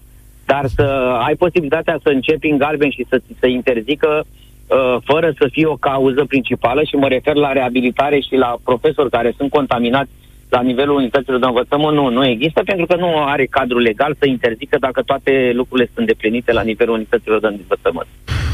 Dar 0.53 0.67
să 0.67 0.83
ai 1.27 1.35
posibilitatea 1.35 1.99
să 2.03 2.09
începi 2.09 2.49
în 2.49 2.59
galben 2.59 2.91
și 2.91 3.07
să, 3.09 3.21
să 3.41 3.47
interzică 3.47 4.11
uh, 4.25 4.97
fără 5.05 5.33
să 5.39 5.49
fie 5.51 5.67
o 5.67 5.77
cauză 5.77 6.25
principală 6.25 6.83
și 6.83 6.95
mă 6.95 7.09
refer 7.09 7.35
la 7.35 7.53
reabilitare 7.53 8.21
și 8.21 8.35
la 8.35 8.57
profesori 8.65 9.11
care 9.11 9.35
sunt 9.37 9.51
contaminați 9.51 10.11
la 10.49 10.61
nivelul 10.61 10.97
unităților 10.97 11.39
de 11.39 11.47
învățământ 11.47 11.97
nu, 11.97 12.09
nu 12.09 12.25
există 12.27 12.63
pentru 12.65 12.87
că 12.87 12.97
nu 12.97 13.25
are 13.25 13.47
cadru 13.47 13.79
legal 13.79 14.17
să 14.19 14.27
interzică 14.27 14.77
dacă 14.81 15.03
toate 15.03 15.51
lucrurile 15.55 15.91
sunt 15.95 16.07
deplinite 16.07 16.53
la 16.53 16.63
nivelul 16.63 16.95
unităților 16.95 17.41
de 17.41 17.47
învățământ. 17.47 18.09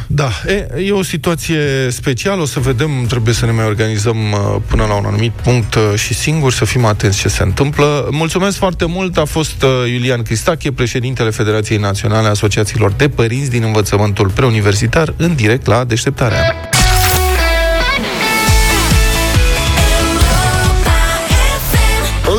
Da, 0.07 0.31
e, 0.47 0.69
e 0.87 0.93
o 0.93 1.03
situație 1.03 1.61
specială, 1.90 2.43
o 2.43 2.47
să 2.47 2.61
vedem, 2.61 3.07
trebuie 3.09 3.35
să 3.35 3.45
ne 3.45 3.51
mai 3.51 3.64
organizăm 3.64 4.17
uh, 4.33 4.57
până 4.69 4.85
la 4.85 4.95
un 4.95 5.05
anumit 5.05 5.33
punct 5.33 5.75
uh, 5.75 5.83
și 5.95 6.14
singur, 6.14 6.53
să 6.53 6.64
fim 6.64 6.85
atenți 6.85 7.19
ce 7.19 7.29
se 7.29 7.43
întâmplă. 7.43 8.09
Mulțumesc 8.11 8.57
foarte 8.57 8.85
mult, 8.85 9.17
a 9.17 9.25
fost 9.25 9.62
uh, 9.62 9.93
Iulian 9.93 10.23
Cristache, 10.23 10.73
președintele 10.73 11.31
Federației 11.31 11.79
Naționale 11.79 12.27
a 12.27 12.31
Asociațiilor 12.31 12.93
de 12.93 13.09
Părinți 13.09 13.51
din 13.51 13.62
Învățământul 13.62 14.29
Preuniversitar, 14.29 15.14
în 15.17 15.35
direct 15.35 15.67
la 15.67 15.85
Deșteptarea. 15.85 16.69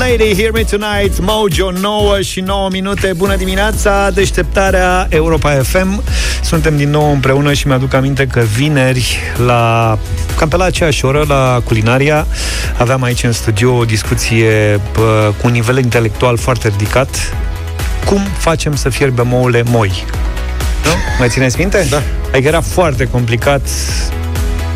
Lady, 0.10 0.36
Hear 0.36 0.52
Me 0.52 0.64
Tonight, 0.64 1.20
Mojo 1.20 1.72
9 1.72 2.22
și 2.22 2.40
9 2.40 2.70
minute. 2.72 3.14
Bună 3.14 3.36
dimineața, 3.36 4.10
deșteptarea 4.10 5.08
Europa 5.10 5.50
FM. 5.52 6.04
Suntem 6.44 6.78
din 6.78 6.90
nou 6.90 7.12
împreună 7.12 7.54
și 7.54 7.68
mi-aduc 7.68 7.94
aminte 7.94 8.28
că 8.28 8.40
vineri, 8.40 9.18
la, 9.46 9.98
cam 10.38 10.48
pe 10.48 10.56
la 10.56 10.64
aceeași 10.64 11.06
oră, 11.06 11.26
la 11.28 11.62
culinaria, 11.64 12.28
aveam 12.78 13.04
aici 13.04 13.24
în 13.24 13.32
studio 13.32 13.76
o 13.76 13.86
discuție 13.86 14.80
pă, 14.92 15.34
cu 15.42 15.48
un 15.48 15.52
nivel 15.52 15.78
intelectual 15.78 16.38
foarte 16.38 16.68
ridicat. 16.68 17.34
Cum 18.06 18.22
facem 18.38 18.76
să 18.76 18.90
fierbem 18.90 19.34
ouăle 19.34 19.64
moi? 19.66 20.06
Nu? 20.84 20.92
Mai 21.20 21.30
țineți 21.30 21.60
minte? 21.60 21.88
Da. 21.90 22.02
Adică 22.32 22.48
era 22.48 22.62
foarte 22.62 23.06
complicat 23.06 23.68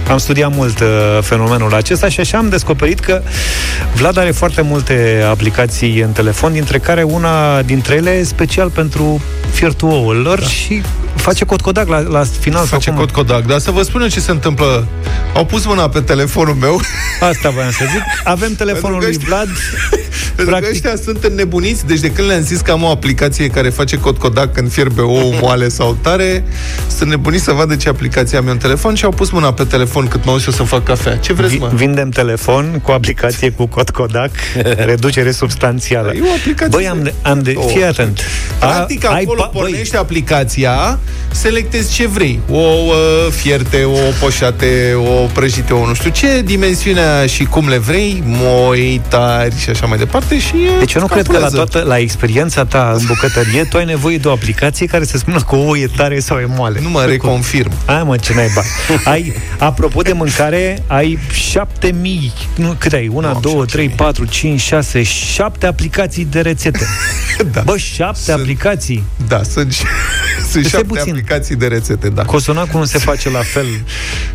am 0.10 0.18
studiat 0.18 0.56
mult 0.56 0.80
uh, 0.80 0.88
fenomenul 1.22 1.74
acesta 1.74 2.10
și 2.10 2.20
așa 2.20 2.38
am 2.38 2.50
descoperit 2.50 3.00
că 3.00 3.22
Vlad 3.96 4.18
are 4.18 4.32
foarte 4.32 4.62
multe 4.62 5.26
aplicații 5.30 6.00
în 6.00 6.12
telefon, 6.12 6.52
dintre 6.52 6.78
care 6.80 7.04
una 7.04 7.62
dintre 7.62 7.96
ele 7.96 8.10
e 8.10 8.24
special 8.24 8.70
pentru 8.70 9.22
fiertul 9.52 9.90
ouălor 9.90 10.40
da. 10.40 10.48
și 10.48 10.82
face 11.20 11.46
cod 11.46 11.62
codac 11.62 11.88
la, 11.88 12.00
la 12.00 12.24
final. 12.40 12.66
Face 12.66 12.92
cod 12.92 13.12
codac, 13.12 13.46
dar 13.46 13.60
să 13.60 13.72
vă 13.72 13.82
spun 13.82 14.08
ce 14.10 14.20
se 14.20 14.32
întâmplă. 14.32 14.88
Au 15.36 15.46
pus 15.46 15.66
mâna 15.66 15.90
pe 15.90 16.00
telefonul 16.00 16.54
meu. 16.54 16.82
Asta 17.20 17.50
voiam 17.50 17.72
să 17.72 17.84
zic. 17.92 18.02
Avem 18.24 18.56
telefonul 18.56 19.00
lui 19.04 19.18
Vlad. 19.18 19.48
Pentru 20.36 20.54
că 20.54 20.60
Practic, 20.60 20.86
ăștia 20.86 21.04
sunt 21.04 21.24
înnebuniți, 21.24 21.86
deci 21.86 22.00
de 22.00 22.12
când 22.12 22.28
le-am 22.28 22.42
zis 22.42 22.60
că 22.60 22.72
am 22.72 22.84
o 22.84 22.88
aplicație 22.90 23.48
care 23.48 23.70
face 23.70 23.98
cod 24.00 24.18
Kodak 24.18 24.54
când 24.54 24.72
fierbe 24.72 25.02
ou 25.02 25.34
moale 25.42 25.68
sau 25.70 25.98
tare, 26.02 26.44
sunt 26.98 27.10
nebuniți 27.10 27.44
să 27.44 27.52
vadă 27.52 27.76
ce 27.76 27.90
aplicație 27.90 28.38
am 28.38 28.46
eu 28.46 28.52
în 28.52 28.58
telefon 28.58 28.96
și 28.96 29.06
au 29.06 29.12
pus 29.12 29.30
mâna 29.30 29.54
pe 29.54 29.64
telefon 29.64 30.08
cât 30.08 30.26
mă 30.26 30.32
uit 30.32 30.46
eu 30.46 30.54
să 30.54 30.64
fac 30.64 30.84
cafea. 30.84 31.18
Ce 31.18 31.34
vreți, 31.34 31.52
vi- 31.54 31.60
mă? 31.60 31.72
vindem 31.74 32.10
telefon 32.10 32.80
cu 32.84 32.92
aplicație 32.92 33.50
cu 33.52 33.66
cod 33.68 33.90
Kodak, 33.90 34.32
reducere 34.92 35.32
substanțială. 35.32 36.12
E 36.16 36.22
o 36.22 36.34
aplicație 36.38 36.70
Băi, 36.78 36.88
am 36.88 37.04
de, 37.04 37.14
am 37.22 37.40
de 37.42 37.54
Oh. 37.58 37.66
fii 37.68 37.84
atent. 37.84 38.20
Practic, 38.60 39.06
A- 39.06 39.10
acolo 39.10 39.42
pa- 39.50 39.52
băi, 39.54 39.62
pornește 39.62 39.98
aplicația, 39.98 41.00
selectezi 41.32 41.94
ce 41.94 42.08
vrei. 42.08 42.40
O 42.52 42.58
uh, 42.58 42.94
fierte, 43.32 43.84
o 43.84 43.98
poșate, 44.20 44.94
o 44.98 45.26
prăjite, 45.34 45.74
o 45.74 45.88
nu 45.88 45.94
știu 45.94 46.10
ce, 46.10 46.42
dimensiunea 46.42 47.26
și 47.26 47.44
cum 47.44 47.68
le 47.68 47.78
vrei, 47.78 48.24
moi, 48.26 49.02
tari 49.08 49.60
și 49.60 49.70
așa 49.70 49.86
mai 49.86 49.98
departe 49.98 50.40
și 50.40 50.54
e 50.56 50.80
Deci 50.80 50.94
eu 50.94 51.02
nu 51.02 51.08
cred 51.08 51.26
că 51.28 51.32
la 51.32 51.40
calculează. 51.40 51.56
toată, 51.56 51.88
la 51.88 51.98
experiența 51.98 52.66
ta 52.66 52.94
în 52.98 53.06
bucătărie, 53.08 53.64
tu 53.64 53.78
ai 53.78 53.86
nevoie 53.86 54.18
de 54.18 54.28
o 54.28 54.32
aplicație 54.32 54.86
care 54.86 55.04
să 55.06 55.18
spună 55.18 55.40
că 55.50 55.56
o 55.56 55.78
e 55.78 55.90
tare 55.96 56.20
sau 56.20 56.38
e 56.38 56.46
moale. 56.56 56.80
Nu 56.82 56.90
mă 56.90 57.04
reconfirm. 57.04 57.72
Ai 57.86 58.04
mă, 58.04 58.16
ce 58.18 58.34
naiba. 58.34 58.62
ai, 59.04 59.34
apropo 59.58 60.02
de 60.02 60.14
mâncare, 60.14 60.84
ai 60.88 61.20
7000, 61.34 62.34
nu, 62.56 62.76
cât 62.78 62.94
ai? 62.94 63.08
Una, 63.14 63.32
Nu, 63.32 63.40
două, 63.40 63.66
trei, 63.66 63.88
7.000. 63.90 63.96
patru, 63.96 64.26
cinci, 64.26 64.60
șase, 64.62 65.04
șapte 65.04 65.66
aplicații 65.66 66.26
de 66.32 66.40
rețete. 66.42 66.88
Da. 67.52 67.62
Bă, 67.66 67.78
șapte 67.78 68.20
Sunt- 68.22 68.40
aplicații. 68.40 69.04
Da, 69.28 69.42
sunt, 69.44 69.74
sunt 70.52 70.66
Este 70.66 70.78
șapte 70.78 70.99
puțin. 71.00 71.14
aplicații 71.14 71.56
de 71.56 71.68
rețete, 71.68 72.10
da. 72.10 72.24
Cosonacul 72.24 72.80
nu 72.80 72.86
se 72.86 72.98
face 72.98 73.30
la 73.30 73.40
fel. 73.40 73.66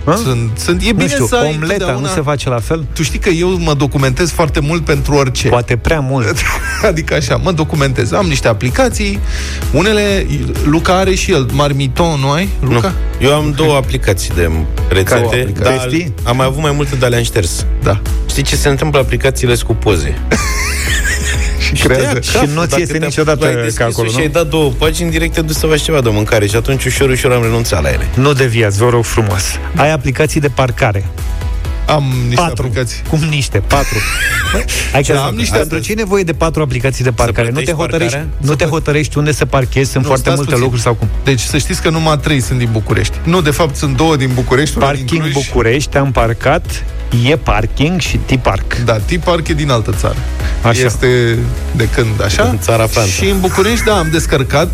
Hă? 0.04 0.14
Sunt, 0.24 0.50
sunt, 0.58 0.82
e 0.82 0.90
Nu 0.90 0.96
bine 0.96 1.08
știu, 1.08 1.26
să 1.26 1.34
ai 1.36 1.40
omleta 1.54 1.84
nu 1.84 1.90
întotdeauna- 1.90 2.14
se 2.14 2.20
face 2.20 2.48
la 2.48 2.58
fel? 2.60 2.84
Tu 2.92 3.02
știi 3.02 3.18
că 3.18 3.28
eu 3.28 3.58
mă 3.58 3.74
documentez 3.74 4.30
foarte 4.30 4.60
mult 4.60 4.84
pentru 4.84 5.14
orice. 5.14 5.48
Poate 5.48 5.76
prea 5.76 6.00
mult. 6.00 6.36
Adică 6.88 7.14
așa, 7.14 7.36
mă 7.36 7.52
documentez. 7.52 8.12
Am 8.12 8.26
niște 8.26 8.48
aplicații, 8.48 9.18
unele, 9.72 10.26
Luca 10.64 10.96
are 10.98 11.14
și 11.14 11.32
el, 11.32 11.48
Marmiton, 11.52 12.20
nu 12.20 12.30
ai, 12.30 12.48
Luca? 12.60 12.94
Nu. 13.20 13.26
Eu 13.26 13.34
am 13.34 13.52
două 13.56 13.76
aplicații 13.76 14.30
de 14.34 14.50
rețete, 14.88 15.14
aplicații? 15.14 15.62
dar 15.62 15.80
Știi? 15.88 16.14
am 16.22 16.36
mai 16.36 16.46
avut 16.46 16.62
mai 16.62 16.72
multe, 16.72 16.96
dar 16.96 17.10
le-am 17.10 17.22
șters. 17.22 17.66
Da. 17.82 18.00
Știi 18.28 18.42
ce 18.42 18.56
se 18.56 18.68
întâmplă? 18.68 19.00
Aplicațiile 19.00 19.54
sunt 19.54 19.66
cu 19.68 19.74
poze. 19.74 20.18
Și 21.64 21.72
creează. 21.82 22.20
Și 22.20 22.36
nu 22.54 22.62
ți 22.62 22.68
Dacă 22.68 22.80
iese 22.80 22.92
te-a- 22.92 23.06
niciodată 23.06 23.46
ai 23.46 23.54
ca 23.54 23.60
deschis-o 23.60 23.84
acolo, 23.84 24.08
Și 24.08 24.14
nu? 24.16 24.20
ai 24.20 24.28
dat 24.28 24.46
două 24.48 24.70
pagini, 24.78 25.10
direct 25.10 25.34
te 25.34 25.40
duci 25.40 25.56
să 25.56 25.66
faci 25.66 25.80
ceva 25.82 26.00
de 26.00 26.08
mâncare 26.08 26.46
și 26.46 26.56
atunci 26.56 26.84
ușor, 26.84 27.08
ușor 27.10 27.32
am 27.32 27.42
renunțat 27.42 27.82
la 27.82 27.88
ele. 27.88 28.08
Nu 28.14 28.32
deviați, 28.32 28.78
vă 28.78 28.88
rog 28.88 29.04
frumos. 29.04 29.58
Ai 29.76 29.90
aplicații 29.92 30.40
de 30.40 30.48
parcare. 30.48 31.04
Am 31.86 32.04
niște 32.28 32.34
Patru. 32.42 32.62
aplicații. 32.66 33.02
Cum 33.10 33.18
niște? 33.18 33.58
Patru. 33.58 33.98
Ai 34.94 35.02
că 35.02 35.12
Da, 35.12 35.24
am 35.24 35.34
niște 35.34 35.56
pentru 35.58 35.78
ce 35.78 35.92
e 35.92 35.94
nevoie 35.94 36.22
de 36.22 36.32
patru 36.32 36.62
aplicații 36.62 37.04
de 37.04 37.10
parcare? 37.12 37.48
Nu 37.50 37.60
te, 37.60 37.62
plătești 37.62 37.80
hotărăști, 37.80 38.14
parcarea? 38.16 38.36
nu 38.40 38.54
te 38.54 38.64
hotărăști 38.64 39.18
unde 39.18 39.32
să 39.32 39.44
parchezi, 39.44 39.90
sunt 39.90 40.02
Nu, 40.02 40.08
foarte 40.08 40.22
stați 40.24 40.36
multe 40.36 40.50
puțin. 40.50 40.64
locuri 40.64 40.82
sau 40.82 40.94
cum? 40.94 41.08
Deci 41.24 41.40
să 41.40 41.58
știți 41.58 41.82
că 41.82 41.90
numai 41.90 42.18
trei 42.18 42.40
sunt 42.40 42.58
din 42.58 42.68
București. 42.72 43.16
Nu, 43.24 43.40
de 43.40 43.50
fapt 43.50 43.76
sunt 43.76 43.96
două 43.96 44.16
din 44.16 44.30
București, 44.34 44.76
una 44.76 44.86
din 44.92 44.96
Parking 45.04 45.30
Cluj. 45.32 45.46
București, 45.46 45.96
am 45.96 46.10
parcat, 46.12 46.84
e 47.30 47.36
parking 47.36 48.00
și 48.00 48.16
T-Park. 48.16 48.76
Da, 48.84 48.96
T-Park 48.96 49.48
e 49.48 49.54
din 49.54 49.70
altă 49.70 49.92
țară. 49.98 50.16
Așa. 50.62 50.80
Este 50.84 51.38
de 51.76 51.88
când 51.88 52.22
așa. 52.24 52.42
În 52.42 52.58
țara 52.58 52.86
Franța. 52.86 53.10
Și 53.12 53.24
în 53.30 53.40
București, 53.40 53.84
da, 53.84 53.98
am 53.98 54.08
descărcat 54.12 54.68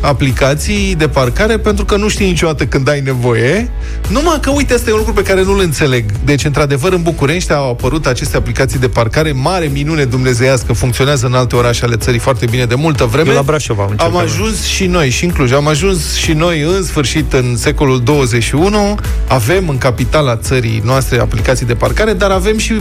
aplicații 0.00 0.94
de 0.98 1.08
parcare 1.08 1.58
pentru 1.58 1.84
că 1.84 1.96
nu 1.96 2.08
știi 2.08 2.26
niciodată 2.26 2.66
când 2.66 2.88
ai 2.88 3.00
nevoie. 3.00 3.70
Numai 4.08 4.38
că, 4.40 4.50
uite, 4.50 4.74
asta 4.74 4.90
e 4.90 4.92
un 4.92 4.98
lucru 4.98 5.12
pe 5.12 5.22
care 5.22 5.42
nu-l 5.42 5.60
înțeleg. 5.60 6.04
Deci, 6.24 6.44
într-adevăr, 6.44 6.92
în 6.92 7.02
București 7.02 7.52
au 7.52 7.70
apărut 7.70 8.06
aceste 8.06 8.36
aplicații 8.36 8.78
de 8.78 8.88
parcare, 8.88 9.32
mare 9.32 9.66
minune 9.66 10.04
dumnezeiască, 10.04 10.72
funcționează 10.72 11.26
în 11.26 11.34
alte 11.34 11.56
orașe 11.56 11.84
ale 11.84 11.96
țării 11.96 12.20
foarte 12.20 12.46
bine 12.46 12.64
de 12.64 12.74
multă 12.74 13.04
vreme. 13.04 13.28
Eu 13.28 13.34
la 13.34 13.42
Brașov 13.42 13.78
am 13.78 13.84
încercat. 13.90 14.14
Am 14.14 14.16
ajuns 14.16 14.64
și 14.64 14.86
noi, 14.86 15.10
și 15.10 15.24
în 15.24 15.30
Cluj, 15.30 15.52
am 15.52 15.68
ajuns 15.68 16.14
și 16.14 16.32
noi 16.32 16.60
în 16.60 16.82
sfârșit 16.82 17.32
în 17.32 17.56
secolul 17.56 18.02
21, 18.02 18.98
avem 19.28 19.68
în 19.68 19.78
capitala 19.78 20.36
țării 20.36 20.82
noastre 20.84 21.20
aplicații 21.20 21.66
de 21.66 21.74
parcare, 21.74 22.12
dar 22.12 22.30
avem 22.30 22.58
și 22.58 22.80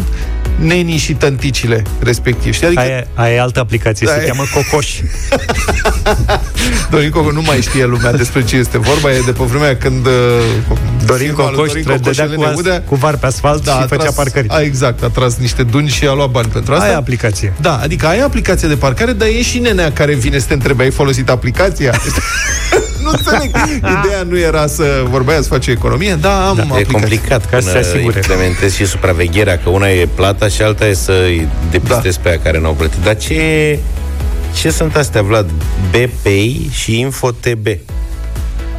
nenii 0.56 0.98
și 0.98 1.14
tănticile 1.14 1.84
respectiv. 2.00 2.54
Știi? 2.54 2.66
Adică 2.68 2.82
Aia, 2.82 3.08
aia 3.14 3.34
e 3.34 3.40
altă 3.40 3.60
aplicație, 3.60 4.08
Da, 4.08 4.14
se 4.14 4.22
e- 4.24 4.28
cheamă 4.28 4.44
Cocoș. 4.54 4.88
Dorin 7.10 7.24
Coco 7.24 7.32
nu 7.36 7.42
mai 7.46 7.62
știe 7.62 7.86
lumea 7.86 8.12
despre 8.12 8.44
ce 8.44 8.56
este 8.56 8.78
vorba, 8.78 9.12
e 9.12 9.22
de 9.26 9.32
pe 9.32 9.44
vremea 9.44 9.76
când 9.78 10.06
uh, 10.06 10.12
Dorin 11.06 11.26
firma 11.28 11.44
lui 11.44 11.56
Cocoș 11.56 11.68
Dorin 11.68 11.84
trebuie 11.84 11.98
Cocoș 11.98 12.16
dădea 12.16 12.26
Elene 12.34 12.44
cu, 12.44 12.50
as, 12.52 12.58
Udea, 12.60 12.82
cu 12.82 12.96
var 12.96 13.16
pe 13.18 13.26
asfalt 13.26 13.64
da, 13.64 13.72
și 13.72 13.78
a 13.82 13.86
făcea 13.88 14.02
tras, 14.02 14.14
parcări. 14.16 14.48
a, 14.50 14.62
exact, 14.62 15.04
a 15.04 15.08
tras 15.08 15.36
niște 15.36 15.64
duni 15.64 15.88
și 15.88 16.06
a 16.08 16.14
luat 16.14 16.30
bani 16.30 16.48
pentru 16.48 16.74
asta. 16.74 16.86
Aia 16.86 16.98
aplicație. 16.98 17.54
Da, 17.62 17.80
adică 17.84 18.08
ai 18.08 18.20
aplicație 18.20 18.68
de 18.68 18.76
parcare, 18.76 19.12
dar 19.12 19.28
e 19.28 19.42
și 19.42 19.60
nenea 19.60 19.92
care 19.92 20.14
vine 20.14 20.40
să 20.40 20.46
te 20.48 20.54
întrebe, 20.54 20.84
ai 20.84 20.92
folosit 20.92 21.30
aplicația? 21.30 21.94
nu 23.04 23.10
înțeleg. 23.10 23.56
Ideea 23.78 24.24
nu 24.30 24.40
era 24.40 24.68
să 24.68 25.04
vorbeai 25.10 25.42
să 25.42 25.48
faci 25.48 25.68
economie, 25.68 26.18
da, 26.22 26.48
am 26.48 26.56
Da, 26.56 26.62
e 26.62 26.66
aplicație. 26.66 26.92
complicat 27.00 27.50
Ca 27.50 27.60
să 27.60 27.70
până 27.70 27.82
se 27.84 27.90
asigure. 27.90 28.18
implementezi 28.18 28.76
și 28.76 28.86
supravegherea, 28.86 29.60
că 29.64 29.70
una 29.70 29.90
e 29.90 30.08
plata 30.16 30.48
și 30.48 30.62
alta 30.62 30.86
e 30.88 30.94
să 30.94 31.12
îi 31.26 31.48
depistezi 31.72 32.20
pe 32.20 32.30
aia 32.30 32.40
care 32.44 32.60
n-au 32.60 32.74
plătit. 32.74 33.04
Dar 33.04 33.18
ce, 33.18 33.80
ce 34.58 34.70
sunt 34.70 34.96
astea, 34.96 35.22
Vlad? 35.22 35.52
BPI 35.92 36.70
și 36.72 37.00
InfoTB. 37.00 37.68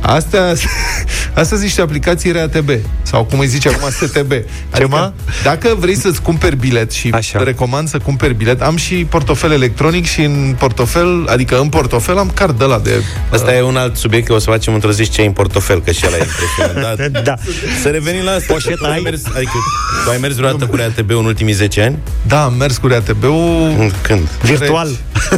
Astea, 0.01 0.53
astea 1.41 1.57
zici 1.57 1.71
și 1.71 1.81
aplicații 1.81 2.33
RATB 2.33 2.71
sau 3.03 3.25
cum 3.25 3.39
îi 3.39 3.47
zice 3.47 3.69
acum 3.69 3.91
STB. 3.91 4.33
Adică, 4.71 4.89
mă? 4.89 5.13
dacă 5.43 5.77
vrei 5.79 5.97
să-ți 5.97 6.23
cumperi 6.23 6.57
bilet 6.57 6.91
și 6.91 7.11
Așa. 7.15 7.43
recomand 7.43 7.89
să 7.89 7.99
cumperi 7.99 8.35
bilet, 8.35 8.63
am 8.63 8.77
și 8.77 8.95
portofel 8.95 9.53
electronic 9.53 10.07
și 10.07 10.21
în 10.23 10.55
portofel, 10.59 11.27
adică 11.29 11.59
în 11.61 11.69
portofel 11.69 12.19
am 12.19 12.31
card 12.35 12.59
de 12.59 12.65
la 12.65 12.79
de... 12.79 13.03
Asta 13.33 13.55
e 13.55 13.63
un 13.63 13.77
alt 13.77 13.97
subiect, 13.97 14.27
că 14.27 14.33
o 14.33 14.39
să 14.39 14.51
facem 14.51 14.75
într-o 14.75 14.91
zi 14.93 15.09
ce 15.09 15.21
ai 15.21 15.27
în 15.27 15.33
portofel, 15.33 15.81
că 15.83 15.91
și 15.91 16.05
ăla 16.07 16.17
e 16.17 16.27
impresionant. 16.27 16.99
Dar 17.13 17.23
Da. 17.23 17.35
să 17.83 17.89
revenim 17.89 18.25
la 18.25 18.31
asta. 18.31 18.53
Poșeta 18.53 18.75
Tu 18.77 18.85
ai 18.85 18.93
ai? 18.93 19.01
mers, 19.05 19.21
adică, 19.37 19.53
tu 20.05 20.11
ai 20.11 20.19
mers 20.21 20.35
vreodată 20.35 20.67
cu 20.67 20.77
RATB 20.77 21.11
în 21.11 21.25
ultimii 21.25 21.53
10 21.53 21.83
ani? 21.83 21.99
Da, 22.27 22.45
am 22.45 22.55
mers 22.55 22.77
cu 22.77 22.87
RATB-ul 22.87 23.93
Când? 24.03 24.29
Virtual. 24.43 24.89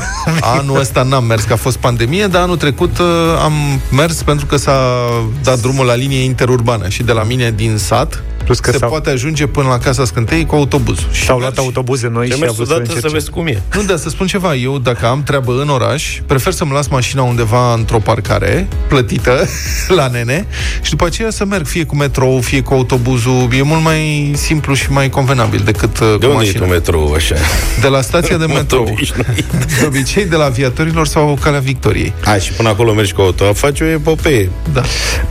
Anul 0.58 0.78
ăsta 0.80 1.02
n-am 1.02 1.24
mers, 1.24 1.42
că 1.42 1.52
a 1.52 1.56
fost 1.56 1.76
pandemie, 1.76 2.26
dar 2.26 2.42
anul 2.42 2.56
trecut 2.56 2.98
uh, 2.98 3.06
am 3.42 3.52
mers 3.92 4.22
pentru 4.22 4.46
că 4.50 4.56
s-a 4.56 5.08
dat 5.42 5.60
drumul 5.60 5.86
la 5.86 5.94
linie 5.94 6.24
interurbană 6.24 6.88
și 6.88 7.02
de 7.02 7.12
la 7.12 7.22
mine 7.22 7.50
din 7.50 7.76
sat 7.76 8.22
Plus 8.44 8.58
că 8.60 8.70
se 8.70 8.76
s-au- 8.76 8.88
poate 8.88 9.10
ajunge 9.10 9.46
până 9.46 9.68
la 9.68 9.78
Casa 9.78 10.04
Scântei 10.04 10.46
cu 10.46 10.54
autobuzul. 10.54 11.08
Și 11.12 11.22
Și-au 11.22 11.38
mergi- 11.38 11.54
luat 11.56 11.66
autobuze 11.66 12.08
noi 12.08 12.26
Ce 12.28 12.32
și 12.34 12.38
mers 12.38 12.50
au 12.50 12.54
vrut 12.56 12.66
să 12.68 12.72
odată 12.74 12.88
să 12.90 12.94
încerce. 12.96 13.16
vezi 13.16 13.30
cum 13.30 13.46
e. 13.46 13.62
Nu, 13.74 13.82
dar 13.82 13.96
să 13.96 14.08
spun 14.08 14.26
ceva, 14.26 14.54
eu 14.54 14.78
dacă 14.78 15.06
am 15.06 15.22
treabă 15.22 15.60
în 15.60 15.68
oraș, 15.68 16.20
prefer 16.26 16.52
să-mi 16.52 16.72
las 16.72 16.86
mașina 16.88 17.22
undeva 17.22 17.74
într-o 17.74 17.98
parcare, 17.98 18.68
plătită, 18.88 19.46
la 19.98 20.08
nene, 20.08 20.46
și 20.82 20.90
după 20.90 21.04
aceea 21.06 21.30
să 21.30 21.44
merg 21.44 21.66
fie 21.66 21.84
cu 21.84 21.96
metrou, 21.96 22.40
fie 22.40 22.60
cu 22.62 22.74
autobuzul. 22.74 23.48
E 23.58 23.62
mult 23.62 23.82
mai 23.82 24.32
simplu 24.36 24.74
și 24.74 24.92
mai 24.92 25.08
convenabil 25.08 25.60
decât 25.64 25.98
uh, 26.00 26.16
De 26.18 26.26
cu 26.26 26.32
unde 26.32 26.44
e 26.44 26.46
mașina. 26.46 26.64
tu 26.64 26.70
metrou 26.70 27.12
așa? 27.12 27.34
De 27.80 27.86
la 27.88 28.00
stația 28.00 28.36
de 28.36 28.46
metrou. 28.58 28.86
obișnuit. 28.90 29.44
De 29.80 29.86
obicei 29.86 30.24
de 30.26 30.36
la 30.36 30.44
aviatorilor 30.44 31.06
sau 31.06 31.38
Calea 31.42 31.60
Victoriei. 31.60 32.12
A, 32.24 32.36
și 32.36 32.52
până 32.52 32.68
acolo 32.68 32.92
mergi 32.92 33.12
cu 33.12 33.20
auto, 33.20 33.52
faci 33.52 33.80
o 33.80 33.84
epopee. 33.84 34.50
Da. 34.72 34.82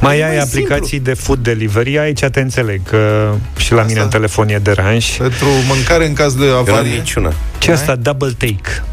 Mai 0.01 0.17
E 0.19 0.23
ai 0.23 0.29
mai 0.29 0.39
aplicații 0.39 0.99
de 0.99 1.13
food 1.13 1.39
delivery, 1.39 1.97
aici 1.99 2.19
te 2.31 2.39
înțeleg, 2.39 2.81
că 2.89 2.98
și 3.57 3.71
la 3.73 3.81
mine 3.81 3.91
Asta. 3.93 4.03
în 4.03 4.09
telefon 4.09 4.49
e 4.49 4.57
deranj. 4.57 5.17
Pentru 5.17 5.45
mâncare 5.67 6.07
în 6.07 6.13
caz 6.13 6.33
de 6.33 6.45
Eu 6.45 6.51
n-am 6.51 6.59
avarie. 6.69 6.91
niciuna. 6.97 7.33
Ce 7.57 7.71
asta? 7.71 7.95
Double 7.95 8.31
take. 8.37 8.83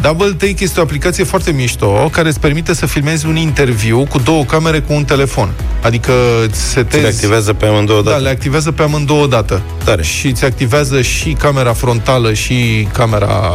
Double 0.00 0.32
Take 0.38 0.54
este 0.58 0.80
o 0.80 0.82
aplicație 0.82 1.24
foarte 1.24 1.50
mișto 1.52 2.08
care 2.12 2.28
îți 2.28 2.40
permite 2.40 2.74
să 2.74 2.86
filmezi 2.86 3.26
un 3.26 3.36
interviu 3.36 4.04
cu 4.04 4.18
două 4.18 4.44
camere 4.44 4.80
cu 4.80 4.92
un 4.92 5.04
telefon. 5.04 5.50
Adică 5.82 6.12
îți 6.46 6.60
Se 6.60 6.78
le 6.80 6.86
setezi... 6.90 7.06
activează 7.06 7.52
pe 7.52 7.66
amândouă 7.66 8.02
Da, 8.02 8.10
dată. 8.10 8.22
le 8.22 8.28
activează 8.28 8.72
pe 8.72 8.82
amândouă 8.82 9.26
dată. 9.26 9.62
Tare. 9.84 10.02
Și 10.02 10.26
îți 10.26 10.44
activează 10.44 11.02
și 11.02 11.30
camera 11.32 11.72
frontală 11.72 12.32
și 12.32 12.88
camera 12.92 13.52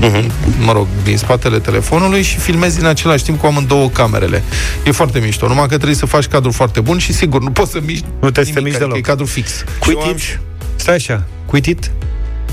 Mhm. 0.00 0.30
mă 0.64 0.72
rog, 0.72 0.86
din 1.04 1.16
spatele 1.16 1.58
telefonului 1.58 2.22
și 2.22 2.38
filmezi 2.38 2.80
în 2.80 2.86
același 2.86 3.24
timp 3.24 3.40
cu 3.40 3.46
amândouă 3.46 3.88
camerele. 3.88 4.42
E 4.84 4.90
foarte 4.90 5.18
mișto, 5.18 5.46
numai 5.48 5.62
că 5.66 5.74
trebuie 5.74 5.94
să 5.96 6.06
faci 6.06 6.26
cadru 6.26 6.50
foarte 6.50 6.80
bun 6.80 6.98
și 6.98 7.12
sigur, 7.12 7.42
nu 7.42 7.50
poți 7.50 7.70
să 7.70 7.78
miști 7.84 8.04
Nu 8.20 8.30
trebuie 8.30 8.44
să 8.44 8.52
te 8.52 8.58
nimic, 8.58 8.62
miști 8.64 8.82
adică 8.82 8.84
deloc. 8.92 8.96
e 9.06 9.10
cadru 9.10 9.24
fix. 9.26 9.64
Quit 9.78 9.96
Eu 9.96 10.02
am 10.02 10.10
it. 10.10 10.40
Stai 10.76 10.94
așa. 10.94 11.22
Quit 11.46 11.66
it. 11.66 11.90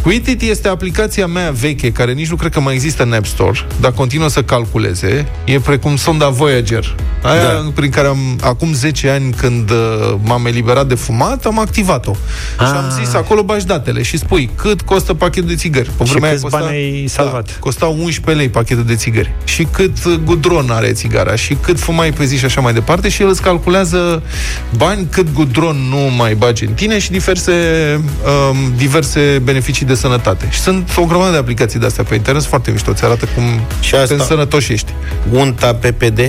Quitit 0.02 0.42
este 0.42 0.68
aplicația 0.68 1.28
mea 1.28 1.52
veche, 1.52 1.92
care 1.92 2.12
nici 2.14 2.30
nu 2.30 2.36
cred 2.36 2.52
că 2.52 2.60
mai 2.60 2.74
există 2.74 3.04
în 3.04 3.14
App 3.14 3.26
Store, 3.26 3.60
dar 3.82 3.92
continuă 3.92 4.28
să 4.30 4.42
calculeze. 4.44 5.28
E 5.46 5.60
precum 5.60 5.96
sonda 5.96 6.30
Voyager. 6.30 6.96
Aia 7.22 7.44
Da. 7.44 7.72
prin 7.76 7.90
care 7.90 8.08
am, 8.08 8.18
acum 8.42 8.74
10 8.74 9.10
ani, 9.10 9.34
când 9.34 9.70
uh, 9.70 9.78
m-am 10.24 10.46
eliberat 10.46 10.88
de 10.88 10.96
fumat, 10.96 11.46
am 11.46 11.60
activat-o. 11.60 12.14
Și 12.14 12.74
am 12.76 12.86
Ah. 12.98 13.04
zis, 13.04 13.14
acolo 13.14 13.44
bagi 13.44 13.66
datele 13.66 14.02
și 14.02 14.18
spui 14.18 14.50
cât 14.56 14.82
costă 14.82 15.14
pachetul 15.14 15.48
de 15.50 15.56
țigări. 15.56 15.90
Pe 15.98 16.04
Și 16.04 16.10
vremea 16.12 16.30
aia 16.30 16.40
câți 16.40 16.52
bani 16.52 16.68
ai 16.76 17.06
salvat. 17.08 17.46
Da, 17.46 17.54
costa 17.60 17.86
11 17.86 18.44
lei 18.44 18.50
pachetul 18.50 18.84
de 18.84 18.96
țigări. 18.96 19.32
Și 19.44 19.64
cât 19.72 20.06
uh, 20.06 20.14
gudron 20.26 20.70
are 20.70 20.92
țigara 20.92 21.36
și 21.36 21.54
cât 21.62 21.80
fumai 21.80 22.12
pe 22.12 22.26
zi 22.26 22.38
și 22.38 22.46
așa 22.46 22.62
mai 22.62 22.74
departe 22.74 23.10
și 23.10 23.22
el 23.22 23.28
îți 23.30 23.42
calculează 23.42 24.24
bani, 24.78 25.08
cât 25.12 25.34
gudron 25.34 25.76
nu 25.90 25.98
mai 26.18 26.36
bagi 26.36 26.66
în 26.66 26.74
tine 26.74 27.00
și 27.00 27.12
diverse, 27.12 27.54
um, 28.52 28.58
diverse 28.78 29.42
beneficii 29.44 29.86
de 29.88 29.96
sănătate. 29.96 30.48
Și 30.50 30.60
sunt 30.60 30.90
o 30.98 31.06
grămadă 31.06 31.32
de 31.32 31.38
aplicații 31.38 31.80
de 31.80 31.86
astea 31.86 32.04
pe 32.04 32.16
internet, 32.16 32.42
sunt 32.42 32.54
foarte 32.54 32.72
mișto, 32.72 32.94
ți 32.94 33.04
arată 33.04 33.28
cum 33.36 33.44
Și 33.80 33.96
asta- 33.96 34.08
când 34.16 34.22
sănătoși 34.28 34.74
ești. 34.74 34.92
Unta 35.32 35.74
PPD? 35.74 36.20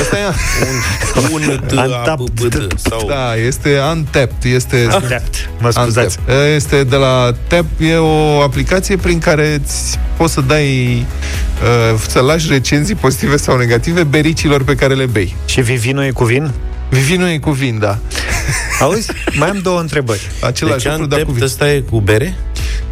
Asta 0.00 0.16
e, 0.16 0.26
Un, 1.34 1.42
un 1.48 1.60
t, 1.66 1.72
a, 2.06 2.14
b, 2.14 2.20
b, 2.34 2.40
d, 2.40 2.66
sau... 2.88 3.06
da, 3.08 3.34
este 3.46 3.78
Untapped, 3.92 4.52
este 4.54 4.84
Untapped. 4.84 5.50
Mă 5.60 5.70
scuzați. 5.70 6.18
Untapped. 6.18 6.54
Este 6.54 6.84
de 6.84 6.96
la 6.96 7.32
Tap, 7.46 7.64
e 7.78 7.94
o 7.96 8.40
aplicație 8.40 8.96
prin 8.96 9.18
care 9.18 9.60
îți 9.62 9.98
poți 10.16 10.32
să 10.32 10.40
dai 10.40 10.96
uh, 11.92 12.00
să 12.08 12.20
lași 12.20 12.46
recenzii 12.50 12.94
pozitive 12.94 13.36
sau 13.36 13.56
negative 13.56 14.02
bericilor 14.02 14.64
pe 14.64 14.74
care 14.74 14.94
le 14.94 15.06
bei. 15.06 15.36
Și 15.44 15.60
Vivino 15.60 16.04
e 16.04 16.10
cu 16.10 16.24
vin? 16.24 16.50
Vivino 16.90 17.28
e 17.28 17.38
cu 17.38 17.50
vin, 17.50 17.78
da. 17.78 17.98
Auzi? 18.80 19.10
Mai 19.38 19.48
am 19.48 19.58
două 19.62 19.80
întrebări. 19.80 20.30
Același 20.40 20.82
Deci 20.82 20.92
lucru, 20.92 21.06
dar 21.06 21.18
cu 21.18 21.24
Antept 21.28 21.30
vin. 21.38 21.42
ăsta 21.42 21.72
e 21.72 21.80
cu 21.80 22.00
bere? 22.00 22.34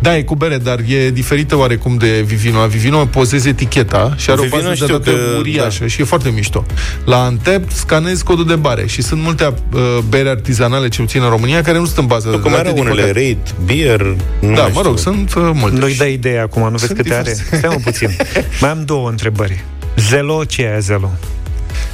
Da, 0.00 0.16
e 0.16 0.22
cu 0.22 0.34
bere, 0.34 0.56
dar 0.58 0.78
e 0.86 1.10
diferită 1.10 1.56
oarecum 1.56 1.96
de 1.96 2.20
Vivino. 2.26 2.58
La 2.60 2.66
Vivino 2.66 3.04
pozezi 3.06 3.48
eticheta 3.48 4.14
și 4.16 4.30
are 4.30 4.40
o 4.40 4.42
Vivino 4.42 4.62
bază 4.62 4.68
de 4.68 4.74
știu 4.84 4.98
date 4.98 5.10
că- 5.10 5.36
uriașă 5.38 5.78
da. 5.80 5.86
și 5.86 6.00
e 6.00 6.04
foarte 6.04 6.28
mișto. 6.30 6.64
La 7.04 7.24
Antep 7.24 7.70
scanezi 7.70 8.24
codul 8.24 8.46
de 8.46 8.54
bare 8.54 8.86
și 8.86 9.02
sunt 9.02 9.22
multe 9.22 9.44
uh, 9.72 9.80
bere 10.08 10.28
artizanale, 10.28 10.88
ce 10.88 11.00
puțin 11.00 11.22
în 11.22 11.28
România, 11.28 11.62
care 11.62 11.78
nu 11.78 11.84
sunt 11.84 11.96
în 11.98 12.06
bază 12.06 12.30
de 12.30 12.36
Cum 12.38 12.50
date. 12.50 12.62
era 12.62 12.72
din 12.72 12.80
unele, 12.82 13.00
păcate. 13.00 13.18
Raid, 13.18 13.38
Beer, 13.64 14.00
nu 14.40 14.54
Da, 14.54 14.62
mai 14.62 14.70
mă 14.74 14.80
rog, 14.84 14.98
știu. 14.98 15.12
sunt 15.12 15.34
uh, 15.34 15.50
multe. 15.54 15.78
Nu-i 15.78 15.94
dai 15.96 16.12
idee 16.12 16.38
acum, 16.38 16.62
nu 16.62 16.68
vezi 16.68 16.84
Sunt 16.84 16.96
câte 16.96 17.14
are? 17.14 17.22
diverse. 17.22 17.56
Stai 17.56 17.70
mă 17.74 17.80
puțin. 17.84 18.16
Mai 18.60 18.70
am 18.70 18.82
două 18.84 19.08
întrebări. 19.08 19.64
Zelo, 19.96 20.44
ce 20.44 20.62
e 20.62 20.70
aia 20.70 20.78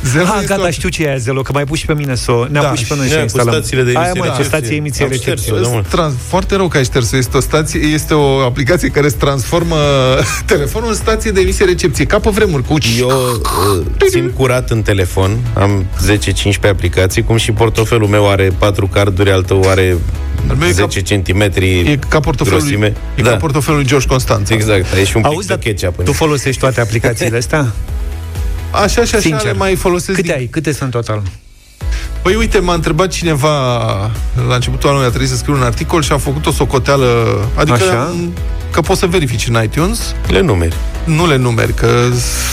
Zelo? 0.03 0.25
Zero 0.25 0.35
Ah, 0.35 0.41
este 0.43 0.55
gata, 0.55 0.67
o- 0.67 0.71
știu 0.71 0.89
ce 0.89 1.03
e 1.03 1.09
aia 1.09 1.17
Zelo, 1.17 1.43
că 1.43 1.51
mai 1.53 1.65
pus 1.65 1.79
și 1.79 1.87
pe 1.87 1.95
mine 1.95 2.15
să 2.15 2.33
o... 2.33 2.47
Ne-a 2.51 2.63
Da, 2.63 2.69
pus 2.69 2.79
și 2.79 2.87
pe 2.87 2.95
noi 2.97 3.05
și 3.07 3.11
să 3.11 3.17
o 3.17 3.19
aia 3.19 3.27
cu 3.27 3.37
instalăm. 3.37 3.53
stațiile 3.61 3.83
de 3.83 3.89
Aia, 3.91 3.99
emisie 4.07 4.21
mă, 4.21 4.27
cu 4.27 4.31
recepție. 4.37 4.59
stație 4.59 4.77
emisie 4.77 5.05
Am 5.05 5.11
recepție. 5.11 5.53
șters-o, 5.53 5.69
da, 5.71 5.75
mă. 5.77 5.83
Trans- 5.89 6.15
foarte 6.27 6.57
rău 6.57 6.69
că 6.69 6.77
ai 6.77 6.85
șters 6.85 7.13
Este 7.13 7.37
o 7.37 7.41
stație, 7.41 7.81
este 7.81 8.15
o 8.15 8.39
aplicație 8.39 8.89
care 8.89 9.07
îți 9.07 9.17
transformă 9.17 9.77
telefonul 10.47 10.89
în 10.89 10.95
stație 10.95 11.31
de 11.31 11.41
emisie 11.41 11.65
recepție, 11.65 12.05
ca 12.05 12.19
pe 12.19 12.31
vremuri, 12.31 12.63
cu 12.65 12.75
Eu 12.99 13.07
uh, 13.09 13.81
țin 14.09 14.31
curat 14.37 14.71
în 14.71 14.83
telefon, 14.83 15.39
am 15.55 15.85
10-15 16.67 16.69
aplicații, 16.71 17.23
cum 17.23 17.37
și 17.37 17.53
portofelul 17.53 18.09
meu 18.09 18.31
are 18.31 18.51
4 18.59 18.87
carduri, 18.87 19.31
al 19.31 19.43
tău 19.43 19.63
are 19.69 19.97
Al 20.49 20.57
meu 20.57 20.69
e 20.69 20.73
10 20.73 21.01
cm 21.03 21.41
E 21.41 21.99
ca 22.09 22.21
portofelul, 22.21 22.59
grosime. 22.61 22.93
e 23.15 23.23
da. 23.23 23.31
ca 23.31 23.37
portofelul 23.37 23.79
lui 23.79 23.89
George 23.89 24.07
Constanța. 24.07 24.55
Exact, 24.55 24.93
ai 24.95 25.05
și 25.05 25.17
un 25.17 25.23
pic 25.23 25.31
Auzi, 25.33 25.47
de 25.47 25.55
dar 25.55 25.63
ketchup 25.63 25.99
în 25.99 26.05
tu 26.05 26.11
el. 26.11 26.17
folosești 26.17 26.61
toate 26.61 26.81
aplicațiile 26.81 27.37
astea? 27.45 27.73
Așa 28.75 29.05
și 29.05 29.15
așa 29.15 29.19
Sincer. 29.19 29.45
le 29.45 29.53
mai 29.53 29.75
folosesc 29.75 30.17
Câte 30.19 30.23
din... 30.23 30.33
ai? 30.37 30.47
Câte 30.47 30.73
sunt 30.73 30.91
total? 30.91 31.23
Păi 32.23 32.35
uite, 32.35 32.59
m-a 32.59 32.75
întrebat 32.75 33.09
cineva 33.09 33.51
la 34.49 34.55
începutul 34.55 34.89
anului 34.89 35.07
a 35.07 35.09
trebuit 35.09 35.31
să 35.31 35.37
scriu 35.37 35.55
un 35.55 35.63
articol 35.63 36.03
și 36.03 36.13
am 36.13 36.19
făcut 36.19 36.47
o 36.47 36.51
socoteală, 36.53 37.39
adică 37.55 37.77
Așa. 37.77 38.01
am, 38.01 38.33
că 38.71 38.81
poți 38.81 39.01
să 39.01 39.07
verifici 39.07 39.47
în 39.49 39.63
iTunes, 39.63 40.15
Le 40.29 40.41
numeri. 40.41 40.77
nu 41.05 41.27
le 41.29 41.37
numeri, 41.37 41.75
că 41.75 41.91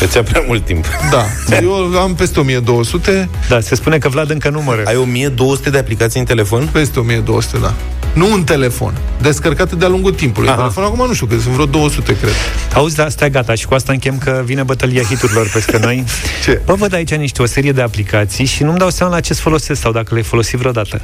Îți 0.02 0.16
ia 0.16 0.24
prea 0.24 0.44
mult 0.48 0.66
timp. 0.66 0.86
da, 1.12 1.24
eu 1.62 1.72
am 2.00 2.16
peste 2.16 2.40
1200, 2.40 3.30
Da, 3.50 3.60
se 3.60 3.76
spune 3.76 3.98
că 3.98 4.10
Vlad 4.10 4.30
încă 4.30 4.50
numără. 4.50 4.82
Ai 4.86 4.96
1200 4.96 5.70
de 5.70 5.78
aplicații 5.78 6.20
în 6.20 6.26
telefon? 6.26 6.70
peste 6.72 7.00
1200, 7.00 7.58
da. 7.62 7.74
Nu 8.14 8.34
în 8.34 8.44
telefon, 8.44 8.94
descărcate 9.22 9.76
de-a 9.76 9.88
lungul 9.88 10.14
timpului. 10.14 10.48
În 10.48 10.54
Aha. 10.54 10.62
telefon 10.62 10.84
acum 10.84 11.08
nu 11.08 11.14
știu, 11.14 11.26
că 11.26 11.36
sunt 11.40 11.54
vreo 11.54 11.66
200, 11.66 12.16
cred. 12.18 12.32
Auzi, 12.74 12.96
da, 12.96 13.10
stai 13.10 13.30
gata 13.30 13.54
și 13.56 13.66
cu 13.66 13.74
asta 13.74 13.92
închem 13.92 14.18
că 14.18 14.42
vine 14.46 14.64
bătălia 14.64 15.02
hiturilor 15.04 15.50
peste 15.54 15.80
noi. 15.82 16.04
Ce? 16.46 16.62
Bă, 16.66 16.74
văd 16.74 16.94
aici 16.94 17.14
niște 17.16 17.42
o 17.42 17.46
serie 17.46 17.72
de 17.72 17.82
aplicații 17.82 18.46
și 18.46 18.64
nu-mi 18.64 18.78
dau 18.78 18.90
seama 18.90 19.14
la 19.14 19.20
ce 19.22 19.34
folosesc 19.34 19.82
sau 19.82 19.92
dacă 19.92 20.08
le-ai 20.10 20.24
folosit 20.24 20.58
vreodată. 20.60 21.02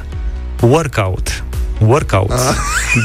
Workout. 0.60 1.44
Workout. 1.80 2.30
Ah. 2.30 2.56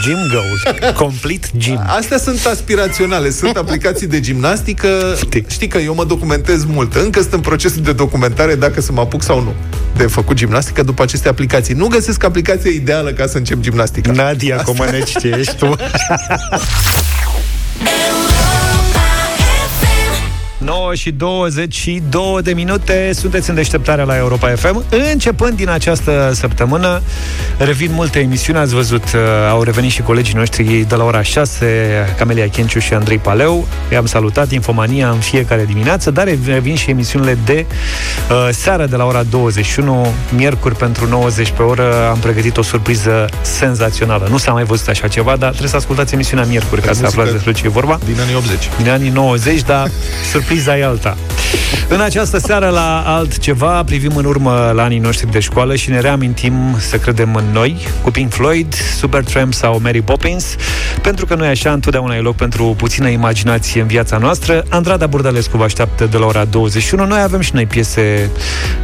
Gym 0.03 0.17
Goal. 0.31 0.93
Complete 0.93 1.47
Gym. 1.57 1.79
Astea 1.97 2.17
sunt 2.17 2.45
aspiraționale, 2.45 3.29
sunt 3.29 3.55
aplicații 3.55 4.07
de 4.07 4.19
gimnastică. 4.19 5.15
Știi. 5.17 5.45
Știi 5.47 5.67
că 5.67 5.77
eu 5.77 5.93
mă 5.93 6.05
documentez 6.05 6.65
mult. 6.65 6.95
Încă 6.95 7.19
sunt 7.19 7.33
în 7.33 7.39
procesul 7.39 7.81
de 7.81 7.93
documentare 7.93 8.55
dacă 8.55 8.81
să 8.81 8.91
mă 8.91 9.01
apuc 9.01 9.23
sau 9.23 9.41
nu 9.41 9.53
de 9.97 10.03
făcut 10.03 10.35
gimnastică 10.35 10.83
după 10.83 11.01
aceste 11.01 11.29
aplicații. 11.29 11.73
Nu 11.73 11.87
găsesc 11.87 12.23
aplicația 12.23 12.71
ideală 12.71 13.11
ca 13.11 13.27
să 13.27 13.37
încep 13.37 13.59
gimnastica. 13.59 14.11
Nadia 14.11 14.55
Comăneci, 14.55 15.17
ce 15.19 15.27
ești 15.27 15.55
tu? 15.55 15.75
9 20.63 20.95
și 20.95 21.11
22 21.11 22.39
de 22.43 22.53
minute. 22.53 23.11
Sunteți 23.13 23.49
în 23.49 23.55
deșteptarea 23.55 24.03
la 24.03 24.17
Europa 24.17 24.49
FM 24.49 24.83
Începând 25.11 25.57
din 25.57 25.69
această 25.69 26.31
săptămână 26.33 27.01
Revin 27.57 27.91
multe 27.93 28.19
emisiuni 28.19 28.59
Ați 28.59 28.73
văzut, 28.73 29.03
uh, 29.03 29.19
au 29.49 29.63
revenit 29.63 29.91
și 29.91 30.01
colegii 30.01 30.35
noștri 30.35 30.85
De 30.87 30.95
la 30.95 31.03
ora 31.03 31.21
6 31.21 31.65
Camelia 32.17 32.47
Chenciu 32.47 32.79
și 32.79 32.93
Andrei 32.93 33.17
Paleu. 33.17 33.67
I-am 33.91 34.05
salutat 34.05 34.51
Infomania 34.51 35.09
în 35.09 35.19
fiecare 35.19 35.65
dimineață 35.65 36.11
Dar 36.11 36.27
revin 36.45 36.75
și 36.75 36.89
emisiunile 36.89 37.37
de 37.45 37.65
uh, 38.29 38.49
Seară 38.51 38.85
de 38.85 38.95
la 38.95 39.05
ora 39.05 39.23
21 39.23 40.07
Miercuri 40.35 40.75
pentru 40.75 41.07
90 41.07 41.51
pe 41.51 41.61
oră. 41.61 42.09
Am 42.09 42.17
pregătit 42.17 42.57
o 42.57 42.61
surpriză 42.61 43.29
senzațională. 43.41 44.27
Nu 44.29 44.37
s-a 44.37 44.51
mai 44.51 44.63
văzut 44.63 44.87
așa 44.87 45.07
ceva 45.07 45.35
Dar 45.35 45.49
trebuie 45.49 45.69
să 45.69 45.75
ascultați 45.75 46.13
emisiunea 46.13 46.45
Miercuri 46.45 46.81
Ca 46.81 46.93
să 46.93 46.99
muzică 47.01 47.07
aflați 47.07 47.31
despre 47.31 47.51
ce 47.51 47.65
e 47.65 47.69
vorba. 47.69 47.99
Din 48.05 48.19
anii 48.21 48.35
80. 48.35 48.69
din 48.77 48.89
anii 48.89 49.09
90, 49.09 49.61
dar 49.61 49.89
surpriza 50.53 50.77
e 50.77 50.83
alta. 50.83 51.17
În 51.87 52.01
această 52.01 52.37
seară 52.37 52.69
la 52.69 53.03
altceva 53.05 53.83
privim 53.83 54.15
în 54.15 54.25
urmă 54.25 54.71
la 54.75 54.83
anii 54.83 54.99
noștri 54.99 55.31
de 55.31 55.39
școală 55.39 55.75
și 55.75 55.89
ne 55.89 55.99
reamintim 55.99 56.53
să 56.79 56.97
credem 56.97 57.35
în 57.35 57.43
noi, 57.51 57.87
cu 58.01 58.11
Pink 58.11 58.31
Floyd, 58.31 58.73
Supertramp 58.97 59.53
sau 59.53 59.79
Mary 59.81 60.01
Poppins, 60.01 60.55
pentru 61.01 61.25
că 61.25 61.35
noi 61.35 61.47
așa 61.47 61.71
întotdeauna 61.71 62.15
e 62.15 62.19
loc 62.19 62.35
pentru 62.35 62.73
puțină 62.77 63.09
imaginație 63.09 63.81
în 63.81 63.87
viața 63.87 64.17
noastră. 64.17 64.63
Andrada 64.69 65.07
Burdalescu 65.07 65.57
vă 65.57 65.63
așteaptă 65.63 66.05
de 66.05 66.17
la 66.17 66.25
ora 66.25 66.45
21. 66.45 67.05
Noi 67.05 67.21
avem 67.21 67.39
și 67.39 67.51
noi 67.53 67.65
piese 67.65 68.29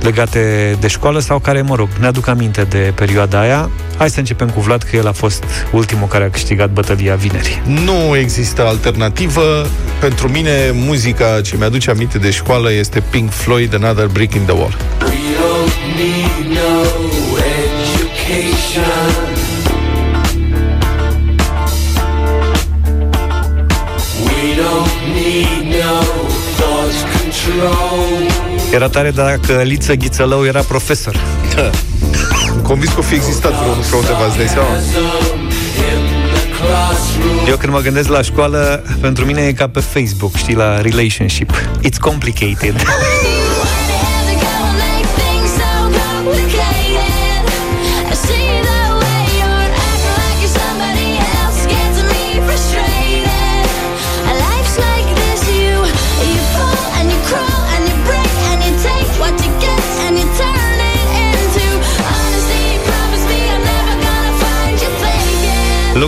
legate 0.01 0.75
de 0.79 0.87
școală 0.87 1.19
sau 1.19 1.39
care, 1.39 1.61
mă 1.61 1.75
rog, 1.75 1.89
ne 1.99 2.05
aduc 2.05 2.27
aminte 2.27 2.61
de 2.61 2.91
perioada 2.95 3.39
aia. 3.39 3.69
Hai 3.97 4.09
să 4.09 4.19
începem 4.19 4.49
cu 4.49 4.59
Vlad, 4.59 4.83
că 4.83 4.95
el 4.95 5.07
a 5.07 5.11
fost 5.11 5.43
ultimul 5.71 6.07
care 6.07 6.23
a 6.23 6.29
câștigat 6.29 6.69
bătălia 6.69 7.15
vineri. 7.15 7.61
Nu 7.65 8.15
există 8.17 8.65
alternativă. 8.65 9.67
Pentru 9.99 10.29
mine, 10.29 10.51
muzica 10.73 11.41
ce 11.41 11.55
mi-aduce 11.59 11.89
aminte 11.89 12.17
de 12.17 12.31
școală 12.31 12.71
este 12.71 13.03
Pink 13.09 13.31
Floyd, 13.31 13.73
Another 13.73 14.07
Brick 14.07 14.33
in 14.33 14.41
the 14.45 14.51
Wall. 14.51 14.77
We 14.99 15.15
don't 15.41 15.75
need 16.01 16.57
no 16.57 16.81
education. 17.61 18.83
We 24.25 24.55
don't 24.61 24.95
need 25.13 25.63
no 25.81 25.95
thought 26.57 26.97
control. 27.17 28.27
Era 28.73 28.87
tare 28.89 29.11
dacă 29.11 29.61
Liță 29.63 29.93
Ghițălău 29.93 30.45
era 30.45 30.61
profesor. 30.61 31.15
Convins 32.63 32.91
că 32.93 32.99
o 32.99 33.03
fi 33.03 33.15
existat 33.15 33.51
vreunul 33.51 33.83
pe 33.89 33.95
undeva, 33.95 34.25
îți 34.27 34.37
dai 34.37 34.47
seama? 34.47 34.69
In 37.29 37.35
the 37.35 37.41
classroom. 37.41 37.47
Eu 37.47 37.57
când 37.57 37.73
mă 37.73 37.79
gândesc 37.79 38.09
la 38.09 38.21
școală, 38.21 38.83
pentru 39.01 39.25
mine 39.25 39.41
e 39.41 39.53
ca 39.53 39.67
pe 39.67 39.79
Facebook, 39.79 40.35
știi, 40.35 40.55
la 40.55 40.81
relationship. 40.81 41.51
It's 41.83 41.97
complicated. 41.99 42.75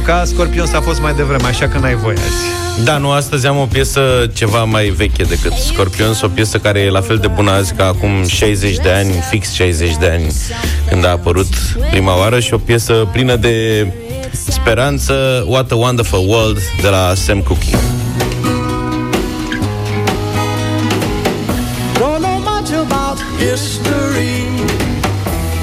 Luca 0.01 0.25
Scorpions 0.25 0.73
a 0.73 0.81
fost 0.81 1.01
mai 1.01 1.13
devreme, 1.13 1.47
așa 1.47 1.67
că 1.67 1.77
n-ai 1.77 1.95
voie 1.95 2.17
azi. 2.17 2.83
Da, 2.83 2.97
nu, 2.97 3.11
astăzi 3.11 3.47
am 3.47 3.57
o 3.57 3.65
piesă 3.65 4.31
ceva 4.33 4.63
mai 4.63 4.89
veche 4.89 5.23
decât 5.23 5.51
Scorpions, 5.53 6.21
o 6.21 6.27
piesă 6.27 6.57
care 6.57 6.79
e 6.79 6.89
la 6.89 7.01
fel 7.01 7.17
de 7.17 7.27
bună 7.27 7.51
azi 7.51 7.73
ca 7.73 7.85
acum 7.85 8.27
60 8.27 8.75
de 8.75 8.89
ani, 8.89 9.13
fix 9.29 9.51
60 9.51 9.95
de 9.99 10.09
ani, 10.09 10.33
când 10.89 11.05
a 11.05 11.09
apărut 11.09 11.47
prima 11.91 12.17
oară 12.17 12.39
și 12.39 12.53
o 12.53 12.57
piesă 12.57 12.93
plină 13.11 13.35
de 13.35 13.87
speranță, 14.47 15.45
What 15.47 15.71
a 15.71 15.75
Wonderful 15.75 16.25
World, 16.27 16.59
de 16.81 16.87
la 16.87 17.13
Sam 17.15 17.41
Cooke. 17.41 17.65
Don't 21.93 22.21
know 22.21 22.39
much 22.39 22.71
about 22.73 23.17
history. 23.37 24.45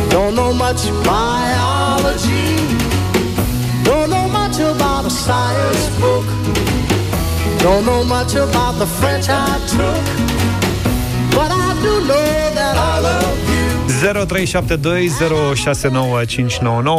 Don't 0.08 0.34
know 0.34 0.52
much 0.52 0.82
biology. 1.02 1.77
Science 5.28 5.86
book. 6.02 6.26
Don't 7.64 7.84
know 7.90 8.02
much 8.16 8.32
about 8.48 8.74
the 8.82 8.88
French 8.98 9.26
I 9.28 9.52
took. 9.74 10.04
But 11.36 11.50
I 11.66 11.68
do 11.84 11.94
know 12.10 12.28
that 12.58 12.74
I 12.90 12.94
love 13.08 13.38
you. 13.54 13.66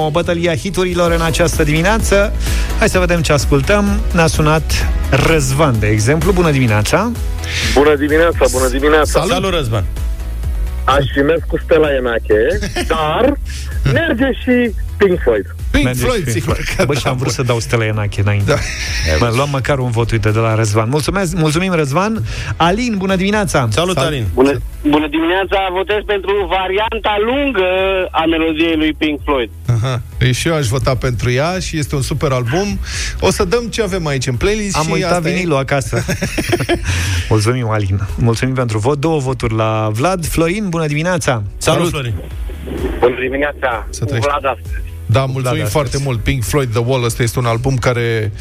0372069599 0.07 0.11
Bătălia 0.11 0.55
hiturilor 0.55 1.11
în 1.11 1.21
această 1.21 1.63
dimineață 1.63 2.33
Hai 2.79 2.89
să 2.89 2.99
vedem 2.99 3.21
ce 3.21 3.33
ascultăm 3.33 3.99
Ne-a 4.13 4.27
sunat 4.27 4.87
Răzvan, 5.27 5.79
de 5.79 5.87
exemplu 5.87 6.31
Bună 6.31 6.51
dimineața 6.51 7.11
Bună 7.73 7.95
dimineața, 7.95 8.45
bună 8.51 8.67
dimineața. 8.67 9.19
Salut. 9.19 9.31
Salut, 9.31 9.53
Răzvan! 9.53 9.83
Aș 10.83 11.05
fi 11.13 11.19
mers 11.19 11.41
cu 11.47 11.57
Stella 11.63 11.87
Enache, 11.95 12.69
dar 12.87 13.33
merge 13.99 14.31
și 14.43 14.75
Pink 14.97 15.19
Floyd. 15.19 15.55
Pink 15.71 15.83
Merge 15.85 15.99
Floyd, 16.05 16.17
și 16.17 16.23
Pink 16.23 16.35
sigur 16.37 16.53
Floyd. 16.55 16.77
că 16.77 16.85
Bă, 16.85 16.93
da, 16.93 16.99
și 16.99 17.07
am 17.07 17.13
vrut 17.17 17.25
bun. 17.25 17.33
să 17.33 17.43
dau 17.43 17.59
Stella 17.59 17.85
Enache 17.85 18.21
înainte 18.21 18.51
Da. 18.51 18.57
Mă, 19.25 19.31
luam 19.35 19.49
măcar 19.49 19.79
un 19.79 19.91
vot, 19.91 20.11
uite, 20.11 20.29
de 20.29 20.39
la 20.39 20.55
Răzvan 20.55 20.89
Mulțumesc, 20.89 21.35
mulțumim, 21.35 21.73
Răzvan 21.73 22.23
Alin, 22.55 22.95
bună 22.97 23.15
dimineața 23.15 23.67
Salut, 23.71 23.97
Alin! 23.97 24.25
Bună, 24.33 24.51
bună 24.83 25.07
dimineața, 25.07 25.57
votez 25.71 25.97
pentru 26.05 26.31
varianta 26.49 27.15
lungă 27.25 27.67
a 28.11 28.25
melodiei 28.25 28.75
lui 28.75 28.93
Pink 28.97 29.19
Floyd. 29.23 29.49
Aha. 29.67 30.01
Păi 30.17 30.31
și 30.33 30.47
eu 30.47 30.55
aș 30.55 30.67
vota 30.67 30.95
pentru 30.95 31.31
ea 31.31 31.59
și 31.59 31.77
este 31.77 31.95
un 31.95 32.01
super 32.01 32.31
album. 32.31 32.79
O 33.19 33.31
să 33.31 33.43
dăm 33.43 33.63
ce 33.67 33.81
avem 33.81 34.07
aici 34.07 34.27
în 34.27 34.35
playlist 34.35 34.77
Am 34.77 34.83
și 34.83 34.91
uitat 34.91 35.11
asta 35.11 35.29
e. 35.29 35.31
vinilul 35.33 35.57
acasă 35.57 36.05
Mulțumim, 37.29 37.69
Alin 37.69 37.99
Mulțumim 38.17 38.53
pentru 38.53 38.77
vot, 38.77 38.99
două 38.99 39.19
voturi 39.19 39.55
la 39.55 39.89
Vlad 39.93 40.25
Florin, 40.25 40.69
bună 40.69 40.85
dimineața 40.87 41.43
Salut, 41.57 41.77
Salut. 41.77 41.89
Florin! 41.89 42.13
Bună 42.99 43.15
dimineața, 43.21 43.87
Să 43.89 43.99
cu 43.99 44.05
trăiești. 44.05 44.29
Vlad 44.29 44.45
astăzi. 44.57 44.87
Da, 45.11 45.25
mulțumim 45.25 45.63
da, 45.63 45.69
foarte 45.69 45.87
astăzi. 45.89 46.03
mult. 46.03 46.19
Pink 46.23 46.43
Floyd 46.43 46.69
The 46.71 46.81
Wall, 46.85 47.03
ăsta 47.03 47.23
este 47.23 47.39
un 47.39 47.45
album 47.45 47.75
care 47.75 48.31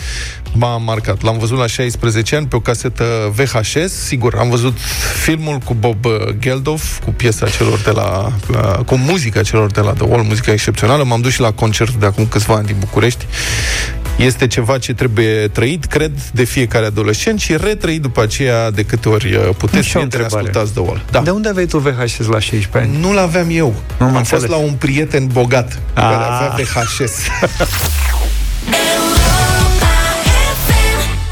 m-a 0.54 0.76
marcat. 0.76 1.22
L-am 1.22 1.38
văzut 1.38 1.58
la 1.58 1.66
16 1.66 2.36
ani 2.36 2.46
pe 2.46 2.56
o 2.56 2.60
casetă 2.60 3.04
VHS. 3.34 3.92
Sigur, 4.04 4.34
am 4.38 4.50
văzut 4.50 4.76
filmul 5.22 5.58
cu 5.58 5.74
Bob 5.74 6.04
uh, 6.04 6.12
Geldof, 6.38 6.98
cu 7.04 7.10
piesa 7.10 7.48
celor 7.48 7.78
de 7.78 7.90
la... 7.90 8.32
uh, 8.50 8.84
cu 8.84 8.94
muzica 8.96 9.42
celor 9.42 9.70
de 9.70 9.80
la 9.80 9.92
The 9.92 10.04
Wall, 10.04 10.22
muzica 10.22 10.52
excepțională. 10.52 11.04
M-am 11.04 11.20
dus 11.20 11.32
și 11.32 11.40
la 11.40 11.52
concert 11.52 11.92
de 11.94 12.06
acum 12.06 12.26
câțiva 12.26 12.54
ani 12.54 12.66
din 12.66 12.76
București. 12.78 13.26
Este 14.18 14.46
ceva 14.46 14.78
ce 14.78 14.94
trebuie 14.94 15.48
trăit, 15.48 15.84
cred, 15.84 16.12
de 16.32 16.44
fiecare 16.44 16.86
adolescent 16.86 17.40
și 17.40 17.56
retrăit 17.56 18.02
după 18.02 18.22
aceea 18.22 18.70
de 18.70 18.82
câte 18.82 19.08
ori 19.08 19.34
uh, 19.34 19.48
puteți 19.56 19.86
Și 19.88 19.96
o 19.96 20.00
prieteni, 20.00 20.02
întrebare. 20.02 20.36
ascultați 20.46 20.72
The 20.72 20.80
Wall. 20.80 21.04
Da. 21.10 21.20
De 21.20 21.30
unde 21.30 21.48
aveai 21.48 21.66
tu 21.66 21.78
VHS 21.78 22.18
la 22.26 22.38
16 22.38 22.68
ani? 22.92 23.00
Nu-l 23.00 23.18
aveam 23.18 23.46
eu. 23.50 23.74
Nu 23.98 24.06
am 24.06 24.16
am 24.16 24.22
fost 24.22 24.32
înțeles. 24.32 24.50
la 24.50 24.56
un 24.66 24.72
prieten 24.72 25.26
bogat 25.26 25.78
care 25.94 26.14
Ah. 26.14 26.28
avea 26.30 26.52
VHS. 26.62 27.12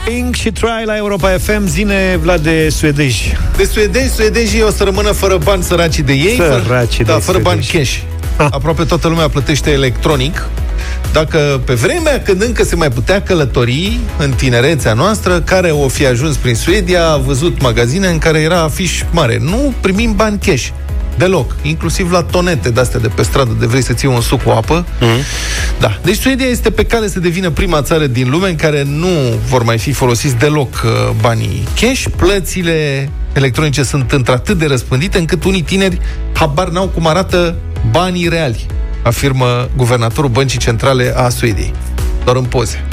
Pink 0.04 0.34
și 0.34 0.50
Try 0.50 0.82
la 0.84 0.96
Europa 0.96 1.28
FM 1.28 1.66
Zine, 1.66 2.18
Vlad, 2.22 2.40
de 2.40 2.68
suedeji 2.70 3.36
De 3.56 3.64
suedezi, 3.64 4.14
suedezii 4.14 4.62
o 4.62 4.70
să 4.70 4.84
rămână 4.84 5.10
fără 5.10 5.36
bani 5.36 5.62
săraci 5.62 5.98
de 5.98 6.12
ei. 6.12 6.36
Săraci 6.36 6.62
fără, 6.66 6.86
de 6.96 7.02
da, 7.02 7.18
fără 7.18 7.38
bani 7.38 7.62
suedezi. 7.62 8.02
cash. 8.36 8.50
Aproape 8.50 8.84
toată 8.84 9.08
lumea 9.08 9.28
plătește 9.28 9.70
electronic. 9.70 10.48
Dacă 11.12 11.60
pe 11.64 11.74
vremea 11.74 12.22
când 12.22 12.42
încă 12.42 12.64
se 12.64 12.76
mai 12.76 12.90
putea 12.90 13.22
călători 13.22 13.98
în 14.18 14.30
tinerețea 14.30 14.92
noastră, 14.92 15.40
care 15.40 15.70
o 15.70 15.88
fi 15.88 16.06
ajuns 16.06 16.36
prin 16.36 16.54
Suedia, 16.54 17.06
a 17.06 17.16
văzut 17.16 17.60
magazine 17.60 18.08
în 18.08 18.18
care 18.18 18.40
era 18.40 18.62
afiș 18.62 19.02
mare. 19.10 19.38
Nu 19.40 19.74
primim 19.80 20.14
bani 20.14 20.38
cash. 20.46 20.68
Deloc. 21.18 21.56
Inclusiv 21.62 22.12
la 22.12 22.22
tonete 22.22 22.70
de-astea 22.70 23.00
de 23.00 23.08
pe 23.08 23.22
stradă, 23.22 23.56
de 23.58 23.66
vrei 23.66 23.82
să 23.82 23.92
ții 23.92 24.08
un 24.08 24.20
suc 24.20 24.42
cu 24.42 24.50
apă. 24.50 24.86
Da. 25.78 25.98
Deci 26.02 26.16
Suedia 26.16 26.46
este 26.46 26.70
pe 26.70 26.84
cale 26.84 27.08
să 27.08 27.20
devină 27.20 27.50
prima 27.50 27.82
țară 27.82 28.06
din 28.06 28.30
lume 28.30 28.48
în 28.48 28.56
care 28.56 28.82
nu 28.82 29.08
vor 29.48 29.62
mai 29.62 29.78
fi 29.78 29.92
folosiți 29.92 30.36
deloc 30.36 30.82
uh, 30.84 30.90
banii 31.20 31.68
cash. 31.80 32.04
Plățile 32.16 33.10
electronice 33.32 33.82
sunt 33.82 34.12
într-atât 34.12 34.58
de 34.58 34.66
răspândite 34.66 35.18
încât 35.18 35.44
unii 35.44 35.62
tineri 35.62 35.98
habar 36.32 36.68
n-au 36.68 36.88
cum 36.88 37.06
arată 37.06 37.54
banii 37.90 38.28
reali, 38.28 38.66
afirmă 39.02 39.68
guvernatorul 39.76 40.30
Băncii 40.30 40.58
Centrale 40.58 41.14
a 41.16 41.28
Suediei. 41.28 41.72
Doar 42.24 42.36
în 42.36 42.44
poze. 42.44 42.84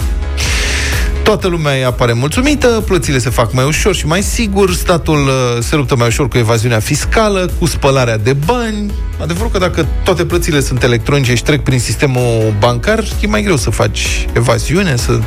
Toată 1.24 1.48
lumea 1.48 1.74
îi 1.74 1.84
apare 1.84 2.14
mulțumită, 2.14 2.84
plățile 2.88 3.18
se 3.18 3.30
fac 3.30 3.54
mai 3.54 3.66
ușor 3.66 3.96
și 3.96 4.06
mai 4.06 4.22
sigur, 4.22 4.74
statul 4.74 5.28
uh, 5.28 5.64
se 5.64 5.76
luptă 5.76 5.96
mai 5.96 6.08
ușor 6.08 6.28
cu 6.28 6.38
evaziunea 6.38 6.80
fiscală, 6.80 7.50
cu 7.60 7.66
spălarea 7.66 8.18
de 8.18 8.34
bani. 8.34 8.92
Adevărul 9.22 9.52
că 9.52 9.58
dacă 9.58 9.88
toate 10.04 10.26
plățile 10.26 10.60
sunt 10.60 10.84
electronice 10.84 11.36
și 11.36 11.44
trec 11.44 11.64
prin 11.64 11.80
sistemul 11.80 12.54
bancar, 12.60 13.04
e 13.22 13.28
mai 13.28 13.42
greu 13.42 13.56
să 13.56 13.70
faci 13.70 14.28
evaziune, 14.34 14.96
să 14.96 15.20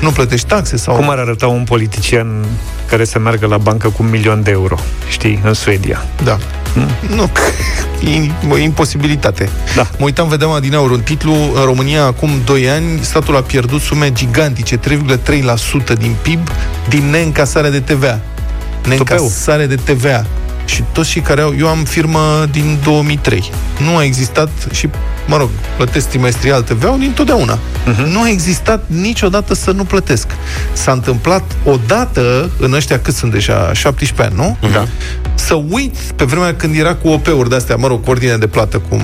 nu 0.00 0.10
plătești 0.10 0.46
taxe 0.46 0.76
sau... 0.76 0.94
Cum 0.94 1.10
ar 1.10 1.18
arăta 1.18 1.46
un 1.46 1.64
politician 1.64 2.44
care 2.86 3.04
să 3.04 3.18
meargă 3.18 3.46
la 3.46 3.58
bancă 3.58 3.88
cu 3.88 4.02
un 4.02 4.10
milion 4.10 4.42
de 4.42 4.50
euro, 4.50 4.78
știi, 5.08 5.40
în 5.44 5.54
Suedia? 5.54 6.04
Da. 6.24 6.38
Nu, 7.14 7.30
e 8.10 8.30
o 8.50 8.58
imposibilitate. 8.58 9.48
Da. 9.76 9.82
Mă 9.82 10.04
uitam, 10.04 10.28
vedeam 10.28 10.50
adineauri 10.50 10.92
un 10.92 11.00
titlu, 11.00 11.32
în 11.32 11.64
România 11.64 12.04
acum 12.04 12.30
2 12.44 12.70
ani, 12.70 12.98
statul 13.00 13.36
a 13.36 13.40
pierdut 13.40 13.80
sume 13.80 14.12
gigantice, 14.12 14.78
3,3% 14.78 15.98
din 15.98 16.14
PIB, 16.22 16.48
din 16.88 17.10
neîncasare 17.10 17.70
de 17.70 17.80
TVA. 17.80 18.20
Neîncasare 18.86 19.66
de 19.66 19.74
TVA. 19.74 20.26
Și 20.74 20.84
toți 20.92 21.10
cei 21.10 21.22
care 21.22 21.40
au... 21.40 21.54
Eu 21.58 21.68
am 21.68 21.84
firmă 21.84 22.46
din 22.50 22.78
2003. 22.84 23.50
Nu 23.78 23.96
a 23.96 24.04
existat 24.04 24.50
și, 24.72 24.88
mă 25.26 25.36
rog, 25.36 25.48
plătesc 25.76 26.08
trimestrial 26.08 26.62
TVA-ul 26.62 26.98
din 26.98 27.12
totdeauna. 27.12 27.58
Uh-huh. 27.58 28.06
Nu 28.06 28.22
a 28.22 28.28
existat 28.28 28.84
niciodată 28.86 29.54
să 29.54 29.70
nu 29.70 29.84
plătesc. 29.84 30.26
S-a 30.72 30.92
întâmplat 30.92 31.42
odată, 31.64 32.50
în 32.58 32.72
ăștia 32.72 33.00
cât 33.00 33.14
sunt 33.14 33.32
deja, 33.32 33.72
17 33.72 34.22
ani, 34.22 34.34
nu? 34.60 34.70
Da. 34.72 34.86
să 35.34 35.54
uit 35.70 35.96
pe 35.96 36.24
vremea 36.24 36.54
când 36.54 36.76
era 36.76 36.94
cu 36.94 37.08
OP-uri 37.08 37.48
de-astea, 37.48 37.76
mă 37.76 37.86
rog, 37.86 38.04
cu 38.04 38.10
ordine 38.10 38.36
de 38.36 38.46
plată, 38.46 38.78
cum 38.88 39.00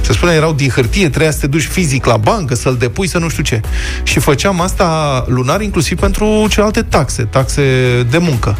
se 0.00 0.12
spune, 0.12 0.32
erau 0.32 0.52
din 0.52 0.68
hârtie, 0.68 1.08
trebuia 1.08 1.30
să 1.30 1.38
te 1.38 1.46
duci 1.46 1.66
fizic 1.66 2.04
la 2.04 2.16
bancă, 2.16 2.54
să-l 2.54 2.76
depui, 2.78 3.06
să 3.08 3.18
nu 3.18 3.28
știu 3.28 3.42
ce. 3.42 3.60
Și 4.02 4.18
făceam 4.18 4.60
asta 4.60 5.24
lunar, 5.28 5.60
inclusiv 5.60 5.98
pentru 5.98 6.46
celelalte 6.48 6.82
taxe, 6.82 7.22
taxe 7.22 7.62
de 8.10 8.18
muncă. 8.18 8.56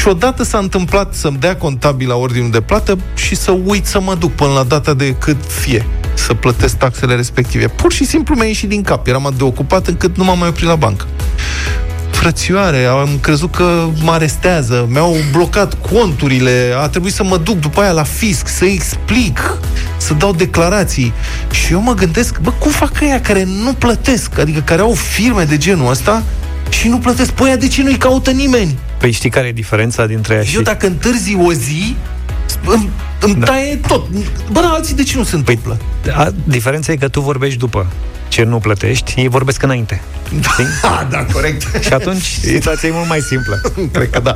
Și 0.00 0.08
odată 0.08 0.42
s-a 0.42 0.58
întâmplat 0.58 1.14
să-mi 1.14 1.36
dea 1.36 1.56
contabil 1.56 2.08
la 2.08 2.14
ordinul 2.14 2.50
de 2.50 2.60
plată 2.60 2.98
și 3.14 3.34
să 3.34 3.50
uit 3.64 3.86
să 3.86 4.00
mă 4.00 4.14
duc 4.14 4.32
până 4.32 4.52
la 4.52 4.62
data 4.62 4.94
de 4.94 5.14
cât 5.14 5.36
fie 5.48 5.86
să 6.14 6.34
plătesc 6.34 6.76
taxele 6.76 7.14
respective. 7.14 7.68
Pur 7.68 7.92
și 7.92 8.04
simplu 8.04 8.34
mi-a 8.34 8.46
ieșit 8.46 8.68
din 8.68 8.82
cap. 8.82 9.06
Eram 9.06 9.26
atât 9.26 9.38
de 9.38 9.44
ocupat 9.44 9.86
încât 9.86 10.16
nu 10.16 10.24
m-am 10.24 10.38
mai 10.38 10.48
oprit 10.48 10.66
la 10.66 10.74
bancă 10.74 11.06
frățioare, 12.10 12.84
am 12.84 13.18
crezut 13.20 13.54
că 13.54 13.88
mă 14.02 14.10
arestează, 14.10 14.86
mi-au 14.90 15.16
blocat 15.32 15.74
conturile, 15.90 16.74
a 16.76 16.88
trebuit 16.88 17.12
să 17.12 17.24
mă 17.24 17.36
duc 17.36 17.58
după 17.58 17.80
aia 17.80 17.92
la 17.92 18.02
fisc, 18.02 18.48
să 18.48 18.64
explic, 18.64 19.58
să 19.96 20.14
dau 20.14 20.32
declarații. 20.32 21.12
Și 21.50 21.72
eu 21.72 21.80
mă 21.80 21.94
gândesc, 21.94 22.38
bă, 22.38 22.50
cum 22.50 22.70
fac 22.70 23.00
ăia 23.00 23.20
care 23.20 23.44
nu 23.44 23.72
plătesc, 23.72 24.38
adică 24.38 24.60
care 24.60 24.80
au 24.80 24.92
firme 24.92 25.44
de 25.44 25.56
genul 25.56 25.90
ăsta 25.90 26.22
și 26.68 26.88
nu 26.88 26.98
plătesc? 26.98 27.30
Păi 27.30 27.46
aia 27.46 27.56
de 27.56 27.68
ce 27.68 27.82
nu-i 27.82 27.96
caută 27.96 28.30
nimeni? 28.30 28.78
Păi 29.00 29.10
știi 29.10 29.30
care 29.30 29.46
e 29.46 29.52
diferența 29.52 30.06
dintre 30.06 30.34
ea 30.34 30.42
și... 30.42 30.56
Eu 30.56 30.62
dacă 30.62 30.86
întârzi 30.86 31.36
o 31.36 31.52
zi, 31.52 31.96
îmi, 32.64 32.90
îmi 33.20 33.34
da. 33.34 33.46
taie 33.46 33.76
tot. 33.86 34.08
Bă, 34.52 34.60
dar 34.60 34.64
alții 34.64 34.94
de 34.94 35.02
ce 35.02 35.16
nu 35.16 35.24
se 35.24 35.36
întâmplă? 35.36 35.78
A, 36.14 36.32
diferența 36.44 36.92
e 36.92 36.96
că 36.96 37.08
tu 37.08 37.20
vorbești 37.20 37.58
după 37.58 37.86
ce 38.28 38.42
nu 38.42 38.58
plătești, 38.58 39.14
ei 39.16 39.28
vorbesc 39.28 39.62
înainte. 39.62 40.00
Știi? 40.40 40.66
Ah, 40.82 41.06
da, 41.10 41.24
corect. 41.32 41.84
Și 41.84 41.92
atunci 41.92 42.22
situația 42.22 42.88
e 42.88 42.92
mult 42.92 43.08
mai 43.08 43.20
simplă. 43.20 43.60
Cred 43.92 44.10
că 44.10 44.20
da. 44.20 44.34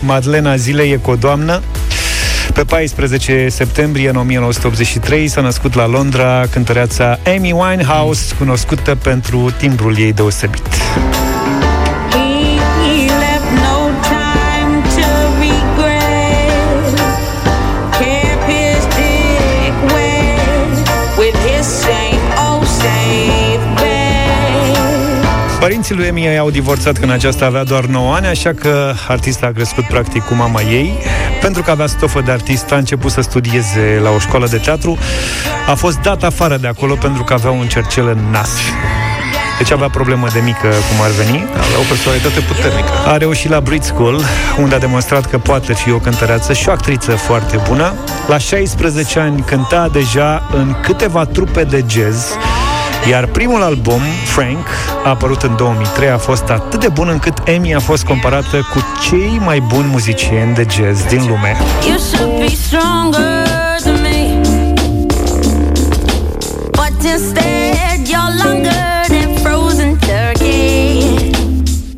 Madlena 0.00 0.56
Zilei 0.56 0.92
e 0.92 0.96
cu 0.96 1.10
o 1.10 1.16
doamnă. 1.16 1.62
Pe 2.58 2.64
14 2.64 3.48
septembrie 3.48 4.08
în 4.08 4.16
1983 4.16 5.28
s-a 5.28 5.40
născut 5.40 5.74
la 5.74 5.86
Londra 5.86 6.46
cântăreața 6.50 7.18
Amy 7.36 7.52
Winehouse, 7.52 8.34
cunoscută 8.34 8.94
pentru 8.94 9.50
timbrul 9.58 9.98
ei 9.98 10.12
deosebit. 10.12 10.68
Părinții 25.78 26.12
lui 26.12 26.24
Amy 26.24 26.38
au 26.38 26.50
divorțat 26.50 26.98
când 26.98 27.12
aceasta 27.12 27.44
avea 27.44 27.64
doar 27.64 27.84
9 27.84 28.14
ani, 28.14 28.26
așa 28.26 28.52
că 28.52 28.92
artista 29.08 29.46
a 29.46 29.50
crescut 29.50 29.84
practic 29.84 30.22
cu 30.22 30.34
mama 30.34 30.60
ei. 30.60 30.98
Pentru 31.40 31.62
că 31.62 31.70
avea 31.70 31.86
stofă 31.86 32.20
de 32.20 32.30
artist, 32.30 32.72
a 32.72 32.76
început 32.76 33.10
să 33.10 33.20
studieze 33.20 34.00
la 34.02 34.10
o 34.10 34.18
școală 34.18 34.46
de 34.46 34.56
teatru. 34.56 34.98
A 35.68 35.74
fost 35.74 35.98
dat 35.98 36.22
afară 36.22 36.56
de 36.56 36.66
acolo 36.66 36.94
pentru 36.94 37.24
că 37.24 37.32
avea 37.32 37.50
un 37.50 37.66
cercel 37.66 38.06
în 38.06 38.18
nas. 38.30 38.50
Deci 39.58 39.70
avea 39.70 39.88
problemă 39.88 40.26
de 40.32 40.40
mică, 40.44 40.66
cum 40.68 41.04
ar 41.04 41.10
veni. 41.10 41.44
Avea 41.52 41.78
o 41.78 41.86
personalitate 41.88 42.40
puternică. 42.40 42.92
A 43.06 43.16
reușit 43.16 43.50
la 43.50 43.60
Brit 43.60 43.82
School, 43.82 44.20
unde 44.58 44.74
a 44.74 44.78
demonstrat 44.78 45.26
că 45.26 45.38
poate 45.38 45.74
fi 45.74 45.92
o 45.92 45.98
cântăreață 45.98 46.52
și 46.52 46.68
o 46.68 46.72
actriță 46.72 47.10
foarte 47.10 47.60
bună. 47.68 47.94
La 48.28 48.38
16 48.38 49.18
ani 49.18 49.40
cânta 49.40 49.88
deja 49.92 50.48
în 50.52 50.74
câteva 50.82 51.24
trupe 51.24 51.64
de 51.64 51.84
jazz 51.88 52.36
Iar 53.06 53.26
primul 53.26 53.62
album, 53.62 54.00
Frank, 54.24 54.66
a 55.04 55.08
apărut 55.08 55.42
în 55.42 55.56
2003, 55.56 56.08
a 56.08 56.18
fost 56.18 56.48
atât 56.48 56.80
de 56.80 56.88
bun 56.88 57.08
încât 57.08 57.38
Amy 57.56 57.74
a 57.74 57.78
fost 57.80 58.04
comparată 58.04 58.56
cu 58.72 58.84
cei 59.08 59.40
mai 59.44 59.60
buni 59.60 59.86
muzicieni 59.90 60.54
de 60.54 60.66
jazz 60.70 61.02
din 61.08 61.18
lume. 61.26 61.56
You 61.86 61.98
should 61.98 62.38
be 62.40 62.48
stronger 62.48 63.46
than 63.82 64.00
me. 64.02 64.40
But 66.70 67.04
instead, 67.12 67.98
you're 68.06 68.44
longer 68.44 69.04
than 69.08 69.34
frozen 69.42 69.98
turkey. 69.98 71.02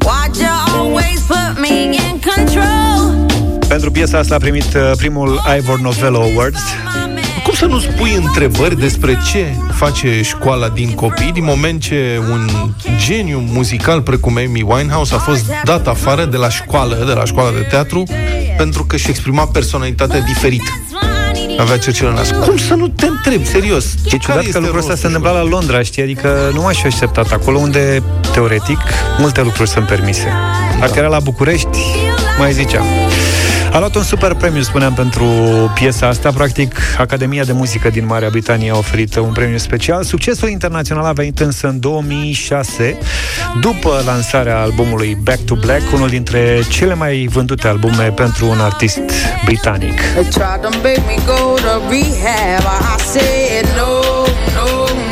Why'd 0.05 0.37
you 0.37 0.79
always 0.79 1.21
put 1.27 1.61
me 1.61 1.83
in 1.85 2.21
control? 2.35 3.27
Pentru 3.69 3.91
piesa 3.91 4.19
asta 4.19 4.35
a 4.35 4.39
primit 4.39 4.75
uh, 4.75 4.91
primul 4.97 5.41
Ivor 5.59 5.81
Novello 5.81 6.21
Awards. 6.21 6.61
Cum 7.45 7.55
să 7.55 7.67
nu 7.67 7.79
spui 7.79 8.15
întrebări 8.15 8.79
despre 8.79 9.19
ce 9.31 9.55
face 9.73 10.23
școala 10.23 10.69
din 10.69 10.95
copii 10.95 11.33
din 11.33 11.45
moment 11.45 11.83
ce 11.83 12.21
un 12.31 12.49
geniu 13.07 13.39
muzical 13.39 14.03
precum 14.03 14.37
Amy 14.37 14.63
Winehouse 14.63 15.15
a 15.15 15.19
fost 15.19 15.45
dat 15.65 15.89
afară 15.89 16.25
de 16.25 16.37
la 16.37 16.49
școală, 16.49 17.05
de 17.07 17.13
la 17.13 17.25
școala 17.25 17.51
de 17.51 17.67
teatru, 17.69 18.03
pentru 18.57 18.85
că 18.85 18.97
și 18.97 19.09
exprima 19.09 19.47
personalitatea 19.47 20.21
diferită. 20.21 20.71
Avea 21.59 21.79
cercele 21.79 22.09
în 22.09 22.15
nas. 22.15 22.31
Cum 22.31 22.57
să 22.57 22.75
nu 22.75 22.89
te 22.89 23.07
întrebi, 23.07 23.47
serios? 23.47 23.85
E 24.05 24.17
ciudat 24.17 24.47
că 24.47 24.59
lucrul 24.59 24.79
ăsta 24.79 24.95
se 24.95 25.07
întâmpla 25.07 25.31
la 25.31 25.43
Londra, 25.43 25.83
știi? 25.83 26.03
Adică 26.03 26.51
nu 26.55 26.61
m-aș 26.61 26.81
fi 26.81 26.87
așteptat. 26.87 27.33
Acolo 27.33 27.59
unde, 27.59 28.03
teoretic, 28.33 28.81
multe 29.19 29.43
lucruri 29.43 29.69
sunt 29.69 29.87
permise. 29.87 30.33
Dacă 30.81 30.93
era 30.99 31.09
la 31.09 31.21
București, 31.21 31.79
mai 32.39 32.53
ziceam. 32.53 32.85
A 33.73 33.79
luat 33.79 33.95
un 33.95 34.03
super 34.03 34.35
premiu, 34.35 34.63
spuneam, 34.63 34.95
pentru 34.95 35.25
piesa 35.75 36.07
asta. 36.07 36.31
Practic, 36.33 36.77
Academia 36.99 37.45
de 37.45 37.53
Muzică 37.53 37.89
din 37.89 38.07
Marea 38.07 38.29
Britanie 38.29 38.71
a 38.71 38.77
oferit 38.77 39.17
un 39.17 39.33
premiu 39.33 39.57
special. 39.59 40.03
Succesul 40.03 40.49
internațional 40.49 41.05
a 41.05 41.13
venit 41.13 41.41
însă 41.41 41.69
în 41.69 41.81
2006, 41.81 42.99
după 43.61 44.03
lansarea 44.07 44.61
albumului 44.61 45.19
Back 45.23 45.39
to 45.45 45.55
Black, 45.55 45.93
unul 45.95 46.09
dintre 46.09 46.63
cele 46.69 46.95
mai 46.95 47.29
vândute 47.33 47.69
albume 47.69 48.13
pentru 48.15 48.47
un 48.47 48.61
artist 48.61 49.01
britanic. 49.45 50.01
They 50.01 50.25
tried 50.25 50.61
to 50.61 50.69
make 50.83 51.03
me 51.07 51.17
go 51.27 51.55
to 51.55 51.81
rehab. 51.91 52.63
I 52.63 53.03
said 53.13 53.67
no, 53.77 53.93
no, 54.57 54.67